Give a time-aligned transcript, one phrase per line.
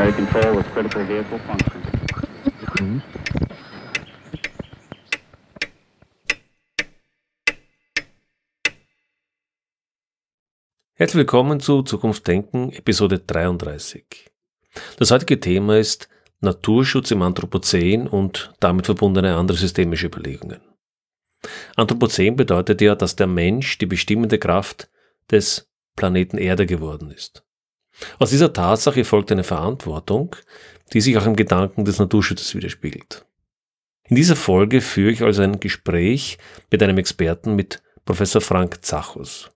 [0.00, 3.02] primary control with critical vehicle function.
[10.94, 14.30] Herzlich willkommen zu Zukunft Denken, Episode 33.
[14.98, 16.08] Das heutige Thema ist
[16.40, 20.60] Naturschutz im Anthropozän und damit verbundene andere systemische Überlegungen.
[21.76, 24.90] Anthropozän bedeutet ja, dass der Mensch die bestimmende Kraft
[25.30, 27.44] des Planeten Erde geworden ist.
[28.18, 30.36] Aus dieser Tatsache folgt eine Verantwortung,
[30.92, 33.26] die sich auch im Gedanken des Naturschutzes widerspiegelt.
[34.08, 36.38] In dieser Folge führe ich also ein Gespräch
[36.70, 39.50] mit einem Experten, mit Professor Frank Zachus.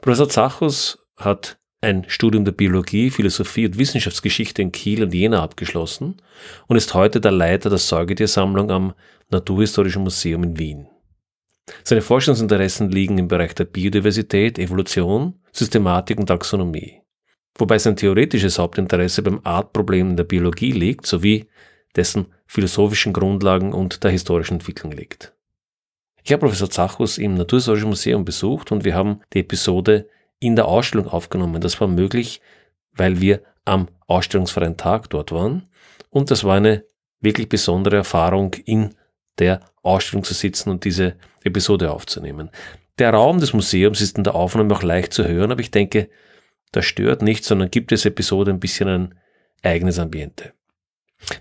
[0.00, 6.22] Professor Zachus hat ein Studium der Biologie, Philosophie und Wissenschaftsgeschichte in Kiel und Jena abgeschlossen
[6.68, 8.94] und ist heute der Leiter der Säugetiersammlung am
[9.30, 10.86] Naturhistorischen Museum in Wien.
[11.84, 17.02] Seine Forschungsinteressen liegen im Bereich der Biodiversität, Evolution, Systematik und Taxonomie.
[17.58, 21.46] Wobei sein theoretisches Hauptinteresse beim Artproblem der Biologie liegt, sowie
[21.96, 25.34] dessen philosophischen Grundlagen und der historischen Entwicklung liegt.
[26.24, 30.66] Ich habe Professor Zachus im Naturhistorischen Museum besucht und wir haben die Episode in der
[30.66, 31.60] Ausstellung aufgenommen.
[31.60, 32.40] Das war möglich,
[32.92, 35.68] weil wir am ausstellungsfreien Tag dort waren
[36.10, 36.84] und das war eine
[37.20, 38.94] wirklich besondere Erfahrung, in
[39.38, 42.50] der Ausstellung zu sitzen und diese Episode aufzunehmen.
[42.98, 46.08] Der Raum des Museums ist in der Aufnahme auch leicht zu hören, aber ich denke,
[46.72, 49.14] das stört nicht, sondern gibt es Episode ein bisschen ein
[49.62, 50.52] eigenes Ambiente.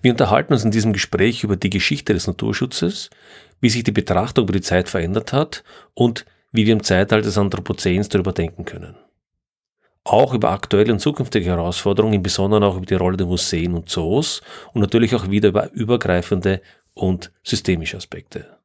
[0.01, 3.09] Wir unterhalten uns in diesem Gespräch über die Geschichte des Naturschutzes,
[3.59, 7.37] wie sich die Betrachtung über die Zeit verändert hat und wie wir im Zeitalter des
[7.37, 8.95] Anthropozäns darüber denken können.
[10.03, 13.89] Auch über aktuelle und zukünftige Herausforderungen, im Besonderen auch über die Rolle der Museen und
[13.89, 14.41] Zoos
[14.73, 16.61] und natürlich auch wieder über übergreifende
[16.93, 18.57] und systemische Aspekte.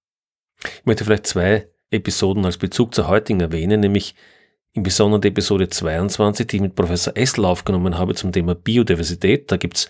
[0.63, 4.15] Ich möchte vielleicht zwei Episoden als Bezug zur heutigen erwähnen, nämlich
[4.77, 9.51] im Besonderen Episode 22, die ich mit Professor Essel aufgenommen habe zum Thema Biodiversität.
[9.51, 9.89] Da gibt's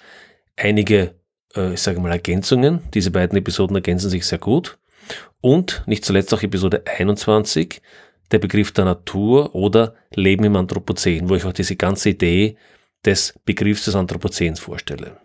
[0.55, 1.15] einige,
[1.57, 2.81] äh, ich sage mal, Ergänzungen.
[2.95, 4.79] Diese beiden Episoden ergänzen sich sehr gut.
[5.41, 7.83] Und nicht zuletzt auch Episode 21,
[8.31, 12.57] der Begriff der Natur oder Leben im Anthropozän, wo ich auch diese ganze Idee
[13.05, 15.19] des Begriffs des Anthropozäns vorstelle.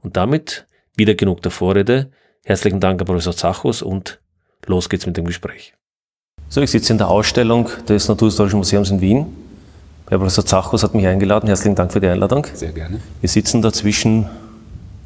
[0.00, 0.66] Und damit
[0.96, 2.10] wieder genug der Vorrede.
[2.44, 4.20] Herzlichen Dank, Herr Professor Zachos, und
[4.66, 5.74] los geht's mit dem Gespräch.
[6.48, 9.26] So, ich sitze in der Ausstellung des Naturhistorischen Museums in Wien.
[10.08, 11.48] Herr Professor Zachos hat mich eingeladen.
[11.48, 12.46] Herzlichen Dank für die Einladung.
[12.54, 13.00] Sehr gerne.
[13.20, 14.26] Wir sitzen dazwischen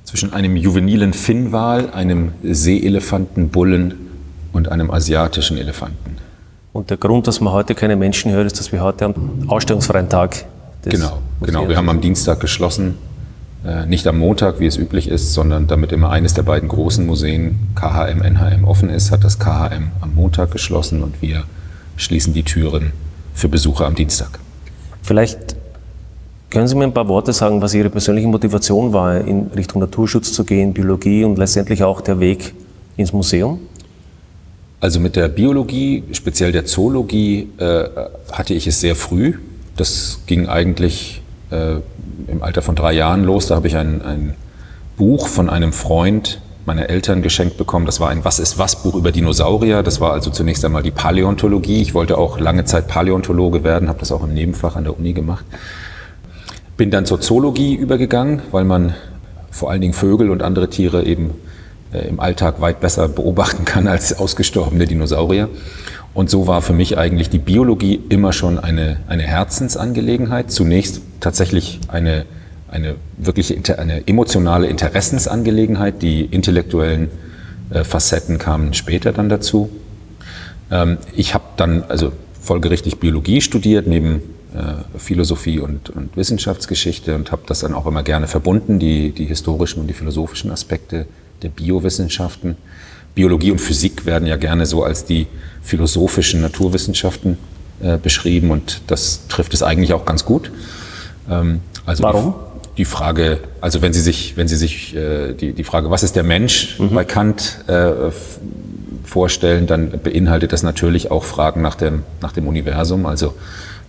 [0.04, 3.94] zwischen einem juvenilen Finnwal, einem Seeelefanten, Bullen
[4.52, 6.16] und einem asiatischen Elefanten.
[6.72, 9.14] Und der Grund, dass man heute keine Menschen hört, ist, dass wir heute am
[9.48, 10.44] ausstellungsfreien Tag
[10.84, 11.68] des Genau, genau.
[11.68, 12.96] Wir haben am Dienstag geschlossen,
[13.86, 17.58] nicht am Montag, wie es üblich ist, sondern damit immer eines der beiden großen Museen,
[17.74, 21.44] KHM, NHM, offen ist, hat das KHM am Montag geschlossen und wir
[21.96, 22.92] schließen die Türen
[23.34, 24.38] für Besucher am Dienstag.
[25.02, 25.56] Vielleicht
[26.50, 30.32] können Sie mir ein paar Worte sagen, was Ihre persönliche Motivation war, in Richtung Naturschutz
[30.32, 32.54] zu gehen, Biologie und letztendlich auch der Weg
[32.96, 33.60] ins Museum?
[34.80, 37.84] Also mit der Biologie, speziell der Zoologie, äh,
[38.32, 39.34] hatte ich es sehr früh.
[39.76, 41.19] Das ging eigentlich
[41.50, 41.76] äh,
[42.26, 43.46] im Alter von drei Jahren los.
[43.46, 44.34] Da habe ich ein, ein
[44.96, 47.86] Buch von einem Freund meiner Eltern geschenkt bekommen.
[47.86, 49.82] Das war ein Was ist was Buch über Dinosaurier.
[49.82, 51.80] Das war also zunächst einmal die Paläontologie.
[51.82, 55.12] Ich wollte auch lange Zeit Paläontologe werden, habe das auch im Nebenfach an der Uni
[55.12, 55.44] gemacht.
[56.76, 58.94] Bin dann zur Zoologie übergegangen, weil man
[59.50, 61.32] vor allen Dingen Vögel und andere Tiere eben
[61.92, 65.48] im Alltag weit besser beobachten kann als ausgestorbene Dinosaurier.
[66.12, 70.50] Und so war für mich eigentlich die Biologie immer schon eine, eine Herzensangelegenheit.
[70.50, 72.24] Zunächst tatsächlich eine,
[72.68, 76.02] eine wirkliche eine emotionale Interessensangelegenheit.
[76.02, 77.10] Die intellektuellen
[77.70, 79.70] äh, Facetten kamen später dann dazu.
[80.70, 84.22] Ähm, ich habe dann also folgerichtig Biologie studiert, neben
[84.54, 89.26] äh, Philosophie und, und, Wissenschaftsgeschichte und habe das dann auch immer gerne verbunden, die, die
[89.26, 91.06] historischen und die philosophischen Aspekte
[91.42, 92.56] der Biowissenschaften.
[93.14, 95.26] Biologie und Physik werden ja gerne so als die
[95.62, 97.38] philosophischen Naturwissenschaften
[97.82, 100.50] äh, beschrieben und das trifft es eigentlich auch ganz gut.
[101.30, 102.34] Ähm, also Warum?
[102.64, 106.02] Die, die, Frage, also wenn Sie sich, wenn Sie sich äh, die, die Frage, was
[106.02, 106.90] ist der Mensch mhm.
[106.90, 108.10] bei Kant äh,
[109.04, 113.34] vorstellen, dann beinhaltet das natürlich auch Fragen nach dem, nach dem Universum, also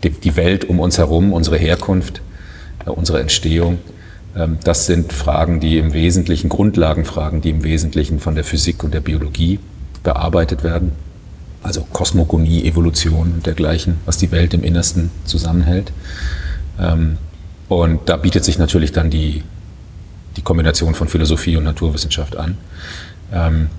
[0.04, 2.22] die, die Welt um uns herum, unsere Herkunft,
[2.86, 3.80] äh, unsere Entstehung.
[4.36, 8.94] Ähm, das sind Fragen, die im Wesentlichen, Grundlagenfragen, die im Wesentlichen von der Physik und
[8.94, 9.60] der Biologie
[10.04, 10.92] bearbeitet werden.
[11.64, 15.92] Also Kosmogonie, Evolution und dergleichen, was die Welt im Innersten zusammenhält.
[16.80, 17.18] Ähm,
[17.68, 19.44] und da bietet sich natürlich dann die,
[20.36, 22.58] die Kombination von Philosophie und Naturwissenschaft an.
[23.32, 23.70] Ähm,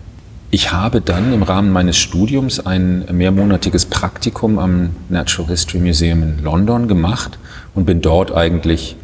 [0.50, 6.44] ich habe dann im Rahmen meines Studiums ein mehrmonatiges Praktikum am Natural History Museum in
[6.44, 7.38] London gemacht
[7.74, 8.96] und bin dort eigentlich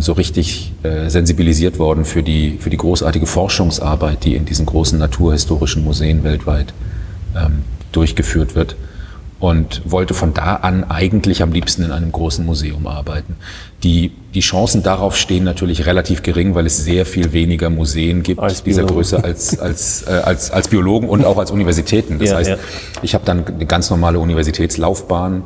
[0.00, 4.98] so richtig äh, sensibilisiert worden für die, für die großartige Forschungsarbeit, die in diesen großen
[4.98, 6.72] naturhistorischen Museen weltweit
[7.36, 7.62] ähm,
[7.92, 8.76] durchgeführt wird
[9.40, 13.36] und wollte von da an eigentlich am liebsten in einem großen Museum arbeiten.
[13.82, 18.40] Die, die Chancen darauf stehen natürlich relativ gering, weil es sehr viel weniger Museen gibt
[18.40, 18.96] Als dieser Biologen.
[18.96, 22.18] Größe als, als, äh, als, als Biologen und auch als Universitäten.
[22.18, 22.56] Das Ja, heißt, ja.
[23.02, 25.42] ich habe dann eine ganz normale Universitätslaufbahn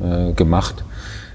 [0.00, 0.84] äh, gemacht,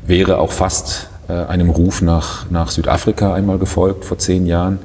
[0.08, 4.80] wäre auch fast einem Ruf nach, nach Südafrika einmal gefolgt vor zehn Jahren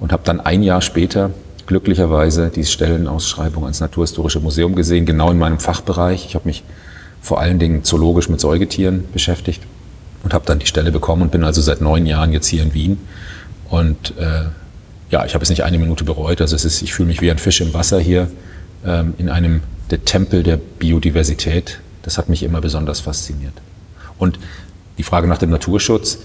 [0.00, 1.30] und habe dann ein Jahr später
[1.66, 6.24] glücklicherweise die Stellenausschreibung ans Naturhistorische Museum gesehen, genau in meinem Fachbereich.
[6.26, 6.64] Ich habe mich
[7.20, 9.62] vor allen Dingen zoologisch mit Säugetieren beschäftigt
[10.24, 12.74] und habe dann die Stelle bekommen und bin also seit neun Jahren jetzt hier in
[12.74, 12.98] Wien.
[13.68, 14.46] Und äh,
[15.10, 16.40] ja, ich habe es nicht eine Minute bereut.
[16.40, 18.28] Also es ist, ich fühle mich wie ein Fisch im Wasser hier
[18.84, 19.60] ähm, in einem
[19.90, 21.80] der Tempel der Biodiversität.
[22.02, 23.54] Das hat mich immer besonders fasziniert.
[24.18, 24.38] Und
[24.98, 26.18] die Frage nach dem Naturschutz.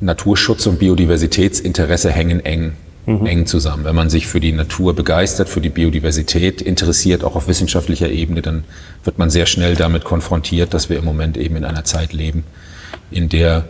[0.00, 2.72] Naturschutz und Biodiversitätsinteresse hängen eng,
[3.06, 3.84] eng zusammen.
[3.84, 8.42] Wenn man sich für die Natur begeistert, für die Biodiversität interessiert, auch auf wissenschaftlicher Ebene,
[8.42, 8.64] dann
[9.04, 12.44] wird man sehr schnell damit konfrontiert, dass wir im Moment eben in einer Zeit leben,
[13.10, 13.66] in der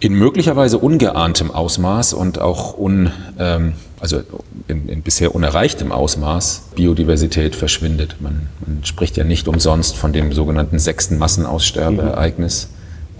[0.00, 4.22] in möglicherweise ungeahntem Ausmaß und auch un, ähm, also
[4.66, 8.16] in, in bisher unerreichtem Ausmaß Biodiversität verschwindet.
[8.20, 12.70] Man, man spricht ja nicht umsonst von dem sogenannten sechsten Massenaussterbeereignis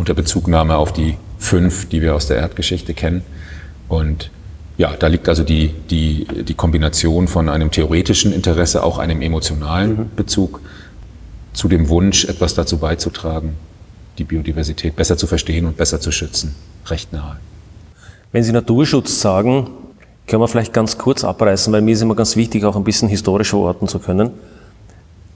[0.01, 3.23] unter Bezugnahme auf die fünf, die wir aus der Erdgeschichte kennen.
[3.89, 4.31] Und
[4.79, 10.11] ja, da liegt also die, die, die Kombination von einem theoretischen Interesse, auch einem emotionalen
[10.17, 10.61] Bezug
[11.53, 13.57] zu dem Wunsch, etwas dazu beizutragen,
[14.17, 16.55] die Biodiversität besser zu verstehen und besser zu schützen,
[16.87, 17.37] recht nahe.
[18.33, 19.69] Wenn Sie Naturschutz sagen,
[20.27, 23.09] können wir vielleicht ganz kurz abreißen, weil mir ist immer ganz wichtig, auch ein bisschen
[23.09, 24.31] historisch verorten zu können.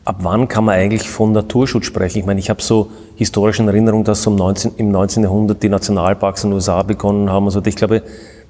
[0.04, 2.18] Ab wann kann man eigentlich von Naturschutz sprechen?
[2.18, 5.22] Ich meine, ich habe so historische in Erinnerung, dass so im 19, im 19.
[5.22, 7.46] Jahrhundert die Nationalparks in den USA begonnen haben.
[7.46, 8.02] Also ich glaube,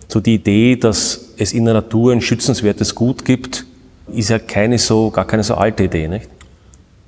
[0.08, 3.66] so die Idee, dass es in der Natur ein schützenswertes Gut gibt,
[4.12, 6.28] ist ja keine so, gar keine so alte Idee, nicht?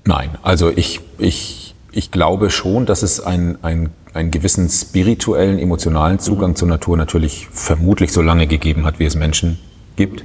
[0.05, 6.21] Nein, also ich, ich, ich glaube schon, dass es ein, ein, einen gewissen spirituellen, emotionalen
[6.21, 9.59] Zugang zur Natur natürlich vermutlich so lange gegeben hat, wie es Menschen
[9.97, 10.25] gibt.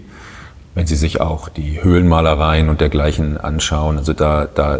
[0.74, 4.80] Wenn Sie sich auch die Höhlenmalereien und dergleichen anschauen, also da, da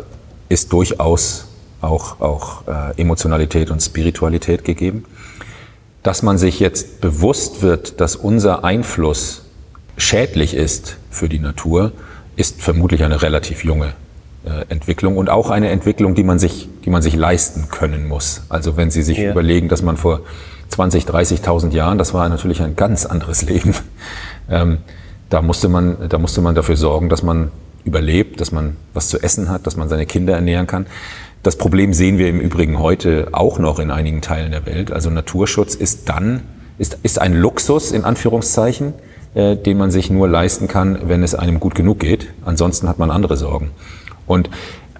[0.50, 1.48] ist durchaus
[1.82, 5.06] auch, auch äh, Emotionalität und Spiritualität gegeben.
[6.04, 9.44] Dass man sich jetzt bewusst wird, dass unser Einfluss
[9.98, 11.92] schädlich ist für die Natur,
[12.36, 13.94] ist vermutlich eine relativ junge
[14.46, 18.44] äh, Entwicklung und auch eine Entwicklung, die man sich, die man sich leisten können muss.
[18.50, 19.32] Also wenn Sie sich Ja.
[19.32, 20.22] überlegen, dass man vor
[20.70, 23.76] 20, 30.000 Jahren, das war natürlich ein ganz anderes Leben,
[24.50, 24.78] ähm,
[25.32, 27.52] da musste man, da musste man dafür sorgen, dass man
[27.86, 30.86] überlebt, dass man was zu essen hat, dass man seine Kinder ernähren kann.
[31.42, 34.92] Das Problem sehen wir im Übrigen heute auch noch in einigen Teilen der Welt.
[34.92, 36.42] Also Naturschutz ist dann,
[36.78, 38.94] ist, ist ein Luxus in Anführungszeichen,
[39.34, 42.28] äh, den man sich nur leisten kann, wenn es einem gut genug geht.
[42.46, 43.72] Ansonsten hat man andere Sorgen.
[44.28, 44.50] Und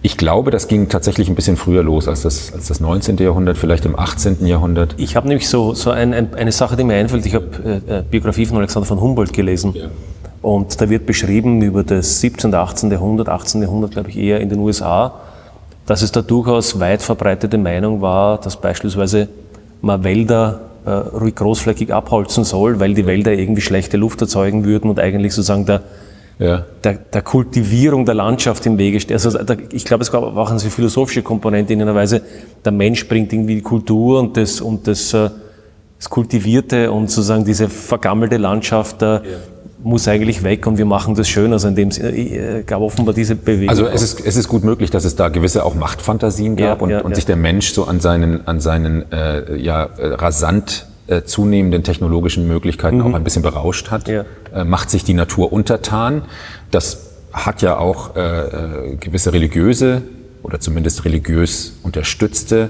[0.02, 3.18] ich glaube, das ging tatsächlich ein bisschen früher los als das, als das 19.
[3.18, 4.48] Jahrhundert, vielleicht im 18.
[4.48, 4.96] Jahrhundert.
[4.98, 7.26] Ich habe nämlich so, so ein, ein, eine Sache, die mir einfällt.
[7.26, 9.76] Ich habe äh, äh, Biografie von Alexander von Humboldt gelesen.
[10.42, 12.92] Und da wird beschrieben über das 17., 18.
[12.92, 13.62] Jahrhundert, 18.
[13.62, 15.14] Jahrhundert, glaube ich, eher in den USA,
[15.86, 19.28] dass es da durchaus weit verbreitete Meinung war, dass beispielsweise
[19.82, 24.90] man Wälder äh, ruhig großflächig abholzen soll, weil die Wälder irgendwie schlechte Luft erzeugen würden
[24.90, 25.82] und eigentlich sozusagen der,
[26.40, 26.66] Ja.
[26.84, 29.14] der, der Kultivierung der Landschaft im Wege steht.
[29.14, 32.22] Also da, ich glaube, es gab auch eine philosophische Komponente in einer Weise.
[32.66, 35.30] Der Mensch bringt irgendwie die Kultur und das, und das, äh,
[36.00, 39.20] das Kultivierte und sozusagen diese vergammelte Landschaft äh,
[39.84, 41.54] muss eigentlich weg und wir machen das schön.
[41.54, 43.70] Also in dem Sinne äh, gab offenbar diese Bewegung.
[43.70, 46.84] Also es ist, es ist gut möglich, dass es da gewisse auch Machtfantasien gab Ja,
[46.84, 47.16] und, ja, und ja.
[47.16, 52.48] sich der Mensch so an seinen, an seinen äh, ja, äh, rasant äh, zunehmenden technologischen
[52.48, 54.08] Möglichkeiten auch ein bisschen berauscht hat.
[54.08, 54.14] Mhm.
[54.14, 54.26] Ja.
[54.54, 56.24] Äh, macht sich die Natur untertan.
[56.70, 60.04] Das hat ja auch äh, äh, gewisse religiöse
[60.44, 62.70] oder zumindest religiös unterstützte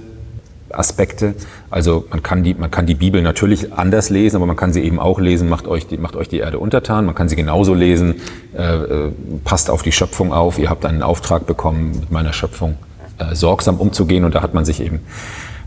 [0.74, 1.36] Aspekte.
[1.70, 4.82] Also man kann die, man kann die Bibel natürlich anders lesen, aber man kann sie
[4.82, 7.06] eben auch lesen, macht euch die, macht euch die Erde untertan.
[7.06, 8.16] Man kann sie genauso lesen,
[8.58, 9.12] äh, äh,
[9.44, 10.60] passt auf die Schöpfung auf.
[10.60, 12.78] Ihr habt einen Auftrag bekommen, mit meiner Schöpfung
[13.18, 14.26] äh, sorgsam umzugehen.
[14.26, 15.02] Und da hat man sich eben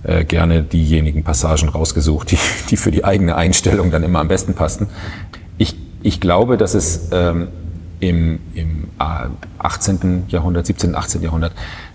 [0.05, 2.39] äh, gerne diejenigen Passagen rausgesucht, die,
[2.71, 4.89] die für die eigene Einstellung dann immer am besten passten.
[5.59, 7.49] Ich, ich glaube, dass es ähm,
[8.01, 10.25] im, im äh, 18.
[10.29, 11.23] Jahrhundert, 17., 18.
[11.23, 11.53] Jahrhundert,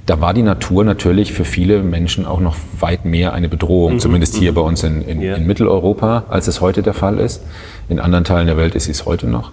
[0.09, 4.35] da war die Natur natürlich für viele Menschen auch noch weit mehr eine Bedrohung, zumindest
[4.35, 5.35] hier bei uns in, in, Ja.
[5.35, 7.43] in Mitteleuropa, als es heute der Fall ist.
[7.89, 9.51] In anderen Teilen der Welt ist es heute noch.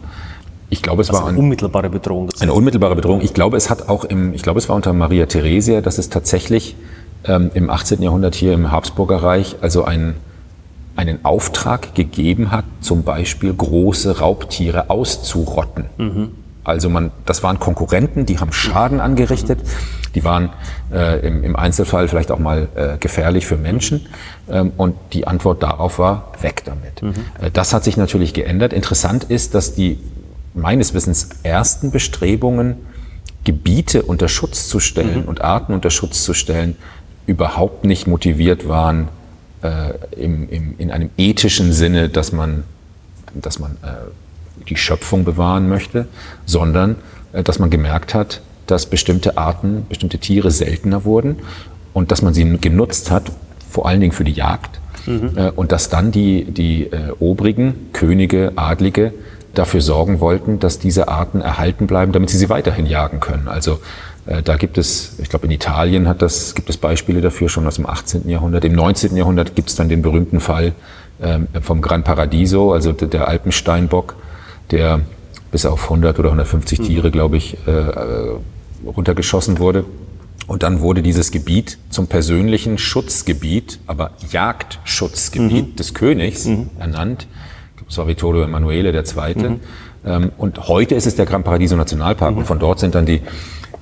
[0.70, 2.30] Ich glaube, es war also ein, unmittelbare Bedrohung.
[2.40, 3.20] Eine unmittelbare Bedrohung.
[3.20, 6.08] Ich glaube, es hat auch im, ich glaube, es war unter Maria Theresia, dass es
[6.08, 6.74] tatsächlich
[7.24, 8.00] ähm, im 18.
[8.00, 10.14] Jahrhundert hier im Habsburger Reich also ein,
[10.96, 15.84] einen Auftrag gegeben hat, zum Beispiel große Raubtiere auszurotten.
[16.66, 19.60] Also man, das waren Konkurrenten, die haben Schaden angerichtet,
[20.16, 20.50] die waren
[20.92, 24.06] äh, im, im Einzelfall vielleicht auch mal äh, gefährlich für Menschen.
[24.50, 27.02] Ähm, und die Antwort darauf war, weg damit.
[27.40, 28.72] Äh, das hat sich natürlich geändert.
[28.72, 30.00] Interessant ist, dass die
[30.54, 32.76] meines Wissens ersten Bestrebungen,
[33.44, 36.74] Gebiete unter Schutz zu stellen und Arten unter Schutz zu stellen,
[37.26, 39.06] überhaupt nicht motiviert waren
[39.62, 42.64] äh, im, im, in einem ethischen Sinne, dass man,
[43.34, 44.10] dass man äh,
[44.68, 46.06] die Schöpfung bewahren möchte,
[46.44, 46.96] sondern
[47.32, 51.36] äh, dass man gemerkt hat, dass bestimmte Arten, bestimmte Tiere seltener wurden
[51.92, 53.30] und dass man sie genutzt hat,
[53.70, 54.80] vor allen Dingen für die Jagd.
[55.06, 59.12] Äh, und dass dann die, die äh, Obrigen, Könige, Adlige
[59.54, 63.48] dafür sorgen wollten, dass diese Arten erhalten bleiben, damit sie sie weiterhin jagen können.
[63.48, 63.78] Also
[64.26, 67.66] äh, da gibt es, ich glaube in Italien hat das, gibt es Beispiele dafür schon
[67.66, 68.28] aus dem 18.
[68.28, 68.64] Jahrhundert.
[68.64, 69.16] Im 19.
[69.16, 70.72] Jahrhundert gibt es dann den berühmten Fall
[71.22, 74.16] ähm, vom Gran Paradiso, also der Alpensteinbock,
[74.70, 75.00] der
[75.50, 78.36] bis auf 100 oder 150 Tiere, glaube ich, äh, äh,
[78.84, 79.84] runtergeschossen wurde.
[80.46, 86.46] Und dann wurde dieses Gebiet zum persönlichen Schutzgebiet, aber Jagdschutzgebiet des Königs
[86.78, 87.26] ernannt.
[87.70, 89.56] Ich glaube, es war Vittorio Emanuele II.
[90.04, 92.36] Ähm, und heute ist es der Gran Paradiso Nationalpark.
[92.36, 93.22] Und von dort sind dann die,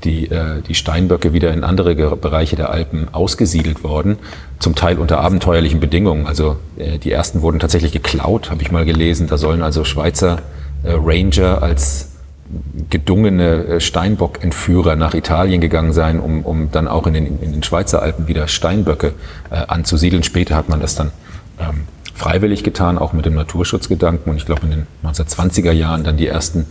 [0.04, 4.16] die, äh, die Steinböcke wieder in andere Ge- Bereiche der Alpen ausgesiedelt worden,
[4.58, 6.26] zum Teil unter abenteuerlichen Bedingungen.
[6.26, 9.26] Also äh, die ersten wurden tatsächlich geklaut, habe ich mal gelesen.
[9.26, 10.40] Da sollen also Schweizer
[10.92, 12.10] Ranger als
[12.90, 17.62] gedungene äh, Steinbock-Entführer nach Italien gegangen sein, um, um dann auch in den, in den
[17.62, 19.12] Schweizer Alpen wieder Steinböcke
[19.50, 20.22] äh, anzusiedeln.
[20.22, 21.10] Später hat man das dann
[21.58, 21.82] ähm,
[22.14, 24.30] freiwillig getan, auch mit dem Naturschutzgedanken.
[24.30, 26.66] Und ich glaube, in den 1920er Jahren dann die ersten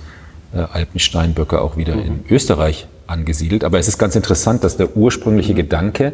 [0.53, 3.63] äh, Alpensteinböcke auch wieder in Österreich angesiedelt.
[3.63, 6.13] Aber es ist ganz interessant, dass der ursprüngliche Gedanke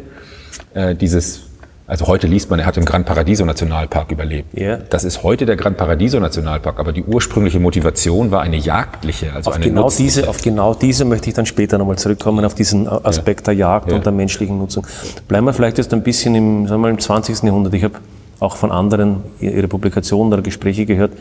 [0.74, 1.42] äh, dieses,
[1.90, 4.56] also heute liest man, er hat im Gran Paradiso Nationalpark überlebt.
[4.56, 4.76] Ja.
[4.76, 9.50] Das ist heute der Gran Paradiso Nationalpark, aber die ursprüngliche Motivation war eine jagdliche, also
[9.50, 12.86] Auf eine genau, diese, auf genau diese möchte ich dann später nochmal zurückkommen, auf diesen
[12.86, 13.96] Aspekt der Jagd Ja.
[13.96, 14.86] und der menschlichen Nutzung.
[15.26, 17.42] Bleiben wir vielleicht jetzt ein bisschen im, sagen wir mal, im 20.
[17.42, 17.74] Jahrhundert.
[17.74, 17.94] Ich habe
[18.38, 21.12] auch von anderen ihre Publikationen oder Gespräche gehört.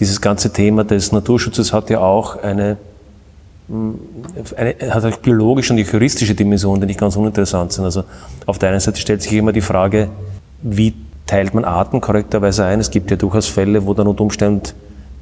[0.00, 2.76] Dieses ganze Thema des Naturschutzes hat ja auch eine,
[4.56, 7.84] eine hat auch biologische und juristische Dimensionen, die nicht ganz uninteressant sind.
[7.84, 8.04] Also
[8.46, 10.08] auf der einen Seite stellt sich immer die Frage,
[10.62, 10.94] wie
[11.26, 12.80] teilt man Arten korrekterweise ein?
[12.80, 14.70] Es gibt ja durchaus Fälle, wo dann unter Umständen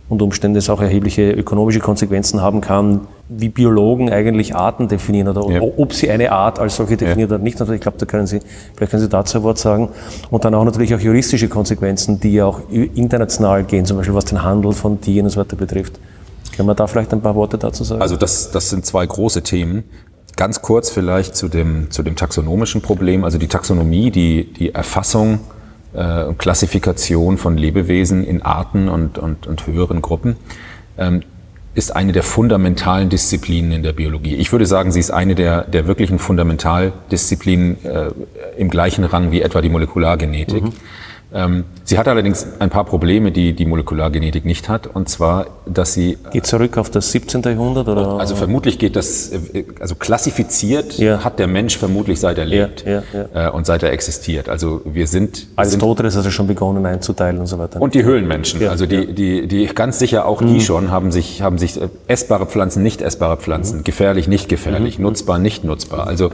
[0.09, 5.47] und Umstände es auch erhebliche ökonomische Konsequenzen haben kann, wie Biologen eigentlich Arten definieren oder
[5.51, 5.61] Ja.
[5.61, 7.61] ob sie eine Art als solche definieren oder nicht.
[7.61, 8.41] Also ich glaube, da können Sie,
[8.75, 9.91] vielleicht können Sie dazu ein Wort sagen.
[10.31, 14.25] Und dann auch natürlich auch juristische Konsequenzen, die ja auch international gehen, zum Beispiel was
[14.25, 16.01] den Handel von Tieren und so weiter betrifft.
[16.59, 18.03] Können wir da vielleicht ein paar Worte dazu sagen?
[18.03, 19.85] Also das, das sind zwei große Themen.
[20.35, 23.23] Ganz kurz vielleicht zu dem, zu dem taxonomischen Problem.
[23.23, 25.39] Also die Taxonomie, die, die Erfassung
[25.95, 30.35] äh, und Klassifikation von Lebewesen in Arten und, und, und höheren Gruppen
[30.99, 31.23] ähm,
[31.75, 34.35] ist eine der fundamentalen Disziplinen in der Biologie.
[34.35, 38.11] Ich würde sagen, sie ist eine der, der wirklichen Fundamentaldisziplinen äh,
[38.57, 40.65] im gleichen Rang wie etwa die Molekulargenetik.
[40.65, 40.73] Ähm,
[41.85, 44.87] sie hat allerdings ein paar Probleme, die die Molekulargenetik nicht hat.
[44.87, 47.43] Und zwar, dass sie Geht zurück auf das 17.
[47.43, 48.19] Jahrhundert oder?
[48.19, 51.23] also vermutlich geht das, äh, also klassifiziert Ja.
[51.25, 53.03] hat der Mensch vermutlich seit er Ja, lebt ja,
[53.49, 54.49] Äh, und seit er existiert.
[54.49, 57.81] Also wir sind, Aristoteles hat ja schon begonnen einzuteilen und so weiter.
[57.81, 61.43] und die Höhlenmenschen, Ja, also die, die, die ganz sicher auch die schon haben sich,
[61.43, 66.07] haben sich äh, essbare Pflanzen, nicht essbare Pflanzen, gefährlich, nicht gefährlich, nutzbar, nicht nutzbar.
[66.07, 66.31] Also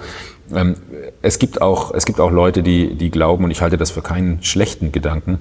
[0.53, 0.77] ähm,
[1.23, 4.03] es gibt auch, es gibt auch Leute, die, die glauben, und ich halte das für
[4.03, 5.39] keinen schlechten Gedanken,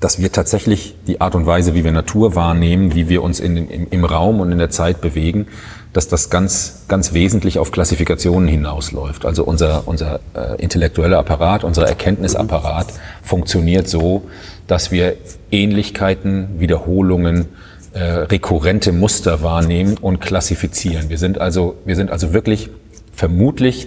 [0.00, 3.56] dass wir tatsächlich die Art und Weise, wie wir Natur wahrnehmen, wie wir uns in,
[3.56, 5.46] im, im Raum und in der Zeit bewegen,
[5.92, 9.24] dass das ganz, ganz wesentlich auf Klassifikationen hinausläuft.
[9.24, 14.22] Also unser, unser äh, intellektueller Apparat, unser Erkenntnisapparat funktioniert so,
[14.66, 15.16] dass wir
[15.50, 17.46] Ähnlichkeiten, Wiederholungen,
[17.94, 21.08] äh, rekurrente Muster wahrnehmen und klassifizieren.
[21.08, 22.68] Wir sind also, wir sind also wirklich
[23.12, 23.86] vermutlich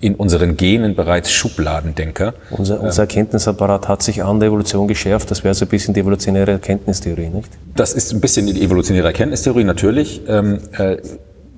[0.00, 2.34] in unseren Genen bereits Schubladendenker.
[2.50, 5.30] Unser, unser Erkenntnisapparat hat sich an der Evolution geschärft.
[5.30, 7.50] Das wäre so ein bisschen die evolutionäre Erkenntnistheorie, nicht?
[7.76, 10.22] Das ist ein bisschen die evolutionäre Erkenntnistheorie, natürlich.
[10.28, 10.96] Ähm, äh,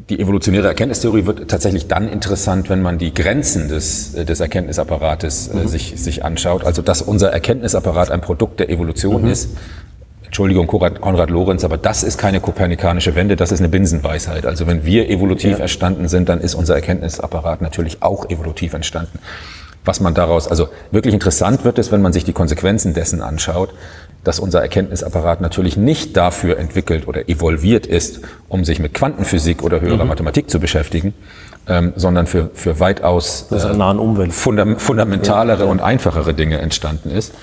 [0.08, 5.50] die evolutionäre Erkenntnistheorie wird tatsächlich dann interessant, wenn man die Grenzen des, äh, des Erkenntnisapparates
[5.54, 6.64] äh, sich, sich anschaut.
[6.64, 9.50] Also, dass unser Erkenntnisapparat ein Produkt der Evolution ist.
[10.32, 14.46] Entschuldigung, Konrad, Lorenz, aber das ist keine kopernikanische Wende, das ist eine Binsenweisheit.
[14.46, 15.64] Also wenn wir evolutiv Ja.
[15.64, 19.18] entstanden sind, dann ist unser Erkenntnisapparat natürlich auch evolutiv entstanden.
[19.84, 23.74] Was man daraus, also wirklich interessant wird es, wenn man sich die Konsequenzen dessen anschaut,
[24.24, 29.82] dass unser Erkenntnisapparat natürlich nicht dafür entwickelt oder evolviert ist, um sich mit Quantenphysik oder
[29.82, 31.12] höherer Mathematik zu beschäftigen,
[31.68, 33.48] ähm, sondern für, für weitaus
[33.98, 34.32] Umwelt.
[34.32, 37.34] fundam fundamentalere und einfachere Dinge entstanden ist.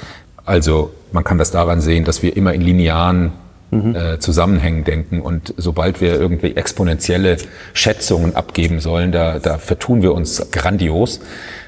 [0.50, 3.34] Also man kann das daran sehen, dass wir immer in linearen
[3.72, 7.38] äh, Zusammenhängen denken und sobald wir irgendwie exponentielle
[7.74, 11.20] Schätzungen abgeben sollen, da, da vertun wir uns grandios.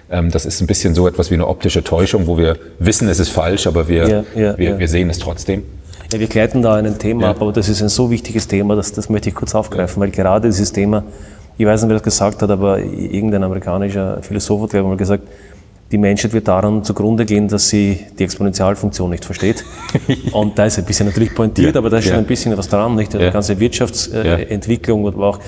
[0.10, 3.20] Ähm, das ist ein bisschen so etwas wie eine optische Täuschung, wo wir wissen, es
[3.20, 4.80] ist falsch, aber wir, Ja, ja, wir, ja.
[4.80, 5.62] wir sehen es trotzdem.
[6.12, 8.94] Ja, wir gleiten da ein Thema ab, aber das ist ein so wichtiges Thema, dass,
[8.94, 11.04] das möchte ich kurz aufgreifen, weil gerade dieses Thema,
[11.56, 14.98] ich weiß nicht, wer das gesagt hat, aber irgendein amerikanischer Philosoph hat glaube ich, mal
[14.98, 15.28] gesagt,
[15.92, 19.66] die Menschheit wird daran zugrunde gehen, dass sie die Exponentialfunktion nicht versteht.
[20.32, 22.20] Und da ist ein bisschen natürlich pointiert, Ja, aber da ist schon ja.
[22.20, 23.14] ein bisschen was dran, nicht?
[23.14, 23.30] Die Ja.
[23.30, 23.60] ganze.
[23.60, 25.40] Wirtschaftsentwicklung, aber auch,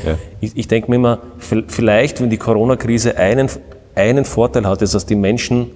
[0.41, 1.19] ich, ich denke mir immer,
[1.67, 3.49] vielleicht, wenn die Corona-Krise einen,
[3.95, 5.67] einen Vorteil hat, ist, dass die Menschen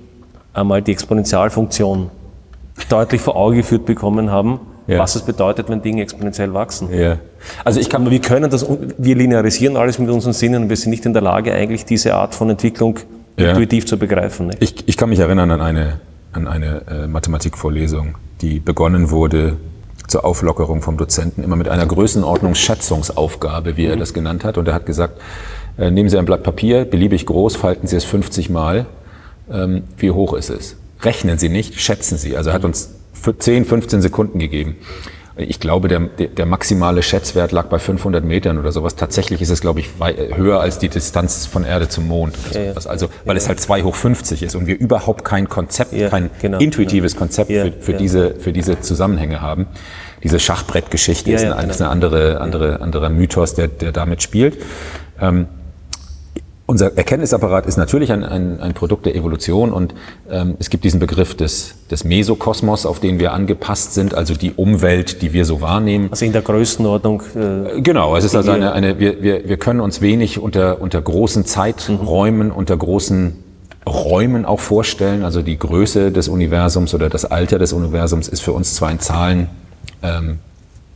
[0.54, 2.10] einmal die Exponentialfunktion
[2.90, 5.00] deutlich vor Auge geführt bekommen haben, Ja.
[5.00, 6.90] was es bedeutet, wenn Dinge exponentiell wachsen.
[6.94, 7.18] Ja.
[7.64, 8.66] Also ich kann, wir können das,
[8.98, 12.14] wir linearisieren alles mit unseren Sinnen und wir sind nicht in der Lage, eigentlich diese
[12.16, 13.00] Art von Entwicklung
[13.38, 13.50] Ja.
[13.50, 14.48] intuitiv zu begreifen.
[14.48, 14.62] Nicht?
[14.62, 16.00] Ich, ich kann mich erinnern an eine,
[16.34, 19.58] an eine äh, Mathematikvorlesung, die begonnen wurde
[20.08, 24.58] zur Auflockerung vom Dozenten, immer mit einer Größenordnungsschätzungsaufgabe, wie er das genannt hat.
[24.58, 25.22] Und er hat gesagt,
[25.78, 28.86] äh, nehmen Sie ein Blatt Papier, beliebig groß, falten Sie es 50 Mal.
[29.52, 30.78] Ähm, wie hoch ist es?
[31.02, 32.36] Rechnen Sie nicht, schätzen Sie.
[32.36, 34.76] Also er hat uns für 10, 15 Sekunden gegeben.
[35.38, 38.96] Ich glaube, der, der, maximale Schätzwert lag bei 500 Metern oder sowas.
[38.96, 42.36] Tatsächlich ist es, glaube ich, wei- höher als die Distanz von Erde zum Mond.
[42.54, 42.74] Ja.
[42.74, 46.10] das also weil es halt 2 hoch 50 ist und wir überhaupt kein Konzept, Ja,
[46.10, 47.98] kein genau, intuitives Konzept Ja, für, für, ja.
[47.98, 49.68] diese, für diese Zusammenhänge haben.
[50.24, 51.92] Diese Schachbrettgeschichte Ja, ist, ja, eine, ist genau.
[51.92, 54.58] eine andere, andere, anderer Mythos, der, der damit spielt.
[55.22, 55.48] Ähm,
[56.68, 59.96] unser Erkenntnisapparat ist natürlich ein, ein, ein Produkt der Evolution und
[60.30, 64.52] ähm, es gibt diesen Begriff des, des Mesokosmos, auf den wir angepasst sind, also die
[64.52, 66.10] Umwelt, die wir so wahrnehmen.
[66.12, 69.80] Also in der Größenordnung, äh, Genau, es ist also eine, eine wir, wir, wir können
[69.80, 73.42] uns wenig unter, unter großen Zeiträumen, unter großen
[73.88, 75.24] Räumen auch vorstellen.
[75.24, 79.00] Also die Größe des Universums oder das Alter des Universums ist für uns zwar in
[79.00, 79.48] Zahlen
[80.04, 80.40] ähm,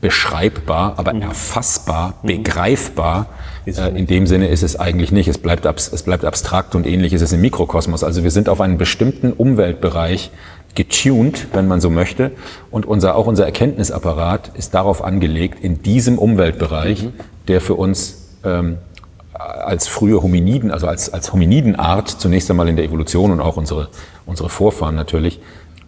[0.01, 3.27] beschreibbar, aber erfassbar, begreifbar.
[3.65, 5.27] Äh, in dem Sinne ist es eigentlich nicht.
[5.27, 8.03] Es bleibt, es bleibt abstrakt und ähnlich ist es im Mikrokosmos.
[8.03, 10.31] Also wir sind auf einen bestimmten Umweltbereich
[10.75, 12.31] getuned, wenn man so möchte.
[12.69, 17.09] Und unser, auch unser Erkenntnisapparat ist darauf angelegt, in diesem Umweltbereich,
[17.47, 18.77] der für uns ähm,
[19.33, 23.89] als frühe Hominiden, also als, als Hominidenart zunächst einmal in der Evolution und auch unsere,
[24.25, 25.39] unsere Vorfahren natürlich,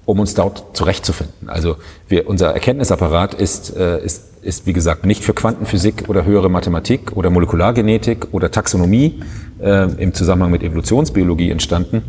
[0.06, 1.50] um uns dort zurechtzufinden.
[1.50, 6.50] Also wir, unser Erkenntnisapparat ist, äh, ist, ist, wie gesagt, nicht für Quantenphysik oder höhere
[6.50, 9.22] Mathematik oder Molekulargenetik oder Taxonomie
[9.62, 12.04] äh, im Zusammenhang mit Evolutionsbiologie entstanden,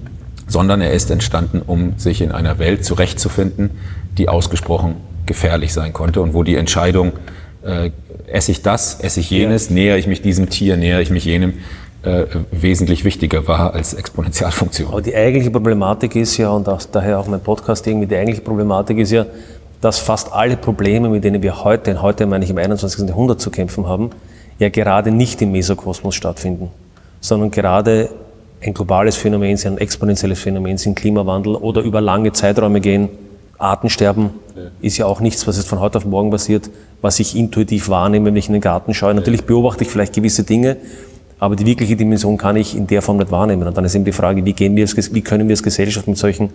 [0.48, 3.70] sondern er ist entstanden, um sich in einer Welt zurechtzufinden,
[4.18, 7.12] die ausgesprochen gefährlich sein konnte und wo die Entscheidung,
[7.64, 7.90] äh,
[8.26, 11.54] esse ich das, esse ich jenes, nähere ich mich diesem Tier, nähere ich mich jenem,
[12.04, 14.88] äh, wesentlich wichtiger war als Exponentialfunktion.
[14.88, 18.42] Aber die eigentliche Problematik ist ja, und auch, daher auch mein Podcast irgendwie, die eigentliche
[18.42, 19.26] Problematik ist ja,
[19.80, 23.08] dass fast alle Probleme, mit denen wir heute, heute meine ich im 21.
[23.08, 24.10] Jahrhundert zu kämpfen haben,
[24.58, 26.70] ja gerade nicht im Mesokosmos stattfinden,
[27.20, 28.08] sondern gerade
[28.62, 33.08] ein globales Phänomen sind, ein exponentielles Phänomen sind Klimawandel oder über lange Zeiträume gehen.
[33.58, 34.30] Artensterben
[34.80, 36.70] ist ja auch nichts, was jetzt von heute auf morgen passiert,
[37.02, 39.14] was ich intuitiv wahrnehme, wenn ich in den Garten schaue.
[39.14, 40.76] Natürlich beobachte ich vielleicht gewisse Dinge,
[41.44, 43.68] aber die wirkliche Dimension kann ich in der Form nicht wahrnehmen.
[43.68, 46.08] Und dann ist eben die Frage, wie, gehen wir als, wie können wir als Gesellschaft
[46.08, 46.48] mit solchen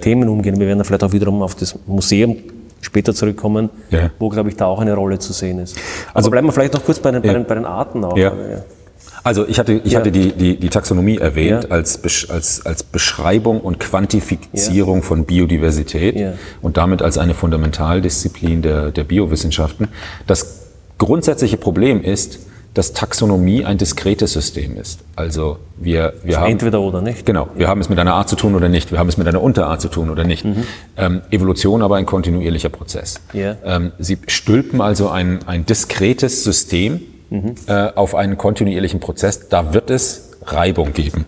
[0.00, 0.58] Themen umgehen?
[0.58, 2.36] Wir werden dann vielleicht auch wiederum auf das Museum
[2.80, 4.10] später zurückkommen, Ja.
[4.18, 5.76] wo, glaube ich, da auch eine Rolle zu sehen ist.
[6.14, 7.34] Also- bleiben wir vielleicht noch kurz bei den, bei Ja.
[7.34, 8.16] den, bei den Arten auch.
[8.16, 8.32] Ja.
[9.22, 13.78] Also ich hatte, ich hatte die, die, die Taxonomie erwähnt als, als, als Beschreibung und
[13.78, 19.88] Quantifizierung von Biodiversität und damit als eine Fundamentaldisziplin der, der Biowissenschaften.
[20.26, 20.60] Das
[20.96, 22.38] grundsätzliche Problem ist,
[22.74, 25.00] dass Taxonomie ein diskretes System ist.
[25.14, 27.24] Also wir, wir haben Entweder oder, nicht?
[27.24, 29.28] Genau, wir haben es mit einer Art zu tun oder nicht, wir haben es mit
[29.28, 30.44] einer Unterart zu tun oder nicht.
[30.96, 33.20] Ähm, Evolution aber ein kontinuierlicher Prozess.
[33.32, 33.56] Ja.
[33.64, 37.00] Ähm, Sie stülpen also ein, ein diskretes System
[37.66, 41.26] äh, auf einen kontinuierlichen Prozess, da wird es Reibung geben.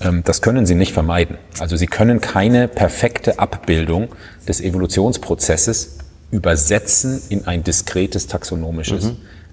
[0.00, 1.38] Ähm, das können Sie nicht vermeiden.
[1.60, 4.08] Also Sie können keine perfekte Abbildung
[4.46, 5.98] des Evolutionsprozesses
[6.30, 9.12] übersetzen in ein diskretes taxonomisches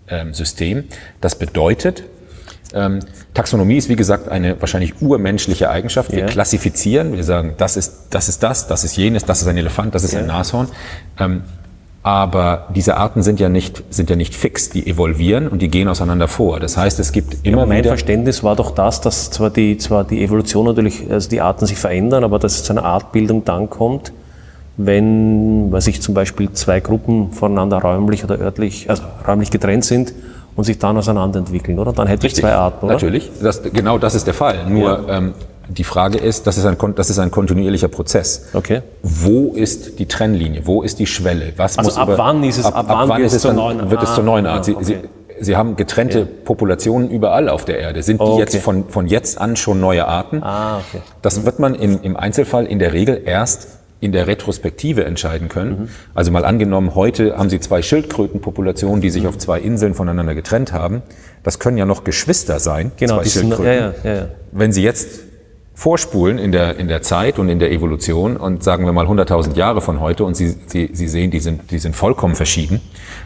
[0.10, 0.86] ähm, System.
[1.22, 2.04] Das bedeutet,
[2.74, 3.00] ähm,
[3.34, 6.12] Taxonomie ist wie gesagt eine wahrscheinlich urmenschliche Eigenschaft.
[6.12, 6.26] Wir Ja.
[6.28, 9.96] klassifizieren, wir sagen, das ist, das ist das, das ist jenes, das ist ein Elefant,
[9.96, 10.68] das ist ein Nashorn.
[11.20, 11.44] Ähm,
[12.02, 15.88] aber diese Arten sind ja nicht, sind ja nicht fix, die evolvieren und die gehen
[15.90, 16.60] auseinander vor.
[16.60, 17.90] Das heißt, es gibt immer Mein wieder.
[17.90, 21.78] Verständnis war doch das, dass zwar die, zwar die Evolution natürlich, also die Arten sich
[21.78, 24.14] verändern, aber dass es zu einer Artbildung dann kommt,
[24.86, 30.14] wenn, weiß ich, zum Beispiel zwei Gruppen voneinander räumlich oder örtlich, also räumlich getrennt sind
[30.56, 31.92] und sich dann auseinanderentwickeln, oder?
[31.92, 32.94] Dann hätte ich zwei Arten, oder?
[32.94, 34.66] Natürlich, das, genau das ist der Fall.
[34.70, 35.34] Nur ähm,
[35.68, 38.46] die Frage ist, das ist, ein, das ist ein kontinuierlicher Prozess.
[38.54, 38.82] Okay.
[39.04, 40.62] Wo ist die Trennlinie?
[40.66, 41.52] Wo ist die Schwelle?
[41.58, 44.02] Was Also muss ab wann ist es- ab wann wird ist es dann- neuen- wird
[44.02, 44.64] es zur Ah, neuen Art?
[44.66, 44.84] Sie, okay.
[44.86, 44.96] Sie,
[45.42, 48.04] Sie haben getrennte Populationen überall auf der Erde.
[48.04, 48.40] Sind die Okay.
[48.42, 50.42] jetzt von, von jetzt an schon neue Arten?
[50.44, 51.02] Ah, okay.
[51.22, 55.72] Das wird man in, im Einzelfall in der Regel erst in der Retrospektive entscheiden können.
[55.72, 55.90] Mhm.
[56.14, 60.72] Also mal angenommen, heute haben Sie zwei Schildkrötenpopulationen, die sich auf zwei Inseln voneinander getrennt
[60.74, 61.02] haben.
[61.44, 63.94] Das können ja noch Geschwister sein, Genau, zwei die sind, Schildkröten.
[64.04, 64.28] ja, ja, ja.
[64.52, 65.22] Wenn Sie jetzt
[65.80, 69.56] vorspulen in der, in der Zeit und in der Evolution und sagen wir mal 100.000
[69.56, 72.82] Jahre von heute und Sie, Sie, Sie sehen, die sind, die sind vollkommen verschieden,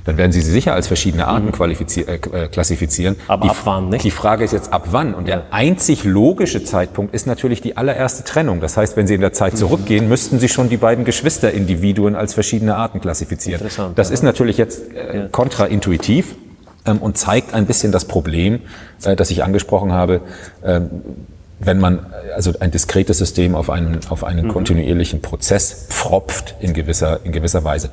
[0.05, 3.15] dann werden Sie sie sicher als verschiedene Arten qualifizier, äh, äh, klassifizieren.
[3.15, 3.21] Mhm.
[3.27, 4.05] Aber die, ab wann, nicht?
[4.05, 5.15] Die Frage ist jetzt ab wann.
[5.15, 8.61] Und der einzig logische Zeitpunkt ist natürlich die allererste Trennung.
[8.61, 9.35] Das heißt, wenn Sie in der Mhm.
[9.35, 13.61] Zeit zurückgehen, müssten Sie schon die beiden Geschwisterindividuen als verschiedene Arten klassifizieren.
[13.61, 14.13] Interessant, Das ja.
[14.13, 16.35] ist natürlich jetzt äh, kontraintuitiv
[16.85, 18.59] ähm, und zeigt ein bisschen das Problem,
[19.03, 20.21] äh, das ich angesprochen habe.
[21.59, 27.19] Wenn man also ein diskretes System auf einen, auf einen kontinuierlichen Prozess pfropft in gewisser,
[27.23, 27.89] in gewisser Weise.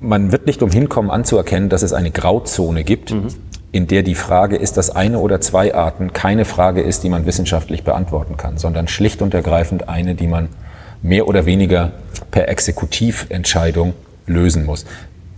[0.00, 3.14] Man wird nicht umhin kommen anzuerkennen, dass es eine Grauzone gibt,
[3.72, 7.26] in der die Frage, ist das eine oder zwei Arten, keine Frage ist, die man
[7.26, 10.48] wissenschaftlich beantworten kann, sondern schlicht und ergreifend eine, die man
[11.02, 11.92] mehr oder weniger
[12.30, 13.94] per Exekutiventscheidung
[14.26, 14.84] lösen muss.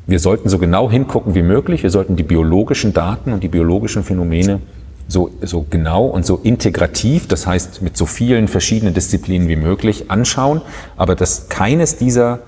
[0.06, 1.82] Wir sollten so genau hingucken wie möglich.
[1.82, 4.60] Wir sollten die biologischen Daten und die biologischen Phänomene
[5.08, 10.10] so, so genau und so integrativ, das heißt mit so vielen verschiedenen Disziplinen wie möglich
[10.10, 10.62] anschauen,
[10.96, 12.40] aber dass keines dieser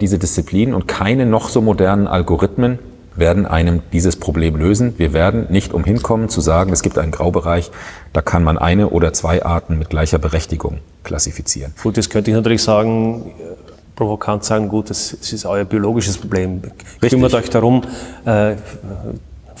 [0.00, 2.78] diese Disziplinen und keine noch so modernen Algorithmen
[3.16, 4.94] werden einem dieses Problem lösen.
[4.98, 7.70] Wir werden nicht umhin kommen zu sagen, es gibt einen Graubereich,
[8.12, 11.74] da kann man eine oder zwei Arten mit gleicher Berechtigung klassifizieren.
[11.82, 13.54] Gut, jetzt könnte ich natürlich sagen, äh,
[13.94, 16.62] provokant sagen, gut, das, das ist euer biologisches Problem.
[17.00, 17.82] Kümmert euch darum,
[18.24, 18.56] äh,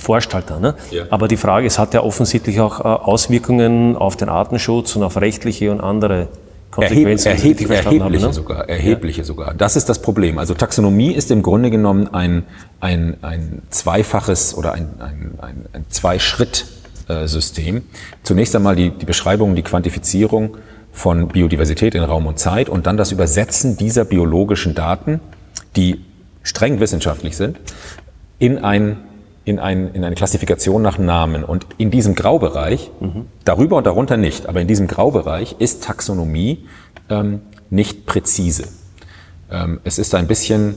[0.04, 0.60] forscht halt da.
[0.60, 0.74] Ne?
[0.90, 1.04] Ja.
[1.10, 5.16] Aber die Frage, es hat ja offensichtlich auch äh, Auswirkungen auf den Artenschutz und auf
[5.16, 6.28] rechtliche und andere
[6.82, 7.28] Erheb, Konsequenzen.
[7.28, 8.32] erheb, habe, erhebliche ne?
[8.32, 9.54] sogar, erhebliche sogar.
[9.54, 10.38] Das ist das Problem.
[10.38, 12.44] Also Taxonomie ist im Grunde genommen ein,
[12.80, 17.82] ein, ein zweifaches oder ein, ein, ein, ein Zwei-Schritt-System.
[18.22, 20.56] Zunächst einmal die, die Beschreibung, die Quantifizierung
[20.92, 25.20] von Biodiversität in Raum und Zeit und dann das Übersetzen dieser biologischen Daten,
[25.76, 26.04] die
[26.42, 27.58] streng wissenschaftlich sind,
[28.38, 28.96] in ein
[29.44, 31.44] in, ein, in eine Klassifikation nach Namen.
[31.44, 32.90] Und in diesem Graubereich,
[33.44, 36.66] darüber und darunter nicht, aber in diesem Graubereich ist Taxonomie
[37.10, 38.64] ähm, nicht präzise.
[39.50, 40.76] Ähm, es ist ein bisschen,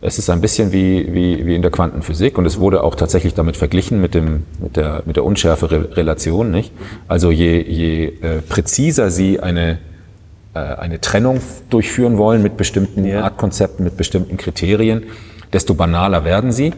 [0.00, 3.34] es ist ein bisschen wie, wie, wie in der Quantenphysik und es wurde auch tatsächlich
[3.34, 6.50] damit verglichen mit, dem, mit der, mit der Unschärfe-Relation.
[6.50, 6.72] Nicht?
[7.06, 9.78] Also je, je äh, präziser Sie eine,
[10.54, 13.22] äh, eine Trennung durchführen wollen mit bestimmten Ja.
[13.22, 15.04] Artkonzepten, mit bestimmten Kriterien,
[15.52, 16.68] desto banaler werden sie.
[16.68, 16.72] Äh,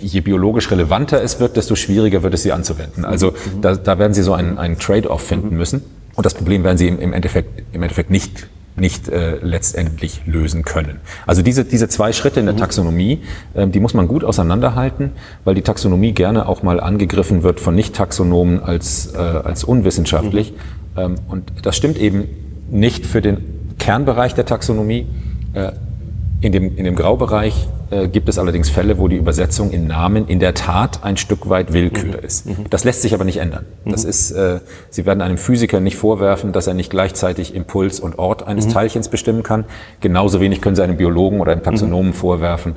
[0.00, 3.04] Je biologisch relevanter es wird, desto schwieriger wird es sie anzuwenden.
[3.04, 5.82] Also da, da werden sie so einen, einen Trade-off finden müssen.
[6.16, 10.64] Und das Problem werden sie im, im, Endeffekt, im Endeffekt nicht, nicht äh, letztendlich lösen
[10.64, 11.00] können.
[11.26, 13.20] Also diese, diese zwei Schritte in der Taxonomie,
[13.54, 15.12] ähm, die muss man gut auseinanderhalten,
[15.44, 20.54] weil die Taxonomie gerne auch mal angegriffen wird von Nicht-Taxonomen als, äh, als unwissenschaftlich.
[20.96, 22.26] Ähm, und das stimmt eben
[22.70, 23.38] nicht für den
[23.78, 25.06] Kernbereich der Taxonomie.
[25.54, 25.72] Äh,
[26.40, 30.26] in dem, in dem Graubereich äh, gibt es allerdings Fälle, wo die Übersetzung in Namen
[30.26, 32.46] in der Tat ein Stück weit Willkür ist.
[32.70, 33.66] Das lässt sich aber nicht ändern.
[33.84, 38.18] Das ist, äh, Sie werden einem Physiker nicht vorwerfen, dass er nicht gleichzeitig Impuls und
[38.18, 39.64] Ort eines Teilchens bestimmen kann.
[40.00, 42.76] Genauso wenig können Sie einem Biologen oder einem Taxonomen vorwerfen,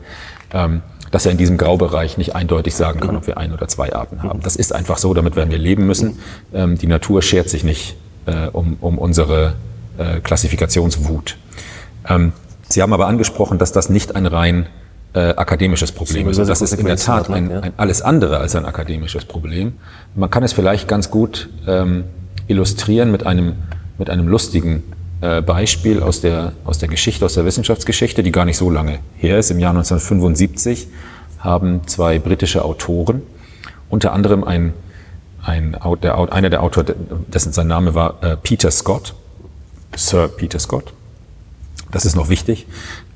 [0.53, 3.93] ähm, dass er in diesem Graubereich nicht eindeutig sagen kann, ob wir ein oder zwei
[3.93, 4.41] Arten haben.
[4.41, 6.19] Das ist einfach so, damit werden wir leben müssen.
[6.53, 7.95] Ähm, die Natur schert sich nicht
[8.25, 9.53] äh, um, um unsere
[9.97, 11.37] äh, Klassifikationswut.
[12.09, 12.33] Ähm,
[12.73, 14.65] Sie haben aber angesprochen, dass das nicht ein rein
[15.13, 16.39] äh, akademisches Problem ist.
[16.39, 19.73] Und das ist in der Tat ein, ein alles andere als ein akademisches Problem.
[20.15, 22.05] Man kann es vielleicht ganz gut ähm,
[22.47, 23.53] illustrieren mit einem,
[23.99, 24.81] mit einem lustigen
[25.21, 28.97] äh, Beispiel aus der, aus der Geschichte, aus der Wissenschaftsgeschichte, die gar nicht so lange
[29.17, 29.51] her ist.
[29.51, 30.87] Im Jahr 1975
[31.37, 33.21] haben zwei britische Autoren,
[33.91, 34.73] unter anderem ein,
[35.43, 36.95] ein, der, einer der Autoren,
[37.27, 39.13] dessen sein Name war äh, Peter Scott,
[39.95, 40.91] Sir Peter Scott,
[41.93, 42.65] das ist noch wichtig.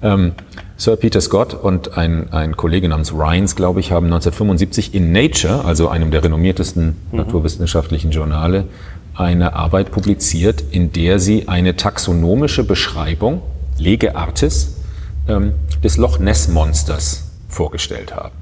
[0.02, 0.34] Ähm,
[0.78, 5.66] Sir Peter Scott und ein, ein Kollege namens Rhines, glaube ich, haben 1975 in Nature,
[5.66, 8.66] also einem der renommiertesten naturwissenschaftlichen Journale,
[9.16, 13.42] eine Arbeit publiziert, in der sie eine taxonomische Beschreibung,
[13.80, 14.76] Lege Artis,
[15.28, 18.36] ähm, des Loch Ness Monsters vorgestellt haben.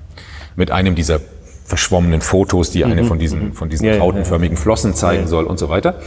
[0.56, 1.20] Mit einem dieser
[1.66, 4.04] verschwommenen Fotos, die eine von diesen, von diesen Ja, ja, ja.
[4.04, 6.00] rautenförmigen Flossen zeigen soll und so weiter.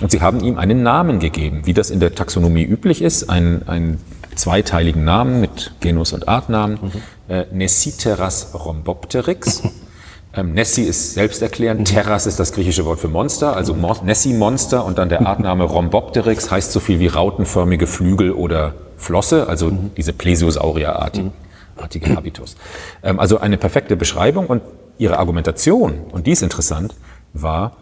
[0.00, 3.66] Und sie haben ihm einen Namen gegeben, wie das in der Taxonomie üblich ist, einen,
[3.68, 4.00] einen
[4.36, 6.78] zweiteiligen Namen mit Genus- und Artnamen,
[7.28, 9.62] äh, Neciteras rhombopteryx.
[10.34, 14.98] Ähm, Nessie ist selbsterklärend, Terras ist das griechische Wort für Monster, also Mo Nessie-Monster und
[14.98, 21.32] dann der Artname Rhombopteryx heißt so viel wie rautenförmige Flügel oder Flosse, also diese Plesiosaurierartige
[21.80, 22.56] artige Habitus.
[23.02, 24.62] Ähm, also eine perfekte Beschreibung und
[24.98, 26.94] ihre Argumentation, und die ist interessant,
[27.32, 27.76] war,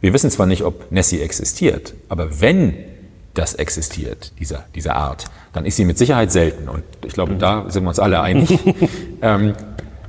[0.00, 2.74] wir wissen zwar nicht, ob Nessie existiert, aber wenn
[3.34, 6.68] das existiert, dieser, diese Art, dann ist sie mit Sicherheit selten.
[6.68, 8.58] Und ich glaube, da sind wir uns alle einig.
[9.22, 9.54] ähm,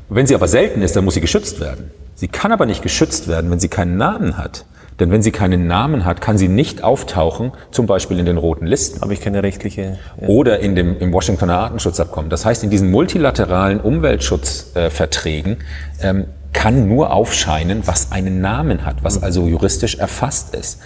[0.10, 1.92] wenn sie aber selten ist, dann muss sie geschützt werden.
[2.16, 4.66] Sie kann aber nicht geschützt werden, wenn sie keinen Namen hat.
[5.00, 8.66] Denn wenn sie keinen Namen hat, kann sie nicht auftauchen, zum Beispiel in den roten
[8.66, 9.02] Listen.
[9.02, 9.98] Habe ich keine rechtliche.
[10.20, 10.28] Ja.
[10.28, 12.30] Oder in dem, im Washingtoner Artenschutzabkommen.
[12.30, 15.58] Das heißt, in diesen multilateralen Umweltschutzverträgen
[16.02, 20.80] ähm, kann nur aufscheinen, was einen Namen hat, was also juristisch erfasst ist.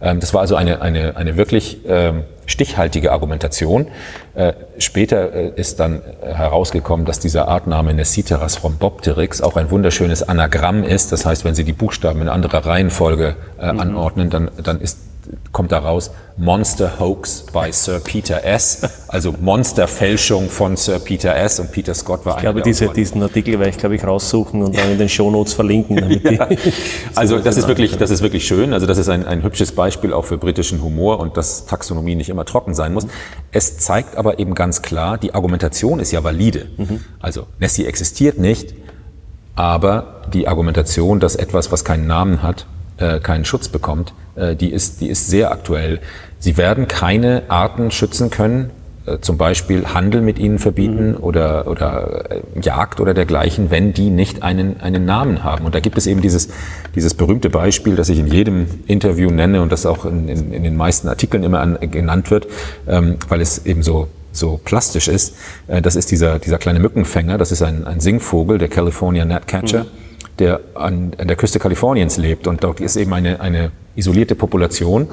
[0.00, 3.88] Ähm, das war also eine, eine, eine wirklich ähm, stichhaltige Argumentation.
[4.34, 10.22] Äh, später äh, ist dann äh, herausgekommen, dass dieser Artname Nessiteras rhombopteryx auch ein wunderschönes
[10.22, 11.12] Anagramm ist.
[11.12, 13.80] Das heißt, wenn Sie die Buchstaben in anderer Reihenfolge mhm.
[13.80, 14.98] anordnen, dann, dann ist
[15.52, 18.82] kommt daraus Monster Hoax by Sir Peter S.
[19.08, 21.60] Also Monsterfälschung von Sir Peter S.
[21.60, 24.62] Und Peter Scott war ich einer glaube, diese, diesen Artikel werde ich, glaube ich, raussuchen
[24.62, 26.20] und dann in den Shownotes verlinken.
[26.30, 26.48] ja.
[27.14, 28.74] Also das ist wirklich, das ist wirklich schön.
[28.74, 32.28] Also das ist ein, ein hübsches Beispiel auch für britischen Humor und dass Taxonomie nicht
[32.28, 33.06] immer trocken sein muss.
[33.50, 36.66] Es zeigt aber eben ganz klar, die Argumentation ist ja valide.
[36.76, 37.00] Mhm.
[37.18, 38.74] Also Nessie existiert nicht,
[39.54, 42.66] aber die Argumentation, dass etwas, was keinen Namen hat,
[42.98, 46.00] äh, keinen Schutz bekommt, äh, die, ist, die ist sehr aktuell.
[46.38, 48.70] Sie werden keine Arten schützen können,
[49.06, 51.16] äh, zum Beispiel Handel mit ihnen verbieten mhm.
[51.18, 55.64] oder, oder äh, Jagd oder dergleichen, wenn die nicht einen, einen Namen haben.
[55.64, 56.48] Und da gibt es eben dieses,
[56.94, 60.62] dieses berühmte Beispiel, das ich in jedem Interview nenne und das auch in, in, in
[60.62, 62.46] den meisten Artikeln immer an, genannt wird,
[62.88, 65.34] ähm, weil es eben so so plastisch ist.
[65.66, 69.84] Äh, das ist dieser, dieser kleine Mückenfänger, das ist ein, ein Singvogel, der California Gnatcatcher.
[69.84, 70.05] Mhm
[70.38, 72.46] der an, an der Küste Kaliforniens lebt.
[72.46, 75.08] Und dort ist eben eine, eine isolierte Population,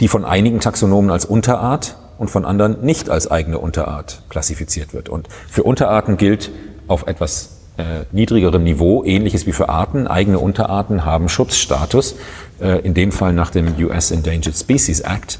[0.00, 5.08] die von einigen Taxonomen als Unterart und von anderen nicht als eigene Unterart klassifiziert wird.
[5.08, 6.50] Und für Unterarten gilt
[6.88, 12.16] auf etwas äh, niedrigerem Niveau, ähnliches wie für Arten, eigene Unterarten haben Schutzstatus,
[12.60, 15.38] äh, in dem Fall nach dem US Endangered Species Act.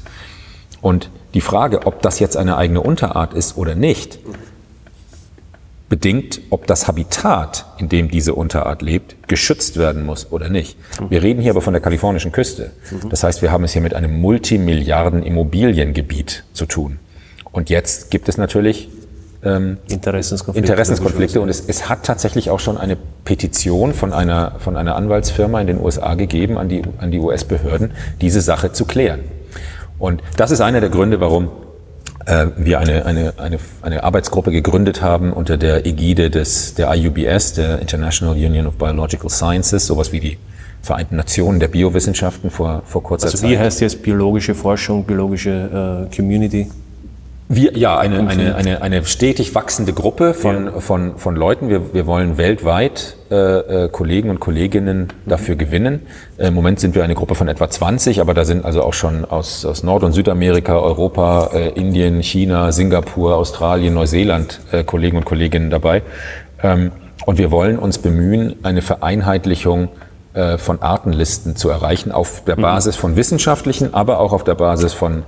[0.81, 4.19] Und die Frage, ob das jetzt eine eigene Unterart ist oder nicht,
[5.89, 10.77] bedingt, ob das Habitat, in dem diese Unterart lebt, geschützt werden muss oder nicht.
[11.09, 12.71] Wir reden hier aber von der kalifornischen Küste.
[13.09, 16.99] Das heißt, wir haben es hier mit einem Multimilliarden Immobiliengebiet zu tun.
[17.51, 18.89] Und jetzt gibt es natürlich
[19.43, 24.75] ähm, Interessenskonflikte, Interessenskonflikte und es, es, hat tatsächlich auch schon eine Petition von einer, von
[24.75, 29.21] einer Anwaltsfirma in den USA gegeben an die, an die US-Behörden, diese Sache zu klären.
[29.99, 31.49] Und das ist einer der Gründe, warum
[32.27, 37.53] äh, wir eine, eine, eine, eine Arbeitsgruppe gegründet haben unter der Ägide des, der IUBS,
[37.53, 40.37] der International Union of Biological Sciences, sowas wie die
[40.79, 43.45] Vereinten Nationen der Biowissenschaften vor, vor kurzer also Zeit.
[43.45, 46.67] Also wie heißt jetzt biologische Forschung, biologische äh, Community?
[47.49, 50.79] Wir, ja, eine, eine, eine, eine stetig wachsende Gruppe von, ja.
[50.81, 51.69] von, von Leuten.
[51.69, 53.35] Wir, wir wollen weltweit äh,
[53.85, 56.07] äh, Kollegen und Kolleginnen dafür gewinnen.
[56.37, 59.23] Im Moment sind wir eine Gruppe von etwa 20, aber da sind also auch schon
[59.23, 65.23] aus, aus Nord- und Südamerika, Europa, äh, Indien, China, Singapur, Australien, Neuseeland äh, Kollegen und
[65.23, 66.01] Kolleginnen dabei.
[66.61, 66.91] Ähm,
[67.25, 69.87] und wir wollen uns bemühen, eine Vereinheitlichung
[70.33, 72.63] äh, von Artenlisten zu erreichen auf der mhm.
[72.63, 75.23] Basis von wissenschaftlichen, aber auch auf der Basis von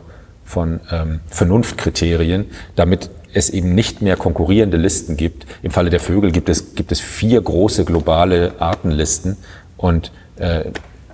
[0.49, 5.45] von ähm, Vernunftkriterien, damit es eben nicht mehr konkurrierende Listen gibt.
[5.61, 9.37] Im Falle der Vögel gibt es, gibt es vier große globale Artenlisten
[9.77, 10.63] und äh,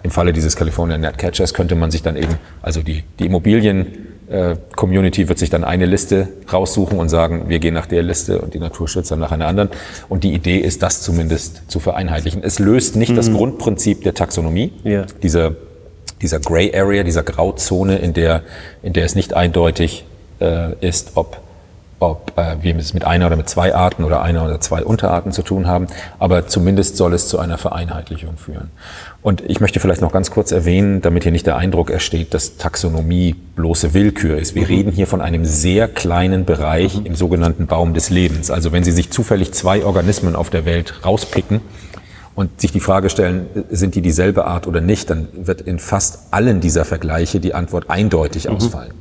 [0.04, 4.56] im Falle dieses California Netcatchers könnte man sich dann eben, also die, die Immobilien äh,
[4.74, 8.54] Community wird sich dann eine Liste raussuchen und sagen, wir gehen nach der Liste und
[8.54, 9.70] die Naturschützer nach einer anderen.
[10.08, 12.42] Und die Idee ist, das zumindest zu vereinheitlichen.
[12.42, 13.16] Es löst nicht mhm.
[13.18, 15.06] das Grundprinzip der Taxonomie, ja.
[15.22, 15.56] dieser
[16.26, 18.42] dieser Gray Area, dieser Grauzone, in der,
[18.82, 20.06] in der es nicht eindeutig
[20.42, 21.38] äh, ist, ob,
[22.00, 25.32] ob äh, wir es mit einer oder mit zwei Arten oder einer oder zwei Unterarten
[25.32, 25.86] zu tun haben.
[26.18, 28.72] Aber zumindest soll es zu einer Vereinheitlichung führen.
[29.22, 32.58] Und ich möchte vielleicht noch ganz kurz erwähnen, damit hier nicht der Eindruck entsteht, dass
[32.58, 34.56] Taxonomie bloße Willkür ist.
[34.56, 34.68] Wir mhm.
[34.68, 37.06] reden hier von einem sehr kleinen Bereich mhm.
[37.06, 38.50] im sogenannten Baum des Lebens.
[38.50, 41.62] Also wenn Sie sich zufällig zwei Organismen auf der Welt rauspicken,
[42.36, 46.20] und sich die Frage stellen, sind die dieselbe Art oder nicht, dann wird in fast
[46.32, 48.56] allen dieser Vergleiche die Antwort eindeutig mhm.
[48.56, 48.94] ausfallen.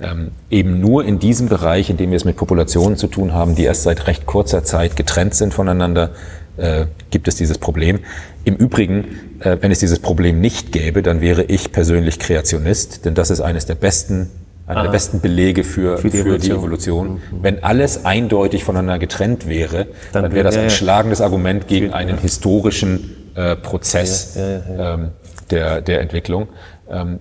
[0.00, 3.54] Ähm, eben nur in diesem Bereich, in dem wir es mit Populationen zu tun haben,
[3.54, 6.10] die erst seit recht kurzer Zeit getrennt sind voneinander,
[6.56, 7.98] äh, gibt es dieses Problem.
[8.44, 9.04] Im Übrigen,
[9.40, 13.40] äh, wenn es dieses Problem nicht gäbe, dann wäre ich persönlich Kreationist, denn das ist
[13.40, 14.30] eines der besten
[14.70, 17.06] einer der besten Belege für, Für die für die Evolution.
[17.06, 17.22] Evolution.
[17.42, 20.70] Wenn alles eindeutig voneinander getrennt wäre, Dann dann, wäre das ein ja.
[20.70, 25.10] schlagendes Argument gegen einen historischen äh, Prozess Ähm,
[25.50, 26.48] der, der Entwicklung.
[26.90, 27.20] Ähm,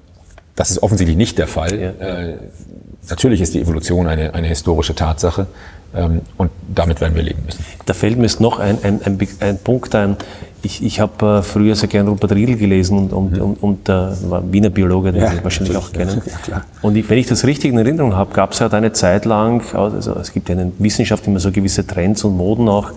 [0.55, 1.73] das ist offensichtlich nicht der Fall.
[1.73, 2.33] Äh,
[3.09, 5.47] natürlich ist die Evolution eine, eine historische Tatsache
[5.95, 7.63] ähm, und damit werden wir leben müssen.
[7.85, 10.17] Da fällt mir jetzt noch ein, ein, ein, ein Punkt ein.
[10.61, 13.93] Ich, ich habe äh, früher sehr gern Rupert Riedl gelesen und, und, und, und äh,
[14.29, 16.21] war Wiener Biologe, den Ja, Sie wahrscheinlich auch kennen.
[16.47, 16.63] Ja.
[16.81, 19.63] Und ich, wenn ich das richtig in Erinnerung habe, gab es halt eine Zeit lang,
[19.73, 22.91] also es gibt ja in der Wissenschaft immer so gewisse Trends und Moden auch.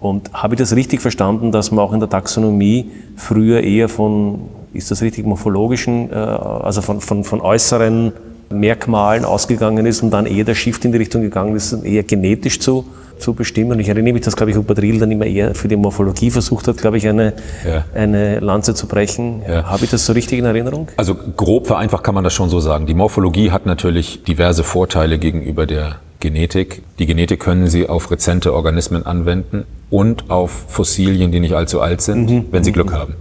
[0.00, 4.40] Und habe ich das richtig verstanden, dass man auch in der Taxonomie früher eher von,
[4.72, 8.12] ist das richtig, morphologischen, äh, also von, von, von äußeren
[8.50, 12.60] Merkmalen ausgegangen ist und dann eher der Shift in die Richtung gegangen ist, eher genetisch
[12.60, 12.84] zu,
[13.18, 13.72] zu bestimmen.
[13.72, 16.68] Und ich erinnere mich, dass, glaube ich, Riedl dann immer eher für die Morphologie versucht
[16.68, 17.34] hat, glaube ich, eine,
[17.66, 17.84] Ja.
[17.94, 19.42] eine Lanze zu brechen.
[19.48, 19.64] Ja.
[19.64, 20.88] Habe ich das so richtig in Erinnerung?
[20.96, 22.86] Also grob vereinfacht kann man das schon so sagen.
[22.86, 26.82] Die Morphologie hat natürlich diverse Vorteile gegenüber der Genetik.
[26.98, 32.00] Die Genetik können Sie auf rezente Organismen anwenden und auf Fossilien, die nicht allzu alt
[32.00, 33.14] sind, wenn Sie Glück haben.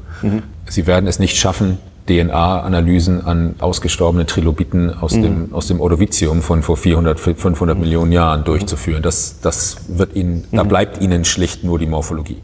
[0.67, 6.63] Sie werden es nicht schaffen, DNA-Analysen an ausgestorbenen Trilobiten aus, dem, aus dem Ordovizium von
[6.63, 9.03] vor 400, 500 Millionen Jahren durchzuführen.
[9.03, 12.41] Das, das wird Ihnen, da bleibt Ihnen schlicht nur die Morphologie.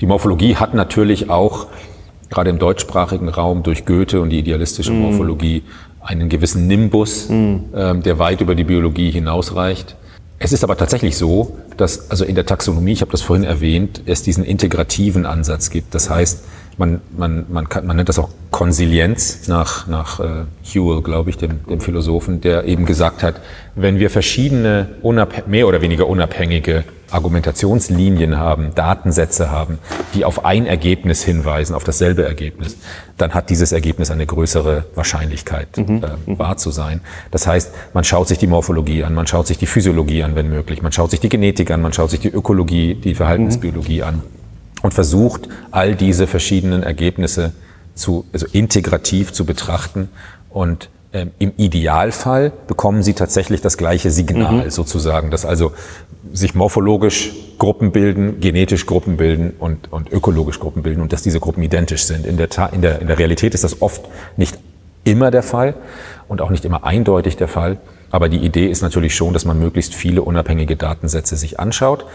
[0.00, 1.66] Die Morphologie hat natürlich auch
[2.30, 5.64] gerade im deutschsprachigen Raum durch Goethe und die idealistische Morphologie
[6.00, 9.96] einen gewissen Nimbus, ähm, der weit über die Biologie hinausreicht.
[10.38, 14.02] Es ist aber tatsächlich so, dass also in der Taxonomie, ich habe das vorhin erwähnt,
[14.06, 15.94] es diesen integrativen Ansatz gibt.
[15.94, 16.44] Das heißt,
[16.80, 21.36] man, man, man, kann, man nennt das auch Konsilienz nach, nach äh, Hewell, glaube ich,
[21.36, 23.40] dem, dem Philosophen, der eben gesagt hat,
[23.76, 24.88] wenn wir verschiedene
[25.46, 29.78] mehr oder weniger unabhängige Argumentationslinien haben, Datensätze haben,
[30.14, 32.78] die auf ein Ergebnis hinweisen, auf dasselbe Ergebnis,
[33.18, 37.02] dann hat dieses Ergebnis eine größere Wahrscheinlichkeit, äh, wahr zu sein.
[37.30, 40.48] Das heißt, man schaut sich die Morphologie an, man schaut sich die Physiologie an, wenn
[40.48, 44.22] möglich, man schaut sich die Genetik an, man schaut sich die Ökologie, die Verhaltensbiologie an
[44.82, 47.52] und versucht, all diese verschiedenen Ergebnisse
[47.94, 50.08] zu, also integrativ zu betrachten
[50.48, 55.72] und ähm, im Idealfall bekommen sie tatsächlich das gleiche Signal sozusagen, dass also
[56.32, 61.40] sich morphologisch Gruppen bilden, genetisch Gruppen bilden und, und ökologisch Gruppen bilden und dass diese
[61.40, 62.26] Gruppen identisch sind.
[62.26, 64.02] In der, Ta in, der, in der Realität ist das oft
[64.36, 64.58] nicht
[65.02, 65.74] immer der Fall
[66.28, 67.78] und auch nicht immer eindeutig der Fall.
[68.10, 72.06] Aber die Idee ist natürlich schon, dass man möglichst viele unabhängige Datensätze sich anschaut.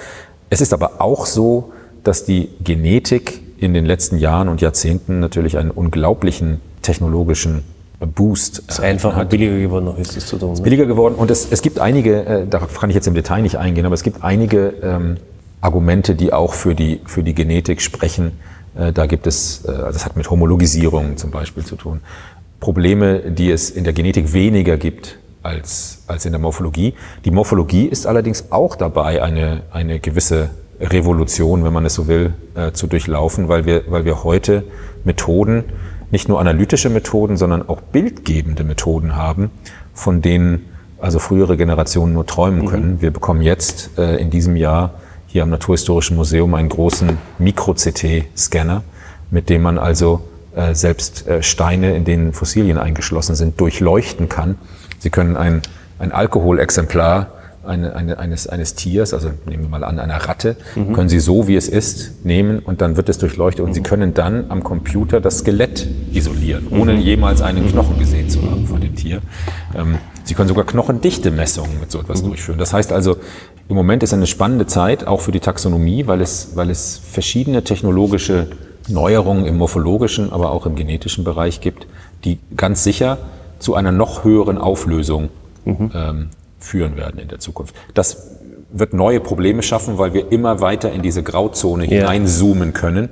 [0.49, 1.73] Es ist aber auch so,
[2.06, 7.63] dass die Genetik in den letzten Jahren und Jahrzehnten natürlich einen unglaublichen technologischen
[8.00, 10.54] Boost Es ist einfacher und billiger geworden, noch ist das zu tun.
[10.54, 10.62] Ne?
[10.62, 11.15] billiger geworden.
[11.15, 13.96] Und es, es gibt einige, äh, darauf kann ich jetzt im Detail nicht eingehen, aber
[13.96, 15.18] es gibt einige ähm,
[15.62, 18.34] Argumente, die auch für die, für die Genetik sprechen.
[18.78, 22.02] Äh, da gibt es, äh, das hat mit Homologisierung zum Beispiel zu tun.
[22.60, 26.94] Probleme, die es in der Genetik weniger gibt als, als in der Morphologie.
[27.24, 32.34] Die Morphologie ist allerdings auch dabei, eine, eine gewisse Revolution, wenn man es so will,
[32.56, 34.64] äh, zu durchlaufen, weil wir, weil wir heute
[35.04, 35.64] Methoden,
[36.12, 39.52] nicht nur analytische Methoden, sondern auch bildgebende Methoden haben,
[39.94, 40.66] von denen
[41.00, 43.02] also frühere Generationen nur träumen können.
[43.02, 44.96] Wir bekommen jetzt äh, in diesem Jahr
[45.28, 48.84] hier am Naturhistorischen Museum einen großen Mikro-CT-Scanner,
[49.32, 50.22] mit dem man also
[50.56, 54.58] äh, selbst äh, Steine, in denen Fossilien eingeschlossen sind, durchleuchten kann.
[55.00, 55.62] Sie können ein,
[56.00, 57.28] ein Alkoholexemplar
[57.65, 60.56] eine, eine, eines, eines Tiers, also nehmen wir mal an, einer Ratte,
[60.93, 64.13] können Sie so, wie es ist, nehmen und dann wird es durchleuchtet und Sie können
[64.13, 68.95] dann am Computer das Skelett isolieren, ohne jemals einen Knochen gesehen zu haben von dem
[68.95, 69.21] Tier.
[69.75, 72.58] Ähm, Sie können sogar Knochendichte-Messungen mit so etwas durchführen.
[72.58, 73.17] Das heißt also,
[73.69, 77.63] im Moment ist eine spannende Zeit, auch für die Taxonomie, weil es, weil es verschiedene
[77.63, 78.47] technologische
[78.88, 81.88] Neuerungen im morphologischen, aber auch im genetischen Bereich gibt,
[82.23, 83.19] die ganz sicher
[83.60, 85.30] zu einer noch höheren Auflösung
[85.65, 87.76] ähm, führen werden in der Zukunft.
[87.94, 88.32] Das
[88.72, 91.91] wird neue Probleme schaffen, weil wir immer weiter in diese Grauzone Ja.
[92.10, 93.10] hineinzoomen können.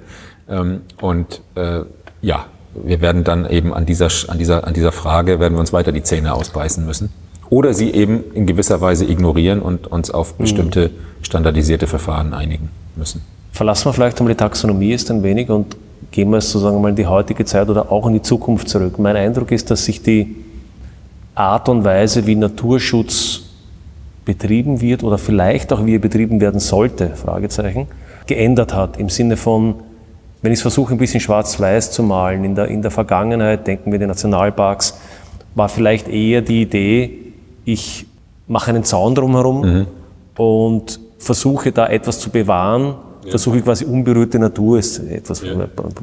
[0.50, 1.82] Ähm, und äh,
[2.22, 5.72] ja, wir werden dann eben an dieser, an, dieser, an dieser Frage, werden wir uns
[5.74, 7.12] weiter die Zähne ausbeißen müssen.
[7.50, 10.90] Oder sie eben in gewisser Weise ignorieren und uns auf bestimmte
[11.22, 13.22] standardisierte Verfahren einigen müssen.
[13.52, 15.78] Verlassen wir vielleicht einmal die Taxonomie jetzt ein wenig und
[16.12, 18.98] gehen wir sozusagen mal in die heutige Zeit oder auch in die Zukunft zurück.
[18.98, 20.36] Mein Eindruck ist, dass sich die
[21.36, 23.42] Art und Weise, wie Naturschutz
[24.26, 27.88] betrieben wird oder vielleicht auch wie er betrieben werden sollte, Fragezeichen,
[28.28, 28.98] geändert hat.
[28.98, 29.76] Im Sinne von,
[30.42, 33.92] wenn ich es versuche, ein bisschen schwarz-weiß zu malen, in der, in der Vergangenheit, denken
[33.92, 34.98] wir die Nationalparks,
[35.56, 37.20] war vielleicht eher die Idee,
[37.66, 38.06] ich
[38.48, 39.88] mache einen Zaun drumherum
[40.38, 42.96] und versuche da etwas zu bewahren,
[43.30, 45.42] versuche quasi unberührte Natur, ist etwas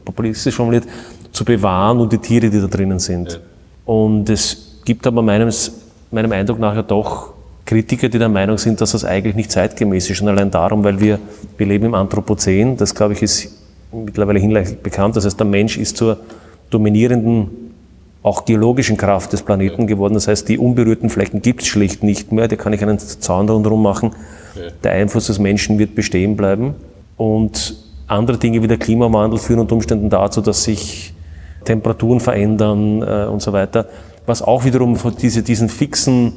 [0.04, 0.84] populistisch formuliert,
[1.32, 3.40] zu bewahren und die Tiere, die da drinnen sind.
[3.84, 5.72] Und es gibt aber meines
[6.10, 7.32] meinem Eindruck nach ja doch
[7.64, 10.16] Kritiker, die der Meinung sind, dass das eigentlich nicht zeitgemäß ist.
[10.16, 11.20] Schon allein darum, weil wir,
[11.56, 13.56] wir leben im Anthropozän, das glaube ich ist
[13.92, 15.14] mittlerweile hinlänglich bekannt.
[15.14, 16.16] Das heißt, der Mensch ist zur
[16.70, 17.50] dominierenden,
[18.24, 20.14] auch geologischen Kraft des Planeten geworden.
[20.14, 22.48] Das heißt, die unberührten Flecken gibt es schlicht nicht mehr.
[22.48, 24.10] Da kann ich einen Zaun rundherum machen.
[24.82, 26.74] Der Einfluss des Menschen wird bestehen bleiben.
[27.16, 27.76] Und
[28.08, 31.14] andere Dinge wie der Klimawandel führen unter Umständen dazu, dass sich
[31.64, 33.86] Temperaturen verändern äh, und so weiter.
[34.30, 36.32] Was auch wiederum diese, diesen fixen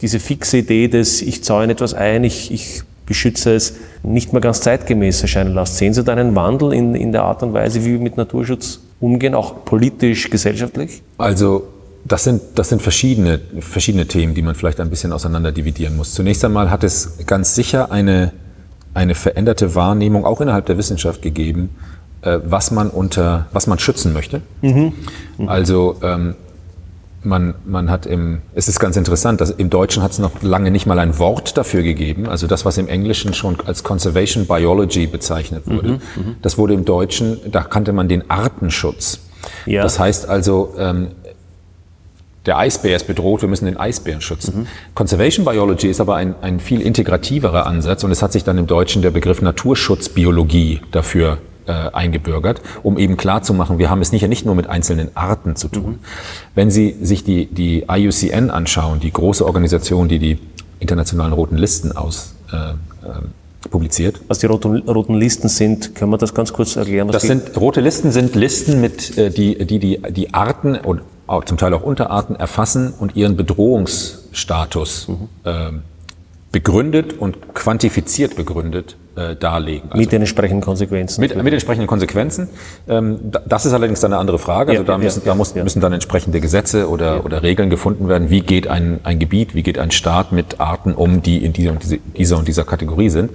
[0.00, 4.60] diese fixe Idee des, ich zäune etwas ein, ich, ich beschütze es, nicht mehr ganz
[4.60, 5.76] zeitgemäß erscheinen lässt.
[5.76, 8.80] Sehen Sie da einen Wandel in, in der Art und Weise, wie wir mit Naturschutz
[8.98, 11.02] umgehen, auch politisch, gesellschaftlich?
[11.18, 11.68] Also
[12.04, 16.12] das sind, das sind verschiedene, verschiedene Themen, die man vielleicht ein bisschen auseinander dividieren muss.
[16.14, 18.32] Zunächst einmal hat es ganz sicher eine,
[18.92, 21.70] eine veränderte Wahrnehmung auch innerhalb der Wissenschaft gegeben,
[22.22, 24.42] äh, was man unter, was man schützen möchte.
[24.60, 24.92] Mhm.
[25.38, 25.48] Mhm.
[25.48, 26.34] Also ähm,
[27.24, 30.70] man, man hat im, es ist ganz interessant, dass im Deutschen hat es noch lange
[30.70, 32.28] nicht mal ein Wort dafür gegeben.
[32.28, 36.36] Also das, was im Englischen schon als Conservation Biology bezeichnet wurde, mhm, mhm.
[36.42, 39.20] das wurde im Deutschen, da kannte man den Artenschutz.
[39.66, 39.82] Ja.
[39.82, 41.08] Das heißt also, ähm,
[42.46, 44.60] der Eisbär ist bedroht, wir müssen den Eisbären schützen.
[44.60, 44.66] Mhm.
[44.94, 48.66] Conservation Biology ist aber ein, ein viel integrativerer Ansatz und es hat sich dann im
[48.66, 54.46] Deutschen der Begriff Naturschutzbiologie dafür äh, eingebürgert, um eben klarzumachen, wir haben es nicht, nicht
[54.46, 55.92] nur mit einzelnen Arten zu tun.
[55.92, 55.98] Mhm.
[56.54, 60.38] Wenn Sie sich die, die IUCN anschauen, die große Organisation, die die
[60.80, 62.74] internationalen roten Listen aus äh, äh,
[63.70, 64.20] publiziert.
[64.28, 67.08] Was die roten, roten Listen sind, können wir das ganz kurz erklären?
[67.08, 71.44] das sind, rote Listen sind Listen, mit, äh, die, die, die die Arten und auch,
[71.44, 75.28] zum Teil auch Unterarten erfassen und ihren Bedrohungsstatus mhm.
[75.44, 75.82] ähm,
[76.52, 79.90] begründet und quantifiziert begründet äh, darlegen.
[79.90, 81.20] Also mit den entsprechenden Konsequenzen.
[81.20, 82.48] Mit, mit den entsprechenden Konsequenzen.
[82.88, 84.72] Ähm, das ist allerdings dann eine andere Frage.
[84.72, 85.62] Also ja, da, müssen, ja, da muss, ja.
[85.62, 88.30] müssen dann entsprechende Gesetze oder, oder Regeln gefunden werden.
[88.30, 91.72] Wie geht ein, ein Gebiet, wie geht ein Staat mit Arten um, die in dieser
[91.72, 93.30] und, diese, dieser, und dieser Kategorie sind.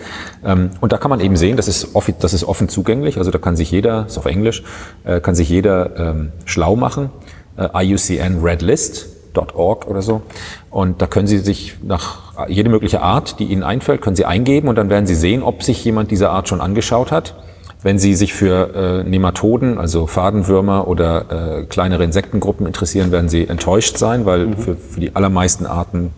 [0.45, 3.17] Ähm, und da kann man eben sehen, das ist, offi, das ist offen zugänglich.
[3.17, 4.63] Also da kann sich jeder, ist auf Englisch,
[5.05, 7.09] äh, kann sich jeder ähm, schlau machen.
[7.57, 10.21] Äh, IUCN Red List .org oder so.
[10.69, 14.67] Und da können Sie sich nach jede mögliche Art, die Ihnen einfällt, können Sie eingeben
[14.67, 17.35] und dann werden Sie sehen, ob sich jemand dieser Art schon angeschaut hat.
[17.81, 23.47] Wenn Sie sich für äh, Nematoden, also Fadenwürmer oder äh, kleinere Insektengruppen interessieren, werden Sie
[23.47, 24.57] enttäuscht sein, weil mhm.
[24.57, 26.11] für, für die allermeisten Arten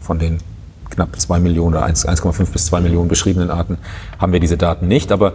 [0.00, 0.38] von den
[0.90, 3.78] knapp zwei Millionen oder 1,5 bis zwei Millionen beschriebenen Arten
[4.18, 5.12] haben wir diese Daten nicht.
[5.12, 5.34] Aber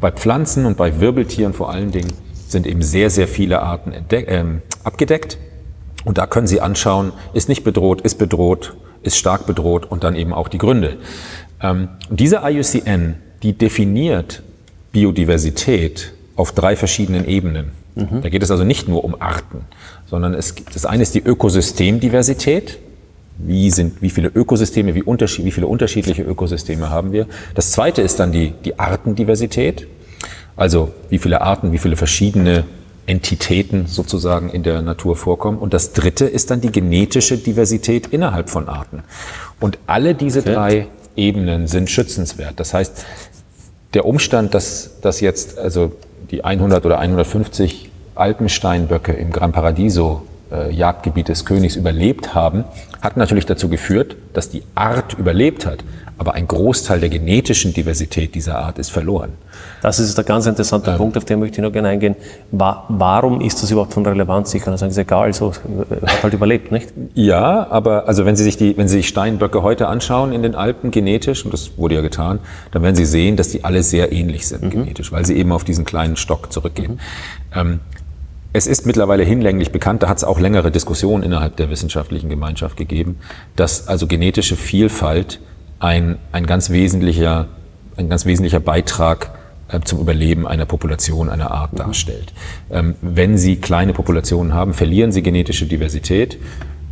[0.00, 2.12] bei Pflanzen und bei Wirbeltieren vor allen Dingen
[2.48, 4.44] sind eben sehr, sehr viele Arten äh,
[4.84, 5.38] abgedeckt.
[6.06, 10.14] Und da können Sie anschauen, ist nicht bedroht, ist bedroht, ist stark bedroht und dann
[10.14, 10.98] eben auch die Gründe.
[11.60, 14.44] Ähm, diese IUCN, die definiert
[14.92, 17.72] Biodiversität auf drei verschiedenen Ebenen.
[17.96, 18.22] Mhm.
[18.22, 19.62] Da geht es also nicht nur um Arten,
[20.08, 22.78] sondern es gibt, das eine ist die Ökosystemdiversität.
[23.38, 27.26] Wie sind, wie viele Ökosysteme, wie, unterschied, wie viele unterschiedliche Ökosysteme haben wir?
[27.56, 29.88] Das zweite ist dann die, die Artendiversität.
[30.54, 32.64] Also, wie viele Arten, wie viele verschiedene
[33.06, 35.58] Entitäten sozusagen in der Natur vorkommen.
[35.58, 39.02] Und das dritte ist dann die genetische Diversität innerhalb von Arten.
[39.60, 40.52] Und alle diese okay.
[40.52, 40.86] drei
[41.16, 42.58] Ebenen sind schützenswert.
[42.60, 43.04] Das heißt,
[43.94, 45.92] der Umstand, dass, dass jetzt also
[46.30, 52.64] die 100 oder 150 Alpensteinböcke im Gran Paradiso äh, Jagdgebiet des Königs überlebt haben,
[53.00, 55.84] hat natürlich dazu geführt, dass die Art überlebt hat
[56.18, 59.32] aber ein Großteil der genetischen Diversität dieser Art ist verloren.
[59.82, 62.16] Das ist der ganz interessante ähm, Punkt, auf den möchte ich noch gerne eingehen.
[62.50, 64.54] warum ist das überhaupt von Relevanz?
[64.54, 66.92] Ich kann sagen, es ist egal, so äh, hat halt überlebt, nicht?
[67.14, 70.54] Ja, aber also wenn Sie sich die, wenn Sie sich Steinböcke heute anschauen in den
[70.54, 72.38] Alpen genetisch, und das wurde ja getan,
[72.70, 74.70] dann werden Sie sehen, dass die alle sehr ähnlich sind mhm.
[74.70, 76.92] genetisch, weil sie eben auf diesen kleinen Stock zurückgehen.
[76.92, 76.98] Mhm.
[77.54, 77.80] Ähm,
[78.52, 82.78] es ist mittlerweile hinlänglich bekannt, da hat es auch längere Diskussionen innerhalb der wissenschaftlichen Gemeinschaft
[82.78, 83.18] gegeben,
[83.54, 85.40] dass also genetische Vielfalt
[85.78, 87.48] ein, ein, ganz, wesentlicher,
[87.96, 89.30] ein ganz wesentlicher Beitrag
[89.68, 92.32] äh, zum Überleben einer Population, einer Art darstellt.
[92.70, 96.38] Ähm, wenn Sie kleine Populationen haben, verlieren Sie genetische Diversität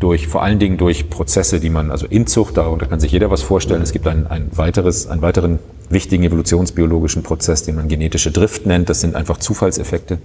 [0.01, 3.43] durch, vor allen Dingen durch Prozesse, die man, also Inzucht, darunter kann sich jeder was
[3.43, 3.81] vorstellen.
[3.81, 8.89] Es gibt ein, ein weiteres, einen weiteren wichtigen evolutionsbiologischen Prozess, den man genetische Drift nennt.
[8.89, 10.19] Das sind einfach Zufallseffekte.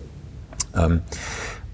[0.75, 1.01] Ähm,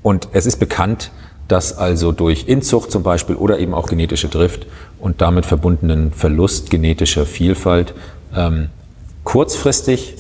[0.04, 1.12] und es ist bekannt,
[1.48, 4.66] dass also durch Inzucht zum Beispiel oder eben auch genetische Drift
[5.00, 7.94] und damit verbundenen Verlust genetischer Vielfalt
[8.36, 8.70] ähm,
[9.24, 10.16] kurzfristig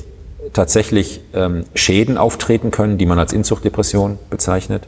[0.53, 4.83] tatsächlich ähm, Schäden auftreten können, die man als Inzuchtdepression bezeichnet.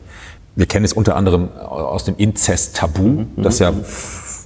[0.55, 3.27] Wir kennen es unter anderem aus dem Inzest-Tabu, mhm.
[3.37, 3.73] das ja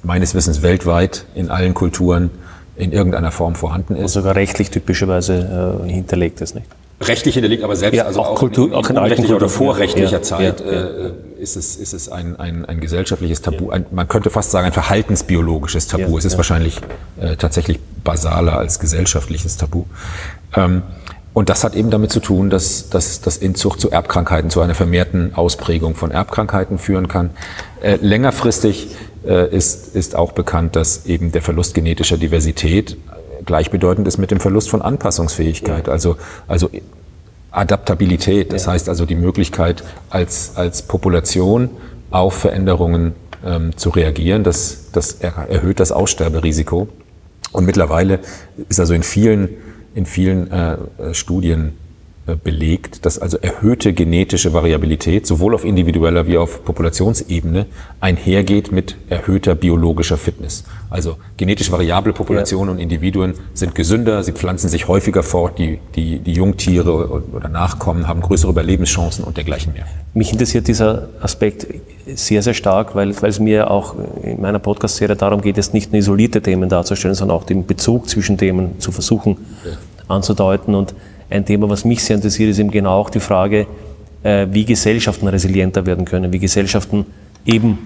[0.04, 2.32] meines Wissens weltweit in allen Kulturen
[2.76, 4.02] in irgendeiner Form vorhanden ist.
[4.02, 6.68] Und sogar rechtlich typischerweise äh, hinterlegt ist, nicht?
[7.02, 10.18] Rechtlich hinterlegt, aber selbst ja, also auch, Kultur, in, in, auch in rechtlicher oder vorrechtlicher
[10.18, 10.82] ja, Zeit ja, ja.
[10.82, 11.12] Äh,
[11.42, 14.74] ist es, ist es ein, ein, ein gesellschaftliches Tabu, ein, man könnte fast sagen ein
[14.74, 16.12] verhaltensbiologisches Tabu.
[16.12, 16.38] Ja, es ist ja.
[16.38, 16.80] wahrscheinlich
[17.20, 19.86] äh, tatsächlich basaler als gesellschaftliches Tabu.
[20.56, 20.84] Ähm,
[21.34, 24.76] und das hat eben damit zu tun, dass, dass, dass Inzucht zu Erbkrankheiten, zu einer
[24.76, 27.32] vermehrten Ausprägung von Erbkrankheiten führen kann.
[27.82, 32.98] Äh, längerfristig äh, ist, ist auch bekannt, dass eben der Verlust genetischer Diversität
[33.46, 35.90] gleichbedeutend ist mit dem Verlust von Anpassungsfähigkeit.
[35.90, 36.18] Also,
[36.48, 36.70] also
[37.52, 41.70] Adaptabilität, das heißt also die Möglichkeit als, als Population
[42.10, 43.14] auf Veränderungen
[43.46, 46.88] ähm, zu reagieren, das, das er, erhöht das Aussterberisiko.
[47.52, 48.20] Und mittlerweile
[48.70, 49.50] ist also in vielen,
[49.94, 50.78] in vielen äh,
[51.14, 51.78] Studien
[52.44, 57.66] belegt, dass also erhöhte genetische Variabilität sowohl auf individueller wie auf Populationsebene
[58.00, 60.64] einhergeht mit erhöhter biologischer Fitness.
[60.92, 66.20] Also genetisch variable Populationen und Individuen sind gesünder, sie pflanzen sich häufiger fort, die, die,
[66.20, 69.86] die Jungtiere oder Nachkommen haben größere Überlebenschancen und dergleichen mehr.
[70.14, 71.68] Mich interessiert dieser Aspekt
[72.06, 75.92] sehr, sehr stark, weil, weil es mir auch in meiner Podcast-Serie darum geht, es nicht
[75.92, 79.38] nur isolierte Themen darzustellen, sondern auch den Bezug zwischen Themen zu versuchen
[80.08, 80.76] anzudeuten.
[80.76, 80.94] Und
[81.32, 83.68] ein Thema, was mich sehr interessiert, ist eben genau auch die Frage,
[84.24, 87.06] äh, wie Gesellschaften resilienter werden können, wie Gesellschaften
[87.46, 87.78] eben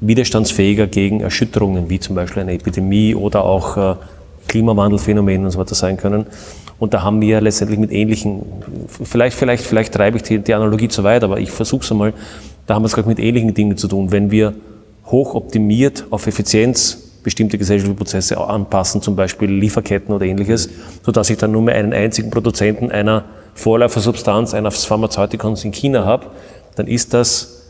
[0.00, 3.94] widerstandsfähiger gegen Erschütterungen, wie zum Beispiel eine Epidemie oder auch äh,
[4.48, 6.26] Klimawandelphänomene und so weiter sein können.
[6.78, 8.42] Und da haben wir letztendlich mit ähnlichen,
[8.88, 12.14] vielleicht, vielleicht, vielleicht treibe ich die, die Analogie zu weit, aber ich versuche es einmal,
[12.66, 14.10] da haben wir es gerade mit ähnlichen Dingen zu tun.
[14.10, 14.54] Wenn wir
[15.06, 20.68] hochoptimiert auf Effizienz bestimmte gesellschaftliche Prozesse anpassen, zum Beispiel Lieferketten oder ähnliches,
[21.04, 26.26] sodass ich dann nur mehr einen einzigen Produzenten einer Vorläufersubstanz eines Pharmazeutikons in China habe,
[26.76, 27.60] dann ist das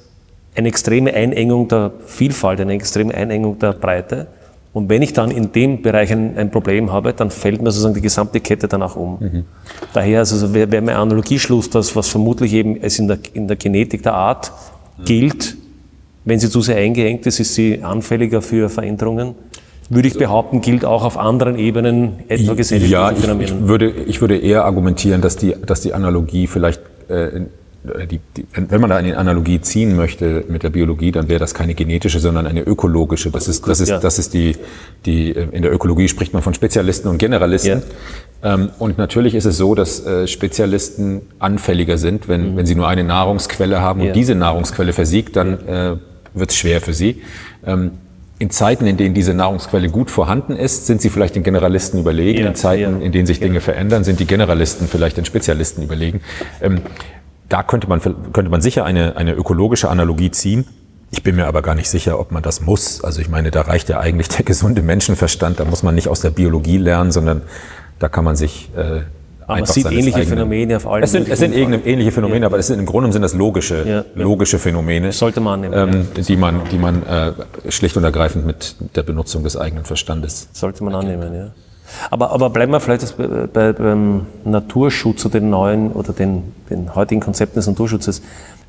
[0.54, 4.26] eine extreme Einengung der Vielfalt, eine extreme Einengung der Breite.
[4.72, 7.94] Und wenn ich dann in dem Bereich ein, ein Problem habe, dann fällt mir sozusagen
[7.94, 9.18] die gesamte Kette danach um.
[9.18, 9.44] Mhm.
[9.92, 13.56] Daher also wäre wär mein Analogieschluss, das, was vermutlich eben es in der, in der
[13.56, 14.52] Genetik der Art
[15.04, 15.56] gilt,
[16.30, 19.34] wenn sie zu sehr eingeengt ist, ist sie anfälliger für Veränderungen.
[19.90, 23.62] Würde ich behaupten, gilt auch auf anderen Ebenen etwa gesellschaftlichen Ja, ich, Phänomenen.
[23.64, 27.40] ich, würde, ich würde eher argumentieren, dass die, dass die Analogie vielleicht, äh,
[28.08, 31.54] die, die, wenn man da eine Analogie ziehen möchte mit der Biologie, dann wäre das
[31.54, 33.30] keine genetische, sondern eine ökologische.
[33.32, 33.98] Das ist, das ist, Ja.
[33.98, 34.54] das ist die,
[35.06, 37.82] die, äh, in der Ökologie spricht man von Spezialisten und Generalisten.
[38.44, 42.86] Ähm, und natürlich ist es so, dass äh, Spezialisten anfälliger sind, wenn, wenn sie nur
[42.86, 44.08] eine Nahrungsquelle haben und Mhm.
[44.10, 44.14] Ja.
[44.14, 45.96] diese Nahrungsquelle versiegt, dann äh,
[46.34, 47.22] wird es schwer für sie.
[47.64, 47.92] Ähm,
[48.38, 52.40] in Zeiten, in denen diese Nahrungsquelle gut vorhanden ist, sind sie vielleicht den Generalisten überlegen.
[52.40, 53.06] Ja, in Zeiten, ja.
[53.06, 56.22] in denen sich Dinge verändern, sind die Generalisten vielleicht den Spezialisten überlegen.
[56.62, 56.80] Ähm,
[57.50, 60.66] da könnte man, könnte man sicher eine, eine ökologische Analogie ziehen.
[61.10, 63.04] Ich bin mir aber gar nicht sicher, ob man das muss.
[63.04, 65.60] Also ich meine, da reicht ja eigentlich der gesunde Menschenverstand.
[65.60, 67.42] Da muss man nicht aus der Biologie lernen, sondern
[67.98, 69.02] da kann man sich äh,
[69.58, 72.58] Aber sieht seines ähnliche eigenen- Phänomene auf allen Es sind, es sind ähnliche, Phänomene, aber
[72.58, 74.04] es sind im Grunde sind das logische, Ja, ja.
[74.14, 77.32] logische Phänomene Sollte man annehmen, ähm, die man, die man äh,
[77.70, 80.48] schlicht und ergreifend mit der Benutzung des eigenen Verstandes.
[80.52, 81.48] Sollte man annehmen, ja.
[82.10, 86.94] Aber, aber bleiben wir vielleicht bei, bei, beim Naturschutz oder den neuen oder den, den
[86.94, 88.22] heutigen Konzepten des Naturschutzes.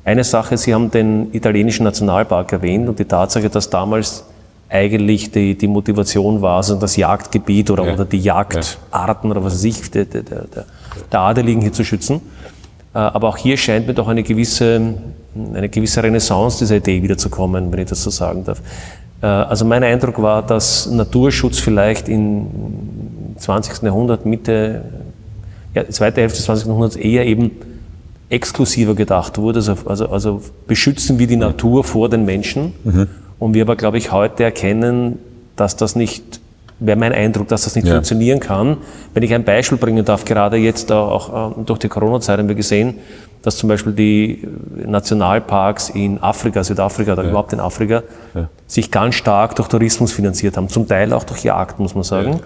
[0.04, 4.24] Eine Sache, Sie haben den italienischen Nationalpark erwähnt und die Tatsache, dass damals
[4.72, 7.92] eigentlich die, die Motivation war, also das Jagdgebiet oder, Ja.
[7.94, 10.46] oder die Jagdarten oder was weiß ich, der, der, der,
[11.12, 12.20] der Adeligen hier zu schützen.
[12.94, 14.94] Äh, Aber auch hier scheint mir doch eine gewisse,
[15.54, 18.60] eine gewisse Renaissance dieser Idee wiederzukommen, wenn ich das so sagen darf.
[19.20, 22.46] Äh, Also mein Eindruck war, dass Naturschutz vielleicht im
[23.36, 23.82] 20.
[23.82, 24.82] Jahrhundert, Mitte,
[25.74, 26.66] ja, zweite Hälfte des 20.
[26.66, 27.50] Jahrhunderts eher eben
[28.30, 32.72] exklusiver gedacht wurde, also, also, also beschützen wir die Natur vor den Menschen.
[33.42, 35.18] Und wir aber, glaube ich, heute erkennen,
[35.56, 36.22] dass das nicht,
[36.78, 37.94] wäre mein Eindruck, dass das nicht Ja.
[37.94, 38.76] funktionieren kann.
[39.14, 42.54] Wenn ich ein Beispiel bringen darf, gerade jetzt auch äh, durch die Corona-Zeit haben wir
[42.54, 42.94] gesehen,
[43.42, 44.46] dass zum Beispiel die
[44.86, 48.04] Nationalparks in Afrika, Südafrika oder überhaupt in Afrika,
[48.68, 52.38] sich ganz stark durch Tourismus finanziert haben, zum Teil auch durch Jagd, muss man sagen.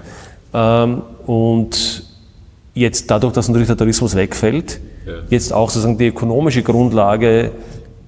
[0.55, 2.05] Ähm, und
[2.73, 4.81] jetzt dadurch, dass natürlich der Tourismus wegfällt,
[5.29, 7.51] jetzt auch sozusagen die ökonomische Grundlage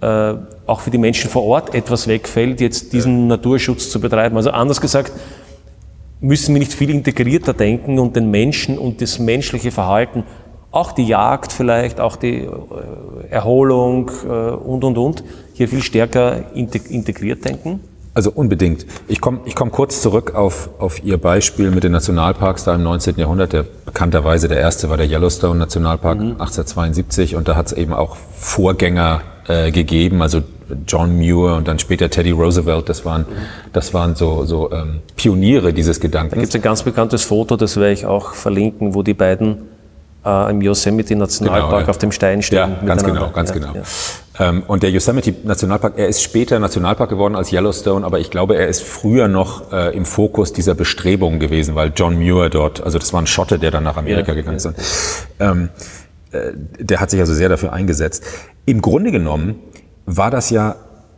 [0.01, 0.35] äh,
[0.69, 4.37] auch für die Menschen vor Ort etwas wegfällt, jetzt diesen Naturschutz zu betreiben.
[4.37, 5.13] Also anders gesagt,
[6.21, 10.25] müssen wir nicht viel integrierter denken und den Menschen und das menschliche Verhalten,
[10.71, 12.49] auch die Jagd vielleicht, auch die äh,
[13.31, 17.81] Erholung äh, und, und, und, hier viel stärker integ- integriert denken?
[18.13, 18.85] Also unbedingt.
[19.07, 22.83] Ich komme ich komm kurz zurück auf, auf Ihr Beispiel mit den Nationalparks da im
[22.83, 23.17] 19.
[23.17, 23.53] Jahrhundert.
[23.53, 28.17] Der bekannterweise der erste war der Yellowstone Nationalpark 1872 und da hat es eben auch
[28.17, 30.43] Vorgänger äh, gegeben, also
[30.87, 32.89] John Muir und dann später Teddy Roosevelt.
[32.89, 33.27] Das waren,
[33.73, 36.49] das waren so, so ähm, Pioniere dieses Da gibt Gedankens.
[36.49, 39.63] es ein ganz bekanntes Foto, das werde ich auch verlinken, wo die beiden
[40.25, 41.89] äh, im Yosemite Nationalpark Genau, ja.
[41.89, 42.59] auf dem Stein stehen.
[42.59, 43.73] Ja, ganz genau, ganz Ja, genau.
[43.75, 43.83] ja.
[44.41, 48.57] Ähm, und der Yosemite Nationalpark, er ist später Nationalpark geworden als Yellowstone, aber ich glaube,
[48.57, 52.99] er ist früher noch äh, im Fokus dieser Bestrebungen gewesen, weil John Muir dort, also
[52.99, 54.69] das war ein Schotte, der dann nach Amerika gegangen ist.
[55.41, 55.71] Ähm,
[56.31, 58.23] äh, der hat sich also sehr dafür eingesetzt.
[58.65, 59.57] Im Grunde genommen
[60.17, 60.77] war das ja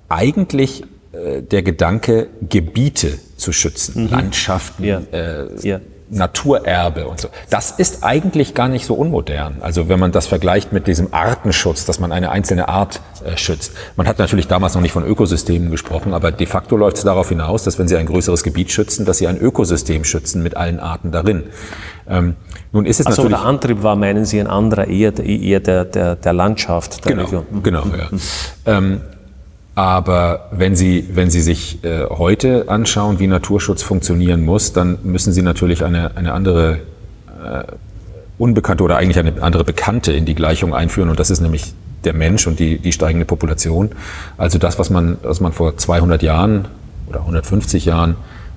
[0.09, 0.83] eigentlich
[1.13, 4.89] äh, der Gedanke, Gebiete zu schützen, Landschaften, Mhm.
[4.89, 5.01] Ja.
[5.13, 5.81] Äh, Ja.
[6.11, 7.29] Naturerbe und so.
[7.51, 9.59] Das ist eigentlich gar nicht so unmodern.
[9.61, 13.73] Also wenn man das vergleicht mit diesem Artenschutz, dass man eine einzelne Art äh, schützt.
[13.97, 17.29] Man hat natürlich damals noch nicht von Ökosystemen gesprochen, aber de facto läuft es darauf
[17.29, 20.81] hinaus, dass wenn Sie ein größeres Gebiet schützen, dass Sie ein Ökosystem schützen mit allen
[20.81, 21.45] Arten darin.
[22.09, 22.35] Ähm,
[22.73, 25.85] nun ist es Also natürlich der Antrieb war, meinen Sie, ein anderer, eher, eher der,
[25.85, 27.47] der, der Landschaft der genau, Region.
[27.63, 28.09] genau, ja.
[28.67, 29.03] Ähm,
[29.81, 35.33] aber wenn Sie, wenn Sie sich äh, heute anschauen, wie Naturschutz funktionieren muss, dann müssen
[35.33, 36.81] Sie natürlich eine, eine andere
[37.43, 37.63] äh,
[38.37, 41.73] unbekannte oder eigentlich eine andere Bekannte in die Gleichung einführen und das ist nämlich
[42.05, 43.93] der Mensch und die, die steigende Population.
[44.37, 46.69] Also das, was man, was man vor 200 Jahren
[47.09, 48.17] oder 150 Jahren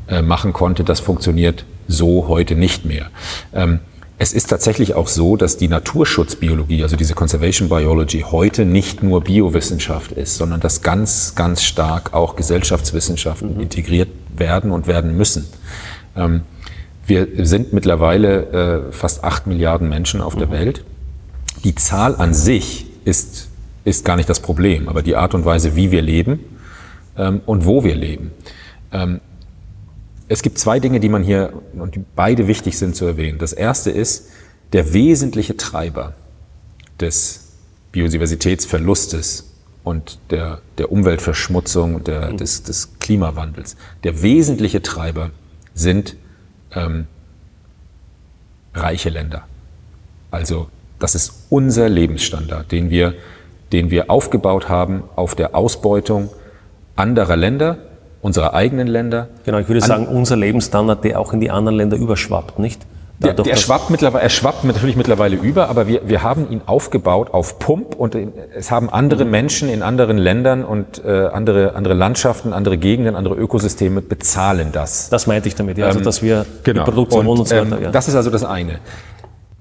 [0.09, 3.05] äh, machen konnte, das funktioniert so heute nicht mehr.
[3.53, 3.79] Ähm,
[4.23, 9.21] es ist tatsächlich auch so, dass die Naturschutzbiologie, also diese Conservation Biology, heute nicht nur
[9.21, 15.49] Biowissenschaft ist, sondern dass ganz, ganz stark auch Gesellschaftswissenschaften integriert werden und werden müssen.
[16.15, 16.43] Ähm,
[17.05, 20.85] wir sind mittlerweile äh, fast acht Milliarden Menschen auf der Welt.
[21.65, 23.49] Die Zahl an sich ist,
[23.83, 26.39] ist gar nicht das Problem, aber die Art und Weise, wie wir leben
[27.17, 28.31] ähm, und wo wir leben.
[28.93, 29.19] Ähm,
[30.29, 33.37] es gibt zwei Dinge, die man hier, und die beide wichtig sind zu erwähnen.
[33.39, 34.29] Das erste ist,
[34.71, 36.13] der wesentliche Treiber
[36.99, 37.51] des
[37.91, 39.51] Biodiversitätsverlustes
[39.83, 45.31] und der, der Umweltverschmutzung und der, des, des Klimawandels, der wesentliche Treiber
[45.73, 46.15] sind
[46.73, 47.07] ähm,
[48.73, 49.45] reiche Länder.
[50.31, 50.69] Also
[50.99, 53.13] das ist unser Lebensstandard, den wir,
[53.71, 56.29] den wir aufgebaut haben auf der Ausbeutung
[56.95, 57.77] anderer Länder,
[58.23, 59.27] unserer eigenen Länder.
[59.45, 62.81] Genau, ich würde sagen, unser Lebensstandard, der auch in die anderen Länder überschwappt, nicht?
[63.19, 67.33] Der, der schwappt mittlerweile, er schwappt natürlich mittlerweile über, aber wir, wir haben ihn aufgebaut
[67.33, 68.17] auf Pump und
[68.55, 73.35] es haben andere Menschen in anderen Ländern und äh, andere, andere Landschaften, andere Gegenden, andere
[73.35, 75.09] Ökosysteme bezahlen das.
[75.09, 76.81] das meinte ich damit, ja, also dass wir Genau.
[76.83, 77.77] die Produktion und, und, so weiter.
[77.77, 77.91] ähm, ja.
[77.91, 78.79] Das ist also das eine.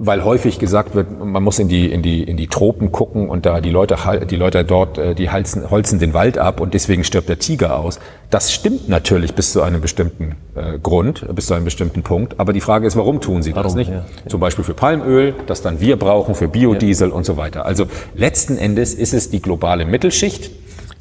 [0.05, 3.47] Weil häufig gesagt wird, man muss in die, in die, in die Tropen gucken und
[3.47, 3.97] da die Leute,
[4.29, 7.79] die Leute dort, äh, die holzen, holzen den Wald ab und deswegen stirbt der Tiger
[7.79, 8.01] aus.
[8.29, 12.41] Das stimmt natürlich bis zu einem bestimmten äh, Grund, bis zu einem bestimmten Punkt.
[12.41, 13.91] Aber die Frage ist, warum tun sie das Warum, nicht?
[13.91, 17.65] ja, Zum Beispiel für Palmöl, das dann wir brauchen, für Biodiesel und so weiter.
[17.65, 17.87] Also
[18.17, 20.51] letzten Endes ist es die globale Mittelschicht,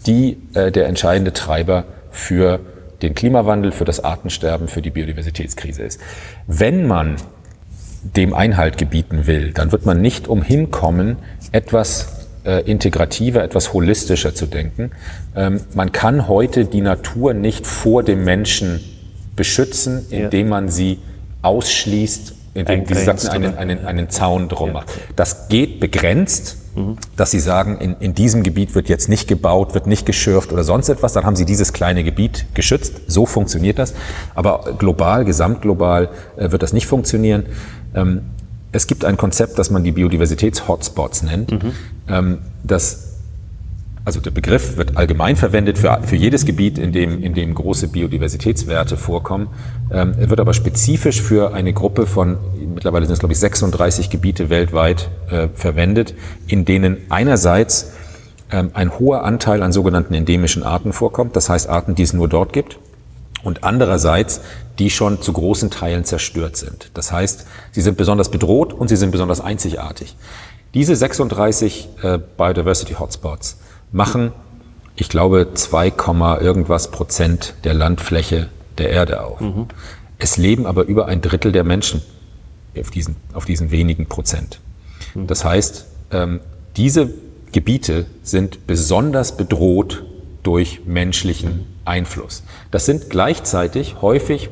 [0.06, 2.60] die äh, der entscheidende Treiber für
[3.02, 6.00] den Klimawandel, für das Artensterben, für die Biodiversitätskrise ist.
[6.46, 7.16] Wenn man
[8.04, 11.18] dem Einhalt gebieten will, dann wird man nicht umhin kommen,
[11.52, 14.92] etwas äh, integrativer, etwas holistischer zu denken.
[15.36, 18.80] Ähm, man kann heute die Natur nicht vor dem Menschen
[19.36, 21.00] beschützen, indem man sie
[21.42, 24.90] ausschließt, indem Sie sagten, einen, einen, einen Zaun drum macht.
[25.16, 26.58] Das geht begrenzt,
[27.18, 30.64] dass Sie sagen, in, in diesem Gebiet wird jetzt nicht gebaut, wird nicht geschürft oder
[30.64, 32.94] sonst etwas, dann haben Sie dieses kleine Gebiet geschützt.
[33.08, 33.94] So funktioniert das.
[34.36, 37.46] Aber global, gesamtglobal äh, wird das nicht funktionieren.
[37.96, 38.22] Ähm,
[38.72, 41.52] es gibt ein Konzept, das man die Biodiversitäts-Hotspots nennt.
[42.08, 43.12] Ähm, das
[44.04, 47.88] also der Begriff wird allgemein verwendet für, für jedes Gebiet, in dem, in dem große
[47.88, 49.48] Biodiversitätswerte vorkommen.
[49.92, 52.38] Ähm, er wird aber spezifisch für eine Gruppe von,
[52.74, 56.16] mittlerweile sind es glaube ich 36 Gebiete weltweit äh, verwendet,
[56.48, 57.94] in denen einerseits
[58.52, 62.28] ähm, ein hoher Anteil an sogenannten endemischen Arten vorkommt, das heißt Arten, die es nur
[62.28, 62.80] dort gibt,
[63.44, 64.42] und andererseits,
[64.80, 66.92] die schon zu großen Teilen zerstört sind.
[66.94, 70.16] Das heißt, sie sind besonders bedroht und sie sind besonders einzigartig.
[70.74, 73.60] Diese 36 äh, Biodiversity Hotspots
[73.92, 74.32] machen,
[74.96, 75.94] ich glaube, 2,
[76.42, 79.40] irgendwas Prozent der Landfläche der Erde auf.
[80.18, 82.02] Es leben aber über ein Drittel der Menschen
[82.80, 84.60] auf diesen, auf diesen wenigen Prozent.
[85.28, 86.40] Das heißt, ähm,
[86.78, 87.10] diese
[87.52, 90.04] Gebiete sind besonders bedroht
[90.44, 92.44] durch menschlichen Einfluss.
[92.72, 94.50] Das sind gleichzeitig häufig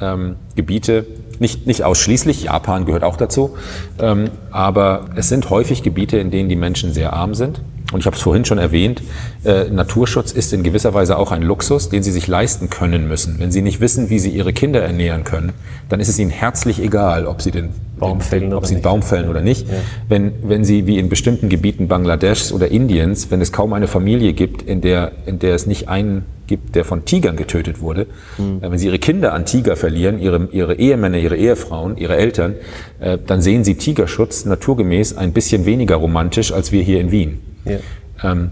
[0.00, 1.06] ähm, Gebiete,
[1.38, 3.56] nicht, nicht ausschließlich, Japan gehört auch dazu,
[3.98, 7.60] ähm, aber es sind häufig Gebiete, in denen die Menschen sehr arm sind.
[7.92, 9.02] Und ich habe es vorhin schon erwähnt,
[9.44, 13.38] äh, Naturschutz ist in gewisser Weise auch ein Luxus, den sie sich leisten können müssen.
[13.38, 15.52] Wenn sie nicht wissen, wie sie ihre Kinder ernähren können,
[15.88, 18.84] dann ist es ihnen herzlich egal, ob sie den Baumfällen ob sie einen nicht.
[18.84, 19.68] Baum fällen oder nicht.
[19.68, 19.74] Ja.
[20.08, 24.32] Wenn, wenn sie wie in bestimmten Gebieten Bangladeschs oder Indiens, wenn es kaum eine Familie
[24.32, 28.62] gibt, in der, in der es nicht einen gibt, der von Tigern getötet wurde, Hm.
[28.62, 32.56] äh, wenn sie ihre Kinder an Tiger verlieren, ihre, ihre Ehemänner, ihre Ehefrauen, ihre Eltern,
[33.00, 37.40] äh, dann sehen sie Tigerschutz naturgemäß ein bisschen weniger romantisch als wir hier in Wien.
[37.64, 37.78] Ja.
[38.22, 38.50] Ähm,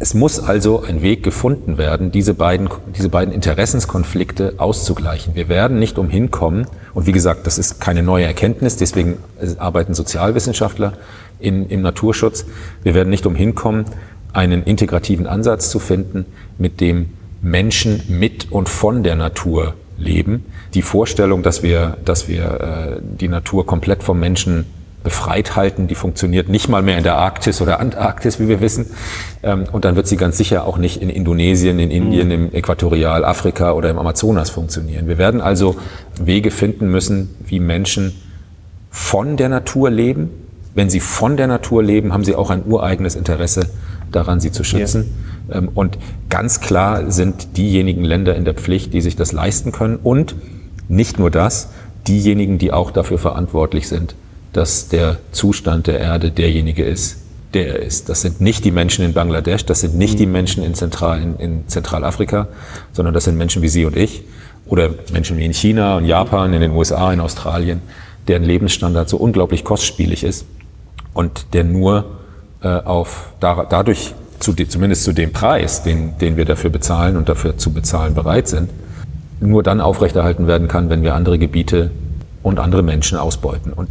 [0.00, 5.34] es muss also ein Weg gefunden werden, diese beiden, diese beiden Interessenskonflikte auszugleichen.
[5.34, 9.18] Wir werden nicht umhin kommen, und wie gesagt, das ist keine neue Erkenntnis, deswegen
[9.58, 10.92] arbeiten Sozialwissenschaftler
[11.40, 12.46] in, im Naturschutz.
[12.84, 13.86] Wir werden nicht umhin kommen,
[14.32, 16.26] einen integrativen Ansatz zu finden,
[16.58, 17.10] mit dem
[17.42, 20.44] Menschen mit und von der Natur leben.
[20.74, 24.66] Die Vorstellung, dass wir, dass wir äh, die Natur komplett vom Menschen
[25.04, 28.86] befreit halten, die funktioniert nicht mal mehr in der Arktis oder Antarktis, wie wir wissen.
[29.42, 33.72] Ähm, und dann wird sie ganz sicher auch nicht in Indonesien, in Indien, im Äquatorialafrika
[33.72, 35.06] oder im Amazonas funktionieren.
[35.06, 35.76] Wir werden also
[36.20, 38.12] Wege finden müssen, wie Menschen
[38.90, 40.30] von der Natur leben.
[40.74, 43.70] Wenn sie von der Natur leben, haben sie auch ein ureigenes Interesse
[44.10, 45.14] daran, sie zu schützen.
[45.50, 49.96] Ähm, Und ganz klar sind diejenigen Länder in der Pflicht, die sich das leisten können.
[49.96, 50.34] Und
[50.88, 51.70] nicht nur das,
[52.06, 54.14] diejenigen, die auch dafür verantwortlich sind,
[54.58, 57.18] dass der Zustand der Erde derjenige ist,
[57.54, 58.08] der er ist.
[58.08, 61.36] Das sind nicht die Menschen in Bangladesch, das sind nicht die Menschen in, Zentral, in,
[61.36, 62.48] in Zentralafrika,
[62.92, 64.24] sondern das sind Menschen wie Sie und ich
[64.66, 67.82] oder Menschen wie in China und Japan, in den USA, in Australien,
[68.26, 70.44] deren Lebensstandard so unglaublich kostspielig ist
[71.14, 72.06] und der nur
[72.60, 77.16] äh, auf da, dadurch zu, de- zumindest zu dem Preis, den, den wir dafür bezahlen
[77.16, 78.70] und dafür zu bezahlen bereit sind,
[79.38, 81.92] nur dann aufrechterhalten werden kann, wenn wir andere Gebiete
[82.42, 83.72] und andere Menschen ausbeuten.
[83.72, 83.88] Und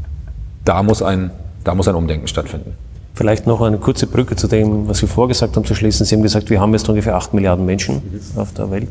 [0.68, 1.32] da muss ein,
[1.64, 2.76] da muss ein Umdenken stattfinden.
[3.14, 6.06] Vielleicht noch eine kurze Brücke zu dem, was wir vorgesagt haben, zu schließen.
[6.06, 8.02] Sie haben gesagt, wir haben jetzt ungefähr 8 Milliarden Menschen
[8.36, 8.90] auf der Welt.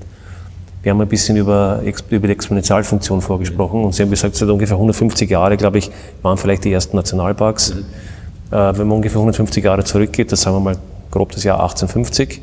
[0.82, 4.76] Wir haben ein bisschen über, über die Exponentialfunktion vorgesprochen und Sie haben gesagt, seit ungefähr
[4.76, 5.90] 150 Jahren, glaube ich,
[6.22, 7.70] waren vielleicht die ersten Nationalparks.
[7.70, 7.74] Äh,
[8.50, 10.76] wenn man ungefähr 150 Jahre zurückgeht, das sagen wir mal
[11.10, 12.40] grob das Jahr 1850, äh,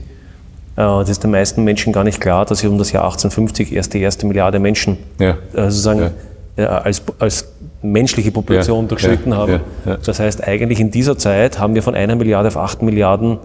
[0.76, 3.94] das ist den meisten Menschen gar nicht klar, dass sie um das Jahr 1850 erst
[3.94, 5.38] die erste Milliarde Menschen Ja.
[5.54, 6.12] äh, sozusagen
[6.58, 7.48] äh, als, als
[7.84, 9.52] menschliche Population Ja, durchschritten ja, haben.
[9.52, 9.98] ja, ja.
[10.04, 13.38] Das heißt, eigentlich in dieser Zeit haben wir von einer Milliarde auf acht Milliarden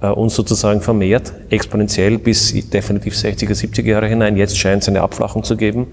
[0.00, 4.36] äh, uns sozusagen vermehrt, exponentiell bis definitiv 60er, 70er Jahre hinein.
[4.36, 5.86] Jetzt scheint es eine Abflachung zu geben.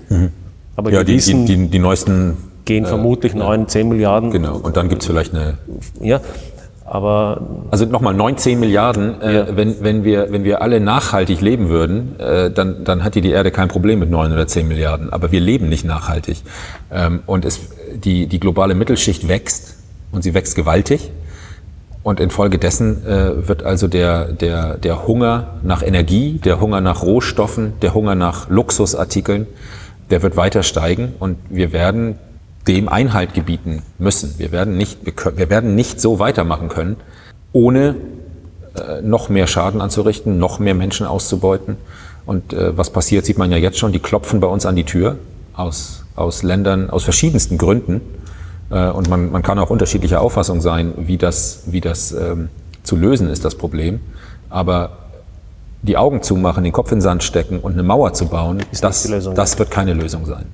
[0.76, 0.96] Aber Mhm.
[0.96, 4.32] Ja, wir die, die, die, die neuesten, gehen vermutlich neun, zehn Milliarden.
[4.32, 4.58] genau.
[4.58, 5.58] Und dann gibt's vielleicht eine,
[6.02, 6.22] Ja,
[6.94, 7.42] aber
[7.72, 12.52] also nochmal 19 Milliarden, äh, wenn, wenn, wir, wenn wir alle nachhaltig leben würden, äh,
[12.52, 15.12] dann, dann hat die, die Erde kein Problem mit 9 oder 10 Milliarden.
[15.12, 16.44] Aber wir leben nicht nachhaltig.
[16.92, 17.62] Ähm, und es,
[17.96, 19.78] die, die globale Mittelschicht wächst
[20.12, 21.10] und sie wächst gewaltig.
[22.04, 27.74] Und infolgedessen äh, wird also der, der, der Hunger nach Energie, der Hunger nach Rohstoffen,
[27.82, 29.48] der Hunger nach Luxusartikeln,
[30.12, 32.20] der wird weiter steigen und wir werden
[32.68, 34.36] dem Einhalt gebieten müssen.
[34.38, 36.98] Wir werden nicht, wir, können, wir werden nicht so weitermachen können,
[37.52, 37.96] ohne
[38.76, 41.78] äh, noch mehr Schaden anzurichten, noch mehr Menschen auszubeuten.
[42.26, 43.92] Und äh, was passiert, sieht man ja jetzt schon.
[43.92, 45.18] Die klopfen bei uns an die Tür
[45.54, 48.02] aus, aus Ländern, aus verschiedensten Gründen.
[48.70, 52.50] Äh, und man, man kann auch unterschiedlicher Auffassung sein, wie das, wie das ähm,
[52.84, 54.00] zu lösen ist, das Problem.
[54.50, 54.98] Aber
[55.82, 59.04] die Augen zumachen, den Kopf in den Sand stecken und eine Mauer zu bauen, das,
[59.04, 59.36] die Lösung.
[59.36, 60.46] das wird keine Lösung sein.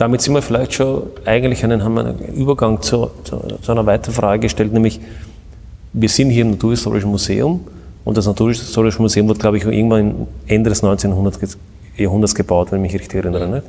[0.00, 3.84] Damit sind wir vielleicht schon eigentlich einen, haben wir einen Übergang zu, zu, zu einer
[3.84, 4.98] weiteren Frage gestellt, nämlich
[5.92, 7.60] wir sind hier im Naturhistorischen Museum
[8.04, 11.10] und das Naturhistorische Museum wurde, glaube ich, irgendwann Ende des 19.
[11.10, 11.56] Jahrhunderts-
[11.96, 13.46] Jahrhunderts gebaut, wenn ich mich richtig erinnere.
[13.46, 13.66] Nicht?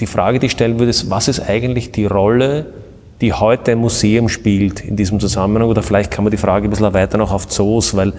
[0.00, 2.66] Die Frage, die ich stellen würde, ist, was ist eigentlich die Rolle,
[3.20, 5.68] die heute ein Museum spielt in diesem Zusammenhang?
[5.68, 8.12] Oder vielleicht kann man die Frage ein bisschen erweitern auch auf Zoos, weil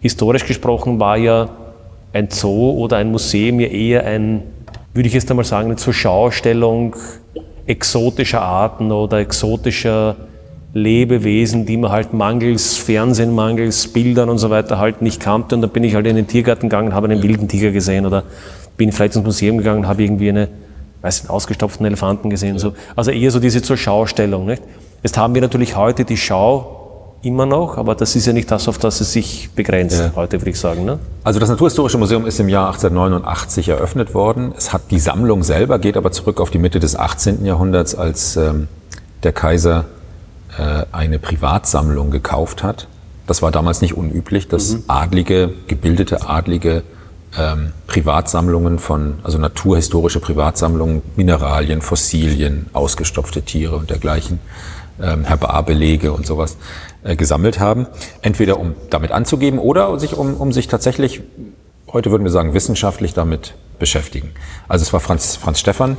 [0.00, 1.48] historisch gesprochen war ja
[2.12, 4.42] ein Zoo oder ein Museum ja eher ein,
[4.94, 6.96] würde ich jetzt einmal sagen, eine Zurschaustellung
[7.66, 10.16] exotischer Arten oder exotischer
[10.72, 15.54] Lebewesen, die man halt mangels Fernsehen, mangels Bildern und so weiter halt nicht kannte.
[15.56, 18.24] Und dann bin ich halt in den Tiergarten gegangen, habe einen wilden Tiger gesehen oder
[18.76, 20.48] bin vielleicht ins Museum gegangen, habe irgendwie eine,
[21.02, 22.58] weiß nicht, ausgestopften Elefanten gesehen.
[22.58, 22.74] So.
[22.94, 24.46] Also eher so diese Zurschaustellung.
[24.46, 24.62] Nicht?
[25.02, 26.79] Jetzt haben wir natürlich heute die Schau
[27.22, 30.12] immer noch, aber das ist ja nicht das, auf das es sich begrenzt, Ja.
[30.16, 30.84] heute würde ich sagen.
[30.84, 30.98] Ne?
[31.22, 34.52] Also das Naturhistorische Museum ist im Jahr 1889 eröffnet worden.
[34.56, 37.44] Es hat die Sammlung selber, geht aber zurück auf die Mitte des 18.
[37.44, 38.68] Jahrhunderts, als ähm,
[39.22, 39.84] der Kaiser
[40.58, 42.88] äh, eine Privatsammlung gekauft hat.
[43.26, 46.82] Das war damals nicht unüblich, dass adlige, gebildete Adlige
[47.38, 54.40] ähm, Privatsammlungen von, also naturhistorische Privatsammlungen, Mineralien, Fossilien, ausgestopfte Tiere und dergleichen,
[55.02, 56.56] ähm, Herbarbelege und sowas
[57.02, 57.86] äh, gesammelt haben.
[58.22, 61.22] Entweder um damit anzugeben oder sich, um, um sich tatsächlich,
[61.92, 64.30] heute würden wir sagen, wissenschaftlich damit beschäftigen.
[64.68, 65.96] Also es war Franz, Franz Stephan,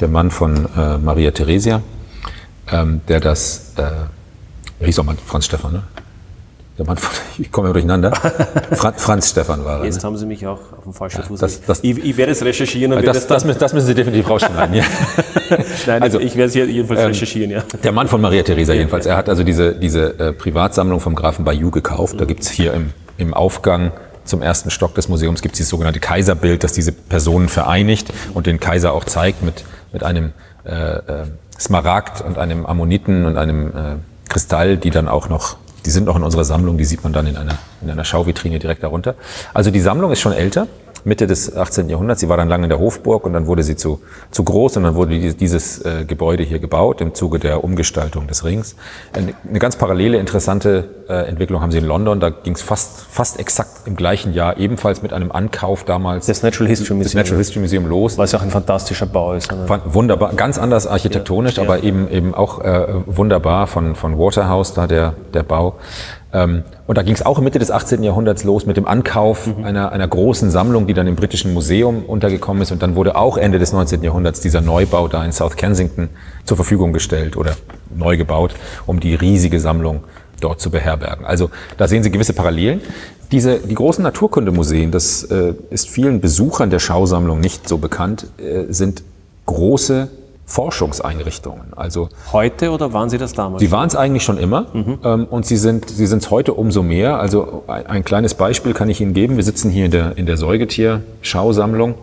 [0.00, 1.82] der Mann von äh, Maria Theresia,
[2.70, 3.82] ähm, der das, äh,
[4.80, 5.82] wie hieß auch mal Franz Stefan, ne?
[6.78, 8.12] Der Mann von, ich komme ja durcheinander.
[8.72, 9.84] Franz, Franz Stefan war er.
[9.84, 10.02] Jetzt Ne?
[10.04, 11.40] haben Sie mich auch auf dem falschen Fuß.
[11.40, 13.94] das- das- ich, ich werde es recherchieren und werde Das, es das, das müssen Sie
[13.94, 14.74] definitiv rausschneiden.
[14.74, 14.84] Ja.
[15.86, 17.62] Nein, also, ich werde es hier jedenfalls ähm, recherchieren, ja.
[17.84, 19.04] Der Mann von Maria Theresa jedenfalls.
[19.06, 22.18] Er hat also diese, diese äh, Privatsammlung vom Grafen Bayou gekauft.
[22.20, 23.92] Da gibt's hier im, im Aufgang
[24.24, 28.60] zum ersten Stock des Museums gibt's dieses sogenannte Kaiserbild, das diese Personen vereinigt und den
[28.60, 30.32] Kaiser auch zeigt mit, mit einem
[30.64, 31.00] äh, äh,
[31.58, 33.72] Smaragd und einem Ammoniten und einem äh,
[34.28, 37.26] Kristall, die dann auch noch, die sind noch in unserer Sammlung, die sieht man dann
[37.26, 39.14] in einer, in einer Schauvitrine direkt darunter.
[39.52, 40.66] Also die Sammlung ist schon älter.
[41.04, 41.88] Mitte des 18.
[41.88, 42.20] Jahrhunderts.
[42.20, 44.00] Sie war dann lange in der Hofburg und dann wurde sie zu,
[44.30, 48.26] zu groß und dann wurde die- dieses äh, Gebäude hier gebaut im Zuge der Umgestaltung
[48.26, 48.76] des Rings.
[49.12, 52.20] Eine, ganz parallele, interessante äh, Entwicklung haben sie in London.
[52.20, 56.42] Da ging es fast, fast exakt im gleichen Jahr, ebenfalls mit einem Ankauf damals Das
[56.42, 58.18] Natural History des Museum, Natural History Museum los.
[58.18, 59.52] was auch ein fantastischer Bau ist.
[59.52, 59.80] oder?
[59.92, 61.68] Wunderbar, ganz anders architektonisch, Ja, ja.
[61.68, 65.76] aber eben eben auch äh, wunderbar von von Waterhouse da der der Bau.
[66.32, 68.02] Ähm, und da ging es auch Mitte des 18.
[68.02, 69.64] Jahrhunderts los mit dem Ankauf Mhm.
[69.64, 73.36] einer einer großen Sammlung, die dann im britischen Museum untergekommen ist und dann wurde auch
[73.36, 74.02] Ende des 19.
[74.02, 76.08] Jahrhunderts dieser Neubau da in South Kensington
[76.44, 77.56] zur Verfügung gestellt oder
[77.94, 78.54] neu gebaut,
[78.86, 80.04] um die riesige Sammlung
[80.40, 81.24] dort zu beherbergen.
[81.26, 82.80] Also da sehen Sie gewisse Parallelen.
[83.30, 88.72] Diese, die großen Naturkundemuseen, das äh, ist vielen Besuchern der Schausammlung nicht so bekannt, äh,
[88.72, 89.02] sind
[89.46, 90.08] große
[90.52, 91.72] Forschungseinrichtungen.
[91.76, 93.60] Also Heute oder waren Sie das damals?
[93.60, 96.82] Sie waren es eigentlich schon immer ähm, und sie sind sie sind es heute umso
[96.82, 97.18] mehr.
[97.18, 99.36] Also ein, ein kleines Beispiel kann ich Ihnen geben.
[99.36, 101.94] Wir sitzen hier in der in der Säugetier-Schausammlung.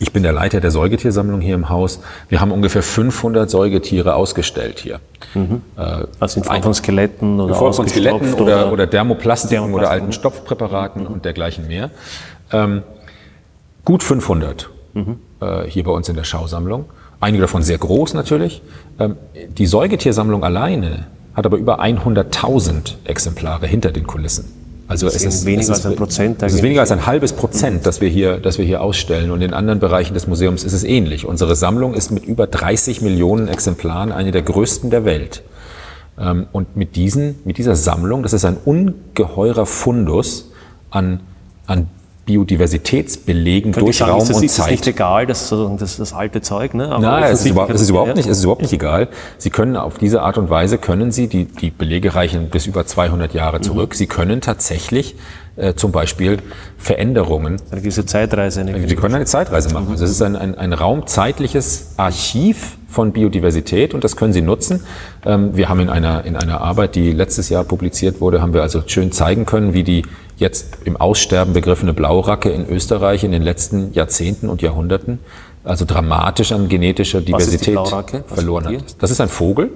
[0.00, 2.00] Ich bin der Leiter der Säugetiersammlung hier im Haus.
[2.28, 4.98] Wir haben ungefähr 500 Säugetiere ausgestellt hier.
[6.18, 9.74] also in Form von Skeletten oder Form von Skeletten ausgestopft oder, oder Dermoplastiken Dermoplastiken.
[9.74, 11.90] oder alten Stopfpräparaten und dergleichen mehr.
[12.52, 12.82] Ähm,
[13.84, 14.68] gut 500
[15.40, 16.86] äh, hier bei uns in der Schausammlung.
[17.20, 18.62] Einige davon sehr groß natürlich.
[18.98, 19.16] Ähm,
[19.56, 24.44] die Säugetiersammlung alleine hat aber über 100.000 Exemplare hinter den Kulissen.
[24.88, 27.32] Also es ist ist weniger es als ein Prozent Es ist weniger als ein halbes
[27.32, 29.30] Prozent, das wir hier, das wir hier ausstellen.
[29.32, 31.26] Und in anderen Bereichen des Museums ist es ähnlich.
[31.26, 35.42] Unsere Sammlung ist mit über 30 Millionen Exemplaren eine der größten der Welt.
[36.18, 40.52] Ähm, Und mit, diesen, mit dieser Sammlung, das ist ein ungeheurer Fundus
[40.90, 41.20] an,
[41.66, 41.88] an
[42.26, 44.72] Biodiversitätsbelegen Könnte durch sagen, Raum ist das, und ist das Zeit.
[44.72, 46.88] nicht egal, das, ist das, das alte Zeug, ne?
[46.90, 48.14] Aber Nein, es ist, überhaupt, es ist überhaupt Ja.
[48.14, 49.08] nicht, es ist überhaupt nicht egal.
[49.38, 52.84] Sie können auf diese Art und Weise können Sie, die, die Belege reichen bis über
[52.84, 53.36] 200 Mhm.
[53.38, 53.94] Jahre zurück.
[53.94, 55.14] Sie können tatsächlich
[55.56, 56.38] äh, zum Beispiel
[56.76, 58.60] Veränderungen Eine gewisse Zeitreise.
[58.60, 59.88] Eine Sie können eine Zeitreise machen.
[59.90, 64.84] Also es ist ein, ein, ein raumzeitliches Archiv von Biodiversität und das können Sie nutzen.
[65.24, 68.62] Ähm, Wir haben in einer, in einer Arbeit, die letztes Jahr publiziert wurde, haben wir
[68.62, 70.02] also schön zeigen können, wie die
[70.36, 75.18] jetzt im Aussterben begriffene Blauracke in Österreich in den letzten Jahrzehnten und Jahrhunderten
[75.66, 77.76] also dramatisch an genetischer Diversität
[78.26, 78.96] verloren hat.
[79.00, 79.70] Das ist ein Vogel.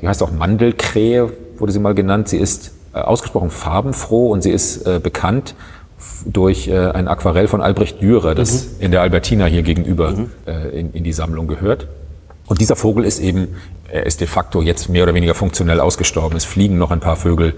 [0.00, 2.28] Die heißt auch Mandelkrähe, wurde sie mal genannt.
[2.28, 5.54] Sie ist äh, ausgesprochen farbenfroh und sie ist äh, bekannt
[6.24, 10.14] durch äh, ein Aquarell von Albrecht Dürer, das in der Albertina hier gegenüber
[10.46, 11.88] äh, in, in die Sammlung gehört.
[12.46, 13.48] Und dieser Vogel ist eben,
[13.90, 16.36] er ist de facto jetzt mehr oder weniger funktionell ausgestorben.
[16.36, 17.54] Es fliegen noch ein paar Vögel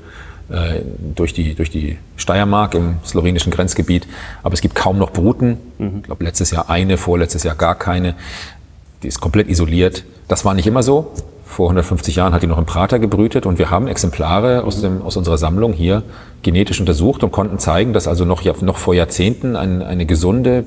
[1.14, 4.06] durch, die, durch die Steiermark im slowenischen Grenzgebiet,
[4.42, 5.58] aber es gibt kaum noch Bruten.
[5.78, 8.14] Ich glaube, letztes Jahr eine, vorletztes Jahr gar keine.
[9.02, 10.04] Die ist komplett isoliert.
[10.26, 11.12] Das war nicht immer so.
[11.44, 15.02] Vor 150 Jahren hat die noch im Prater gebrütet und wir haben Exemplare aus, dem,
[15.02, 16.02] aus unserer Sammlung hier
[16.42, 20.64] genetisch untersucht und konnten zeigen, dass also noch, noch vor Jahrzehnten ein, eine gesunde,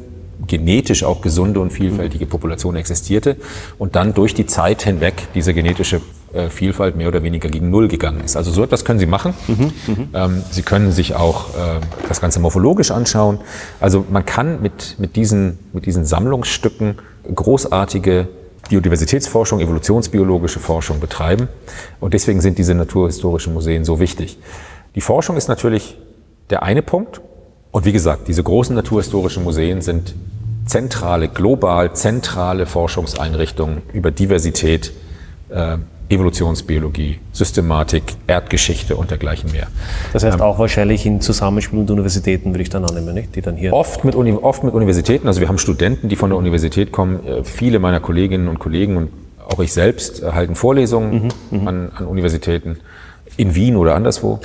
[0.48, 3.38] genetisch auch gesunde und vielfältige Population existierte
[3.78, 6.02] und dann durch die Zeit hinweg diese genetische
[6.34, 8.36] äh, Vielfalt mehr oder weniger gegen Null gegangen ist.
[8.36, 9.34] Also so etwas können Sie machen.
[10.14, 13.40] Ähm, Sie können sich auch äh, das Ganze morphologisch anschauen.
[13.80, 16.98] Also man kann mit, mit, diesen, mit diesen Sammlungsstücken
[17.34, 18.28] großartige
[18.70, 21.48] Biodiversitätsforschung, evolutionsbiologische Forschung betreiben.
[22.00, 24.38] Und deswegen sind diese naturhistorischen Museen so wichtig.
[24.96, 25.98] Die Forschung ist natürlich
[26.50, 27.22] der eine Punkt.
[27.72, 30.14] Und wie gesagt, diese großen naturhistorischen Museen sind
[30.66, 34.94] zentrale, global zentrale Forschungseinrichtungen über Diversität,
[35.50, 35.78] äh,
[36.12, 39.68] Evolutionsbiologie, Systematik, Erdgeschichte und dergleichen mehr.
[40.14, 43.36] Das heißt auch wahrscheinlich in Zusammenspiel mit Universitäten, würde ich dann annehmen, nicht?
[43.36, 43.74] die dann hier.
[43.74, 47.26] Oft mit, Uni oft mit Universitäten, also wir haben Studenten, die von der Universität kommen.
[47.26, 49.10] Äh, Viele meiner Kolleginnen und Kollegen und
[49.48, 52.78] auch ich selbst erhalten Vorlesungen an, an Universitäten
[53.38, 54.40] in Wien oder anderswo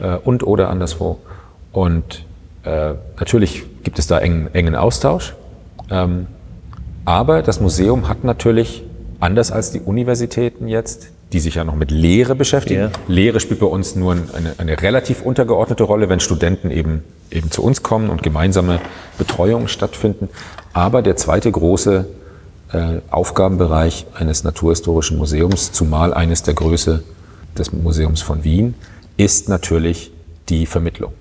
[0.00, 1.18] äh, und oder anderswo.
[1.72, 2.24] Und
[2.64, 5.34] äh, natürlich gibt es da engen, engen Austausch.
[5.90, 6.26] Ähm,
[7.04, 8.84] aber das Museum hat natürlich,
[9.22, 12.80] anders als die Universitäten jetzt, die sich ja noch mit Lehre beschäftigen.
[12.80, 12.90] Ja.
[13.06, 17.62] Lehre spielt bei uns nur eine, eine relativ untergeordnete Rolle, wenn Studenten eben, eben zu
[17.62, 18.80] uns kommen und gemeinsame
[19.18, 20.28] Betreuungen stattfinden.
[20.72, 22.06] Aber der zweite große
[22.72, 27.04] äh, Aufgabenbereich eines Naturhistorischen Museums, zumal eines der Größe
[27.56, 28.74] des Museums von Wien,
[29.16, 30.10] ist natürlich
[30.48, 31.12] die Vermittlung.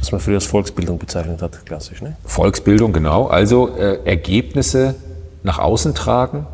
[0.00, 2.16] Was man früher als Volksbildung bezeichnet hat, klassisch, ne?
[2.24, 3.28] Volksbildung, genau.
[3.28, 4.96] Also äh, Ergebnisse
[5.44, 6.46] nach außen tragen,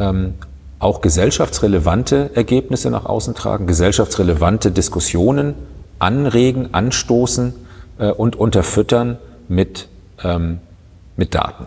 [0.00, 0.34] ähm,
[0.80, 5.54] auch gesellschaftsrelevante Ergebnisse nach außen tragen, gesellschaftsrelevante Diskussionen
[5.98, 7.54] anregen, anstoßen
[7.98, 9.88] äh, und unterfüttern mit,
[10.24, 10.58] ähm,
[11.16, 11.66] mit Daten,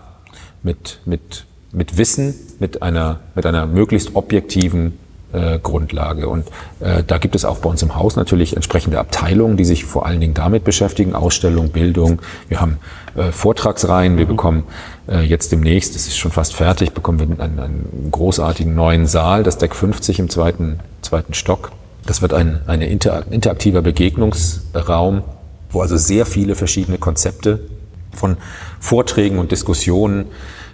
[0.64, 4.98] mit, mit, mit Wissen, mit einer, mit einer möglichst objektiven
[5.34, 6.30] äh, Grundlage.
[6.30, 6.48] Und
[6.80, 10.06] äh, da gibt es auch bei uns im Haus natürlich entsprechende Abteilungen, die sich vor
[10.06, 12.22] allen Dingen damit beschäftigen, Ausstellung, Bildung.
[12.48, 12.78] Wir haben
[13.16, 14.30] äh, Vortragsreihen, wir mhm.
[14.30, 14.64] bekommen
[15.08, 19.44] äh, jetzt demnächst, es ist schon fast fertig, bekommen wir einen, einen großartigen neuen Saal,
[19.44, 21.72] das Deck 50 im zweiten, zweiten Stock.
[22.06, 25.24] Das wird ein ein interaktiver Begegnungsraum,
[25.72, 27.62] wo also sehr viele verschiedene Konzepte
[28.14, 28.38] von
[28.80, 30.26] Vorträgen und Diskussionen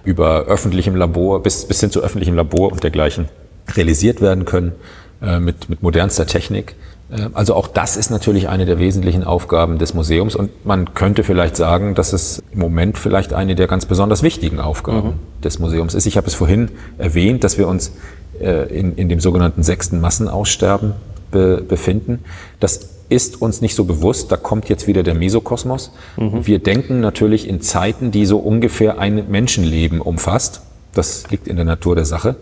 [0.03, 3.29] über öffentlichem Labor bis, bis hin zu öffentlichem Labor und dergleichen
[3.75, 4.73] realisiert werden können
[5.21, 6.75] äh, mit, mit modernster Technik.
[7.11, 11.23] Äh, also auch das ist natürlich eine der wesentlichen Aufgaben des Museums und man könnte
[11.23, 15.41] vielleicht sagen, dass es im Moment vielleicht eine der ganz besonders wichtigen Aufgaben mhm.
[15.43, 16.05] des Museums ist.
[16.05, 17.93] Ich habe es vorhin erwähnt, dass wir uns
[18.39, 20.93] äh, in, in dem sogenannten sechsten Massenaussterben
[21.31, 22.23] be, befinden.
[22.59, 25.91] Das ist uns nicht so bewusst, da kommt jetzt wieder der Mesokosmos.
[26.15, 26.45] Mhm.
[26.45, 30.61] Wir denken natürlich in Zeiten, die so ungefähr ein Menschenleben umfasst.
[30.93, 32.35] Das liegt in der Natur der Sache.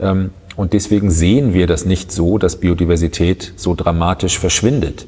[0.00, 5.06] Ähm, und deswegen sehen wir das nicht so, dass Biodiversität so dramatisch verschwindet.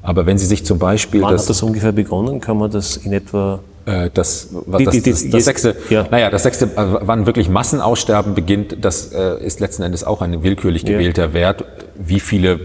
[0.00, 1.22] Aber wenn Sie sich zum Beispiel.
[1.22, 2.40] Wann das, hat das ungefähr begonnen?
[2.40, 6.06] Kann man das in etwa äh, das, was, das, das, das, sechste, ja.
[6.08, 10.44] naja, das sechste, äh, wann wirklich Massenaussterben beginnt, das äh, ist letzten Endes auch ein
[10.44, 11.32] willkürlich gewählter ja.
[11.32, 11.64] Wert.
[11.96, 12.60] Wie viele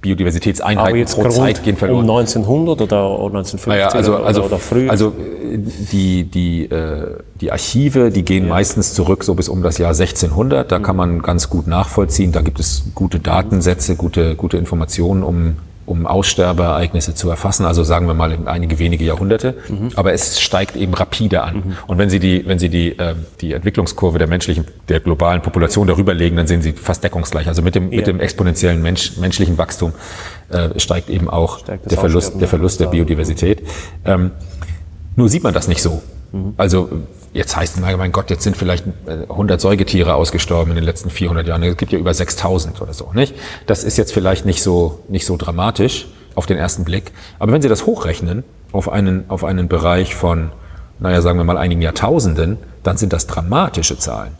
[0.00, 2.08] Biodiversitätseinheiten pro Zeit gehen verloren.
[2.08, 4.90] Um 1900 oder 1950 naja, also, also, oder, früher?
[4.90, 5.12] Also
[5.92, 8.50] die, die, äh, die Archive, die gehen ja.
[8.50, 10.70] meistens zurück so bis um das Jahr 1600.
[10.70, 10.82] Da mhm.
[10.82, 12.32] kann man ganz gut nachvollziehen.
[12.32, 15.56] Da gibt es gute Datensätze, gute, gute Informationen, um
[15.90, 19.56] um Aussterbeereignisse zu erfassen, also sagen wir mal einige wenige Jahrhunderte.
[19.68, 19.90] Mhm.
[19.96, 21.56] Aber es steigt eben rapide an.
[21.56, 21.76] Mhm.
[21.88, 25.88] Und wenn Sie die, wenn Sie die, äh, die Entwicklungskurve der menschlichen, der globalen Population
[25.88, 27.48] darüber legen, dann sehen Sie fast deckungsgleich.
[27.48, 27.96] Also mit dem, ja.
[27.96, 29.92] mit dem exponentiellen Mensch, menschlichen Wachstum
[30.50, 33.62] äh, steigt eben auch steigt der Verlust, der Verlust der Biodiversität.
[34.04, 34.30] Ähm,
[35.16, 36.02] nur sieht man das nicht so.
[36.30, 36.54] Mhm.
[36.56, 36.88] Also
[37.32, 41.10] jetzt heißt es, mein Gott, jetzt sind vielleicht 100 äh, Säugetiere ausgestorben in den letzten
[41.10, 41.62] 400 Jahren.
[41.62, 43.34] Es gibt ja über 6000 oder so, nicht?
[43.66, 47.12] Das ist jetzt vielleicht nicht so, nicht so dramatisch auf den ersten Blick.
[47.38, 50.50] Aber wenn Sie das hochrechnen auf einen, auf einen Bereich von,
[50.98, 54.32] naja, sagen wir mal einigen Jahrtausenden, dann sind das dramatische Zahlen.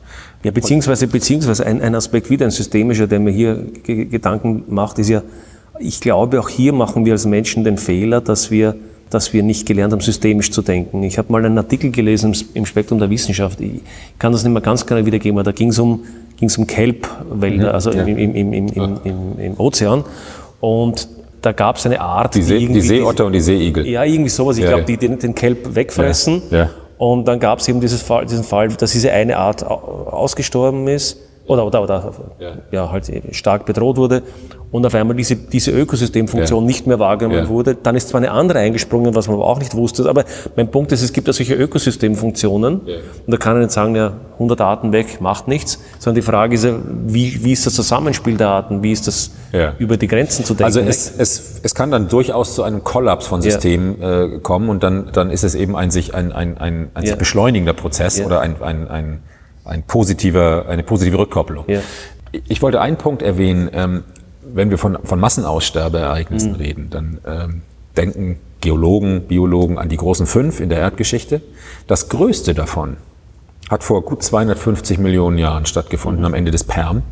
[0.42, 5.08] Ja, beziehungsweise, beziehungsweise ein, ein Aspekt wieder ein systemischer, der mir hier Gedanken macht, ist
[5.08, 5.22] ja,
[5.78, 8.76] ich glaube, auch hier machen wir als Menschen den Fehler, dass wir
[9.10, 11.02] dass wir nicht gelernt haben, systemisch zu denken.
[11.02, 13.82] Ich habe mal einen Artikel gelesen im Spektrum der Wissenschaft, ich
[14.18, 16.04] kann das nicht mehr ganz genau wiedergeben, aber da ging es um,
[16.38, 18.04] ging's um Kelbwälder, mhm, also ja.
[18.04, 20.04] im, im, im, im, Ozean.
[20.60, 21.08] Und
[21.42, 22.34] da gab es eine Art.
[22.34, 23.86] Die, See, die Seeotter und die Seeigel.
[23.86, 24.58] Ja, irgendwie sowas.
[24.58, 26.42] Ich ja, glaube, die den, den Kelb wegfressen.
[26.50, 26.70] Ja, ja.
[26.98, 31.66] Und dann gab es eben Fall, diesen Fall, dass diese eine Art ausgestorben ist oder,
[31.66, 32.52] oder, oder ja.
[32.70, 32.92] ja.
[32.92, 34.22] halt stark bedroht wurde
[34.72, 36.66] und auf einmal diese, diese Ökosystemfunktion ja.
[36.66, 37.48] nicht mehr wahrgenommen ja.
[37.48, 40.24] wurde, dann ist zwar eine andere eingesprungen, was man aber auch nicht wusste, aber
[40.56, 42.96] mein Punkt ist, es gibt ja solche Ökosystemfunktionen ja.
[43.26, 46.54] und da kann man nicht sagen, ja, 100 Arten weg, macht nichts, sondern die Frage
[46.54, 46.74] ist ja,
[47.06, 49.30] wie, wie ist das Zusammenspiel der Arten, wie ist das
[49.78, 50.64] über die Grenzen zu denken?
[50.64, 54.82] Also es, es, es kann dann durchaus zu einem Kollaps von Systemen äh, kommen und
[54.82, 58.40] dann, dann ist es eben ein sich, ein, ein, ein, ein sich beschleunigender Prozess oder
[58.40, 59.22] ein, ein, ein,
[59.64, 61.64] ein positiver, eine positive Rückkopplung.
[62.46, 64.04] Ich wollte einen Punkt erwähnen, ähm,
[64.54, 66.56] wenn wir von, von Massenaussterbeereignissen mhm.
[66.56, 67.62] reden, dann ähm,
[67.96, 71.40] denken Geologen, Biologen an die großen fünf in der Erdgeschichte.
[71.86, 72.96] Das größte davon
[73.70, 76.26] hat vor gut 250 Millionen Jahren stattgefunden, mhm.
[76.26, 77.02] am Ende des Perm,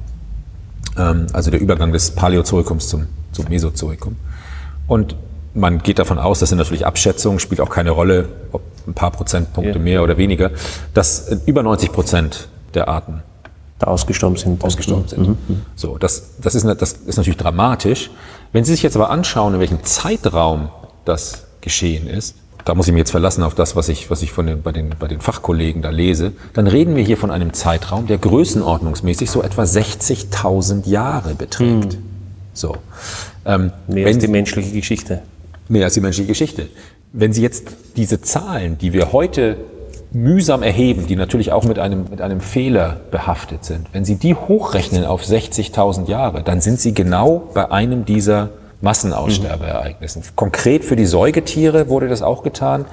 [0.97, 4.17] ähm, also der Übergang des Paläozoikums zum, zum Mesozoikum.
[4.87, 5.17] Und
[5.55, 9.11] man geht davon aus, das sind natürlich Abschätzungen, spielt auch keine Rolle, ob ein paar
[9.11, 9.85] Prozentpunkte ja.
[9.85, 10.51] mehr oder weniger,
[10.95, 13.23] dass über 90 Prozent der Arten
[13.79, 14.63] da ausgestorben sind.
[14.65, 15.29] Ausgestorben sind.
[15.29, 15.63] Mhm.
[15.77, 18.11] So, das, das, ist, das ist natürlich dramatisch.
[18.53, 20.69] Wenn Sie sich jetzt aber anschauen, in welchem Zeitraum
[21.05, 24.31] das geschehen ist, da muss ich mich jetzt verlassen auf das, was ich, was ich
[24.31, 27.55] von den, bei, den, bei den Fachkollegen da lese, dann reden wir hier von einem
[27.55, 31.95] Zeitraum, der größenordnungsmäßig so etwa 60.000 Jahre beträgt.
[31.95, 32.03] Mhm.
[32.53, 32.77] So.
[33.47, 35.23] Ähm, Mehr als die menschliche Geschichte.
[35.69, 36.69] Mehr als die menschliche Geschichte.
[37.13, 39.57] Wenn Sie jetzt diese Zahlen, die wir heute
[40.11, 44.35] mühsam erheben, die natürlich auch mit einem, mit einem Fehler behaftet sind, wenn Sie die
[44.35, 48.51] hochrechnen auf 60.000 Jahre, dann sind Sie genau bei einem dieser
[48.81, 50.23] Massenaussterbeereignissen.
[50.23, 50.37] Mhm.
[50.37, 52.87] Konkret für die Säugetiere wurde das auch getan.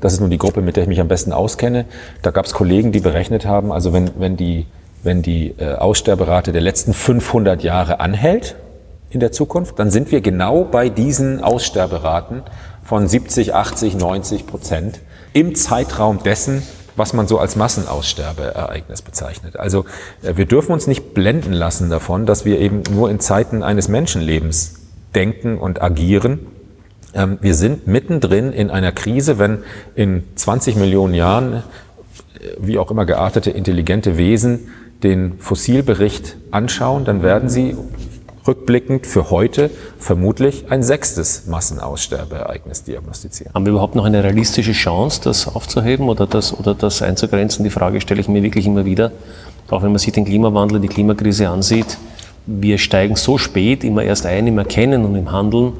[0.00, 1.86] Das ist nun die Gruppe, mit der ich mich am besten auskenne.
[2.22, 4.66] Da gab es Kollegen, die berechnet haben, also wenn, wenn die,
[5.02, 8.56] wenn die äh, Aussterberate der letzten 500 Jahre anhält
[9.10, 12.42] in der Zukunft, dann sind wir genau bei diesen Aussterberaten
[12.82, 15.00] von 70, 80, 90 Prozent
[15.34, 16.62] im Zeitraum dessen,
[16.96, 19.56] was man so als Massenaussterbeereignis bezeichnet.
[19.56, 19.84] Also
[20.22, 23.88] äh, wir dürfen uns nicht blenden lassen davon, dass wir eben nur in Zeiten eines
[23.88, 24.76] Menschenlebens
[25.14, 26.46] denken und agieren.
[27.14, 29.64] Ähm, wir sind mittendrin in einer Krise, wenn
[29.94, 31.60] in 20 Millionen Jahren, äh,
[32.58, 34.68] wie auch immer geartete, intelligente Wesen
[35.02, 37.76] den Fossilbericht anschauen, dann werden sie
[38.46, 43.52] rückblickend für heute vermutlich ein sechstes Massenaussterbeereignis diagnostizieren.
[43.54, 47.64] Haben wir überhaupt noch eine realistische Chance, das aufzuheben oder das, oder das einzugrenzen?
[47.64, 49.12] Die Frage stelle ich mir wirklich immer wieder.
[49.70, 51.98] Auch wenn man sich den Klimawandel, die Klimakrise ansieht,
[52.46, 55.72] wir steigen so spät immer erst ein im Erkennen und im Handeln,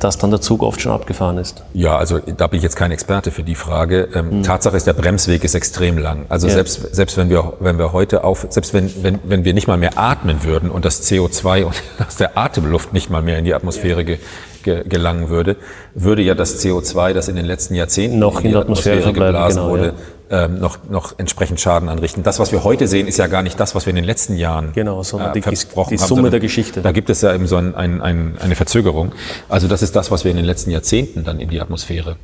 [0.00, 1.62] dass dann der Zug oft schon abgefahren ist?
[1.72, 4.08] Ja, also da bin ich jetzt kein Experte für die Frage.
[4.14, 4.42] Ähm, mhm.
[4.42, 6.26] Tatsache ist, der Bremsweg ist extrem lang.
[6.28, 6.54] Also ja.
[6.54, 9.78] selbst, selbst wenn wir, wenn wir heute auf, selbst wenn, wenn, wenn wir nicht mal
[9.78, 11.64] mehr atmen würden und das CO2
[12.06, 14.18] aus der Atemluft nicht mal mehr in die Atmosphäre ge,
[14.62, 15.56] ge, gelangen würde,
[15.94, 19.28] würde ja das CO2, das in den letzten Jahrzehnten noch in, in die Atmosphäre, Atmosphäre
[19.28, 19.92] geblasen genau, wurde, ja
[20.30, 22.22] ähm, noch, noch entsprechend Schaden anrichten.
[22.22, 24.36] Das, was wir heute sehen, ist ja gar nicht das, was wir in den letzten
[24.36, 26.82] Jahren genau, sondern äh, die, die Summe haben, der Geschichte.
[26.82, 29.12] Da gibt es ja eben so ein, ein, ein, eine Verzögerung.
[29.48, 32.16] Also das ist das, was wir in den letzten Jahrzehnten dann in die Atmosphäre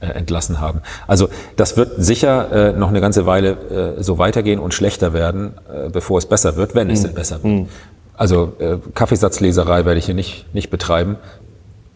[0.00, 0.82] äh, entlassen haben.
[1.08, 5.54] Also das wird sicher äh, noch eine ganze Weile äh, so weitergehen und schlechter werden,
[5.72, 7.06] äh, bevor es besser wird, wenn es mhm.
[7.06, 7.52] denn besser wird.
[7.52, 7.68] Mhm.
[8.16, 11.16] Also äh, Kaffeesatzleserei werde ich hier nicht, nicht betreiben.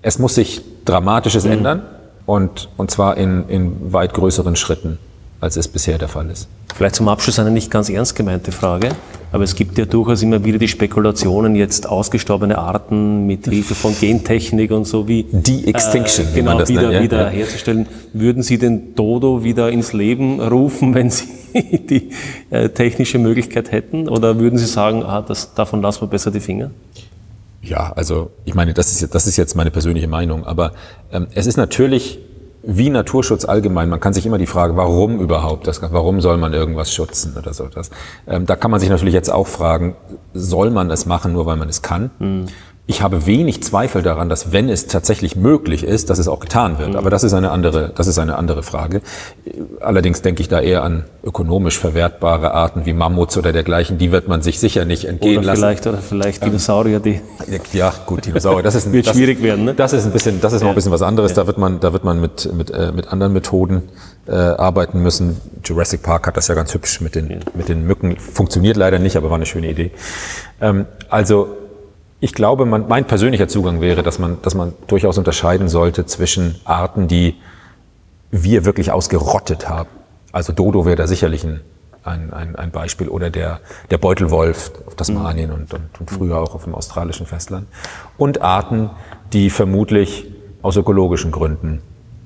[0.02, 1.52] Es muss sich Dramatisches mhm.
[1.52, 1.82] ändern
[2.26, 4.98] und, und zwar in, in weit größeren Schritten
[5.42, 6.48] als es bisher der Fall ist.
[6.74, 8.90] Vielleicht zum Abschluss eine nicht ganz ernst gemeinte Frage,
[9.32, 13.94] aber es gibt ja durchaus immer wieder die Spekulationen, jetzt ausgestorbene Arten mit Hilfe von
[13.98, 17.02] Gentechnik und so wie die Extinction, äh, genau, wieder, nennt, ja?
[17.02, 17.88] wieder herzustellen.
[18.12, 22.10] Würden Sie den Dodo wieder ins Leben rufen, wenn Sie die
[22.50, 26.40] äh, technische Möglichkeit hätten, oder würden Sie sagen, ah, das, davon lassen wir besser die
[26.40, 26.70] Finger?
[27.62, 30.72] Ja, also ich meine, das ist, das ist jetzt meine persönliche Meinung, aber
[31.12, 32.20] ähm, es ist natürlich
[32.62, 36.52] wie Naturschutz allgemein, man kann sich immer die Frage, warum überhaupt das, warum soll man
[36.52, 37.90] irgendwas schützen oder so das.
[38.26, 39.96] Ähm, da kann man sich natürlich jetzt auch fragen,
[40.32, 42.10] soll man es machen, nur weil man es kann?
[42.18, 42.46] Mhm.
[42.88, 46.80] Ich habe wenig Zweifel daran, dass wenn es tatsächlich möglich ist, dass es auch getan
[46.80, 46.90] wird.
[46.90, 46.96] Mhm.
[46.96, 49.02] Aber das ist eine andere, das ist eine andere Frage.
[49.80, 53.98] Allerdings denke ich da eher an ökonomisch verwertbare Arten wie Mammuts oder dergleichen.
[53.98, 55.60] Die wird man sich sicher nicht entgehen oder lassen.
[55.60, 57.20] Vielleicht, oder vielleicht Dinosaurier, die.
[57.72, 58.64] Ja, gut, Dinosaurier.
[58.64, 59.74] Das ist ein, wird das, schwierig werden, ne?
[59.74, 61.30] Das ist ein bisschen, das ist noch ein bisschen was anderes.
[61.30, 61.36] Ja.
[61.36, 63.84] Da wird man, da wird man mit, mit, äh, mit anderen Methoden
[64.26, 65.40] äh, arbeiten müssen.
[65.64, 67.36] Jurassic Park hat das ja ganz hübsch mit den, ja.
[67.54, 68.16] mit den Mücken.
[68.16, 69.92] Funktioniert leider nicht, aber war eine schöne Idee.
[70.60, 71.61] Ähm, also,
[72.22, 76.54] ich glaube, man, mein persönlicher Zugang wäre, dass man, dass man durchaus unterscheiden sollte zwischen
[76.64, 77.34] Arten, die
[78.30, 79.88] wir wirklich ausgerottet haben.
[80.30, 81.62] Also Dodo wäre da sicherlich ein,
[82.04, 83.58] ein, ein, ein Beispiel oder der,
[83.90, 85.56] der Beutelwolf auf Tasmanien mhm.
[85.56, 87.66] und, und, und früher auch auf dem australischen Festland.
[88.16, 88.90] Und Arten,
[89.32, 90.26] die vermutlich
[90.62, 91.82] aus ökologischen Gründen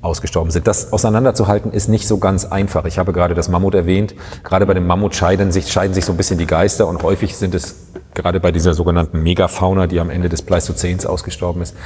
[0.06, 0.66] ausgestorben sind.
[0.66, 2.86] Das auseinanderzuhalten ist nicht so ganz einfach.
[2.86, 4.14] Ich habe gerade das Mammut erwähnt.
[4.44, 7.36] Gerade bei dem Mammut scheiden sich, scheiden sich so ein bisschen die Geister und häufig
[7.36, 7.74] sind es
[8.14, 11.76] gerade bei dieser sogenannten Megafauna, die am Ende des Pleistozäns ausgestorben ist,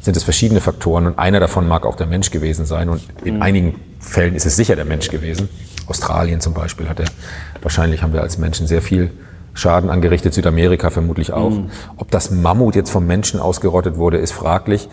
[0.00, 3.36] sind es verschiedene Faktoren und einer davon mag auch der Mensch gewesen sein und in
[3.36, 3.42] mhm.
[3.42, 5.48] einigen Fällen ist es sicher der Mensch gewesen.
[5.86, 7.06] Australien zum Beispiel hat er,
[7.60, 9.10] wahrscheinlich haben wir als Menschen sehr viel
[9.52, 11.50] Schaden angerichtet, Südamerika vermutlich auch.
[11.50, 11.70] Mhm.
[11.96, 14.88] Ob das Mammut jetzt vom Menschen ausgerottet wurde, ist fraglich.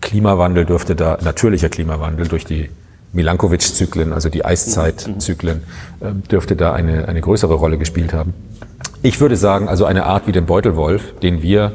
[0.00, 2.70] Klimawandel dürfte da, natürlicher Klimawandel durch die
[3.12, 5.62] Milankovic-Zyklen, also die Eiszeit-Zyklen,
[6.02, 8.34] ähm, dürfte da eine, eine größere Rolle gespielt haben.
[9.02, 11.72] Ich würde sagen, also eine Art wie den Beutelwolf, den wir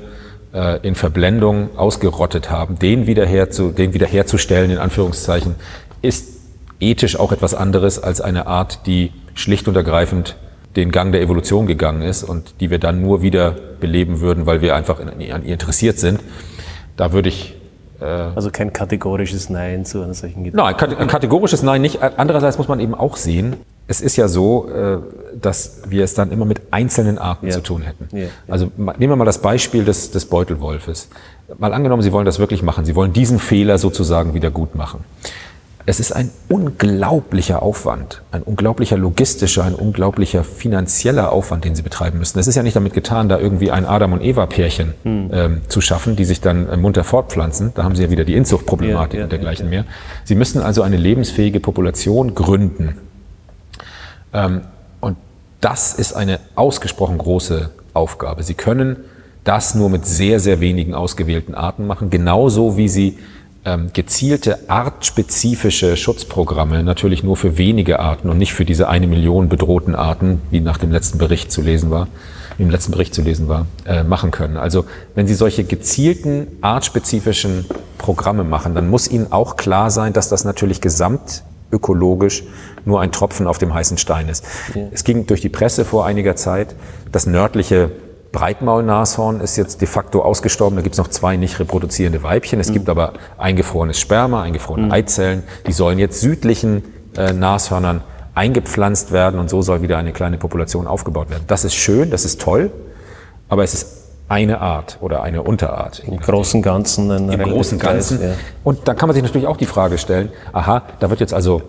[0.53, 5.56] äh, in Verblendung ausgerottet haben, den, wiederher zu, den wiederherzustellen, in Anführungszeichen,
[6.02, 6.27] ist
[6.80, 10.35] ethisch auch etwas anderes als eine Art, die schlicht und ergreifend
[10.76, 14.61] den Gang der Evolution gegangen ist und die wir dann nur wieder beleben würden, weil
[14.61, 16.19] wir einfach an ihr interessiert sind.
[16.95, 17.56] Da würde ich
[18.06, 20.76] also kein kategorisches Nein zu einer solchen Gedanken.
[20.80, 22.02] Nein, ein kategorisches Nein nicht.
[22.02, 23.57] Andererseits muss man eben auch sehen,
[23.88, 24.99] es ist ja so, äh,
[25.40, 27.52] dass wir es dann immer mit einzelnen Arten ja.
[27.52, 28.07] zu tun hätten.
[28.15, 28.30] Ja, ja.
[28.48, 31.10] Also nehmen wir mal das Beispiel des, des Beutelwolfes.
[31.57, 32.86] Mal angenommen, Sie wollen das wirklich machen.
[32.86, 35.03] Sie wollen diesen Fehler sozusagen wieder gut machen.
[35.86, 42.20] Es ist ein unglaublicher Aufwand, ein unglaublicher logistischer, ein unglaublicher finanzieller Aufwand, den sie betreiben
[42.20, 42.38] müssen.
[42.38, 45.30] Es ist ja nicht damit getan, da irgendwie ein Adam- und Eva-Pärchen hm.
[45.34, 47.72] ähm, zu schaffen, die sich dann äh, munter fortpflanzen.
[47.74, 49.86] Da haben sie ja wieder die Inzuchtproblematik ja, ja, und dergleichen ja, mehr.
[50.24, 52.98] Sie müssen also eine lebensfähige Population gründen.
[54.34, 54.62] Ähm,
[54.99, 55.18] und
[55.62, 58.44] das ist eine ausgesprochen große Aufgabe.
[58.44, 58.98] Sie können
[59.44, 63.18] das nur mit sehr, sehr wenigen ausgewählten Arten machen, genauso wie sie
[63.63, 69.49] ähm, gezielte artspezifische Schutzprogramme natürlich nur für wenige Arten und nicht für diese eine Million
[69.49, 72.07] bedrohten Arten, wie nach dem letzten Bericht zu lesen war,
[72.57, 74.57] im letzten Bericht zu lesen war, äh, machen können.
[74.57, 77.65] Also wenn Sie solche gezielten artspezifischen
[77.97, 82.43] Programme machen, dann muss Ihnen auch klar sein, dass das natürlich gesamtökologisch
[82.83, 84.43] nur ein Tropfen auf dem heißen Stein ist.
[84.73, 84.88] Ja.
[84.91, 86.75] Es ging durch die Presse vor einiger Zeit,
[87.11, 87.91] das nördliche
[88.32, 90.76] Breitmaulnashorn ist jetzt de facto ausgestorben.
[90.76, 92.60] Da gibt es noch zwei nicht reproduzierende Weibchen.
[92.60, 92.74] Es mhm.
[92.74, 94.91] gibt aber eingefrorenes Sperma, eingefrorene mhm.
[94.91, 95.44] Eizellen.
[95.68, 96.84] Die sollen jetzt südlichen
[97.18, 98.02] äh, Nashörnern
[98.34, 101.44] eingepflanzt werden und so soll wieder eine kleine Population aufgebaut werden.
[101.48, 102.72] Das ist schön, das ist toll,
[103.49, 105.99] aber es ist eine Art oder eine Unterart.
[105.99, 107.12] Im großen Ganzen.
[107.30, 108.22] Im großen Ganzen.
[108.22, 108.30] Ja.
[108.64, 111.62] Und da kann man sich natürlich auch die Frage stellen, aha, da wird jetzt also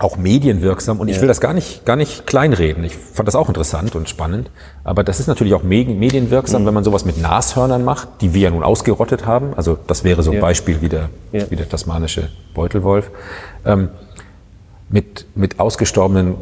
[0.00, 2.84] auch medienwirksam und ich will das gar nicht, gar nicht kleinreden.
[2.84, 4.50] Ich fand das auch interessant und spannend.
[4.84, 6.66] Aber das ist natürlich auch medienwirksam, mhm.
[6.66, 9.54] wenn man sowas mit Nashörnern macht, die wir ja nun ausgerottet haben.
[9.56, 10.40] Also das wäre so ein ja.
[10.40, 11.50] Beispiel wie der, ja.
[11.50, 13.10] wie der tasmanische Beutelwolf.
[13.64, 13.88] Ähm,
[14.90, 16.36] mit, mit ausgestorbenen äh,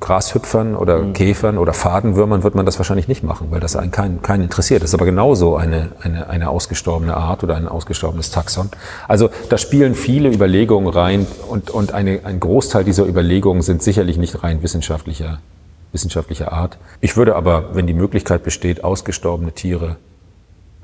[0.00, 1.12] Grashüpfern oder mhm.
[1.12, 4.82] Käfern oder Fadenwürmern wird man das wahrscheinlich nicht machen, weil das einen keinen kein interessiert.
[4.82, 8.70] Das ist aber genauso eine, eine, eine ausgestorbene Art oder ein ausgestorbenes Taxon.
[9.08, 14.18] Also da spielen viele Überlegungen rein und, und eine, ein Großteil dieser Überlegungen sind sicherlich
[14.18, 15.40] nicht rein wissenschaftlicher,
[15.92, 16.78] wissenschaftlicher Art.
[17.00, 19.96] Ich würde aber, wenn die Möglichkeit besteht, ausgestorbene Tiere,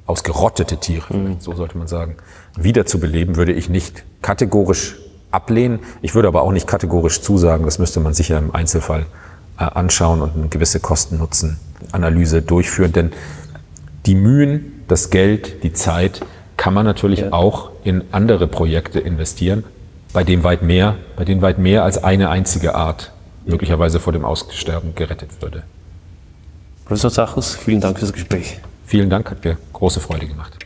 [0.07, 1.37] ausgerottete Tiere, mhm.
[1.39, 2.17] so sollte man sagen,
[2.57, 4.97] wiederzubeleben, würde ich nicht kategorisch
[5.35, 5.81] ablehnen.
[6.01, 9.07] Ich würde aber auch nicht kategorisch zusagen, das müsste man sicher im Einzelfall
[9.59, 12.93] äh, anschauen und eine gewisse Kosten-Nutzen-Analyse durchführen.
[12.93, 13.13] Denn
[14.07, 16.21] die Mühen, das Geld, die Zeit
[16.57, 17.33] kann man natürlich ja.
[17.33, 19.65] auch in andere Projekte investieren,
[20.13, 23.13] bei dem weit mehr, bei denen weit mehr als eine einzige Art
[23.45, 25.65] möglicherweise vor dem Aussterben gerettet würde.
[26.85, 28.61] Professor Zachus, vielen Dank fürs Gespräch.
[28.87, 30.64] Vielen Dank, hat mir große Freude gemacht.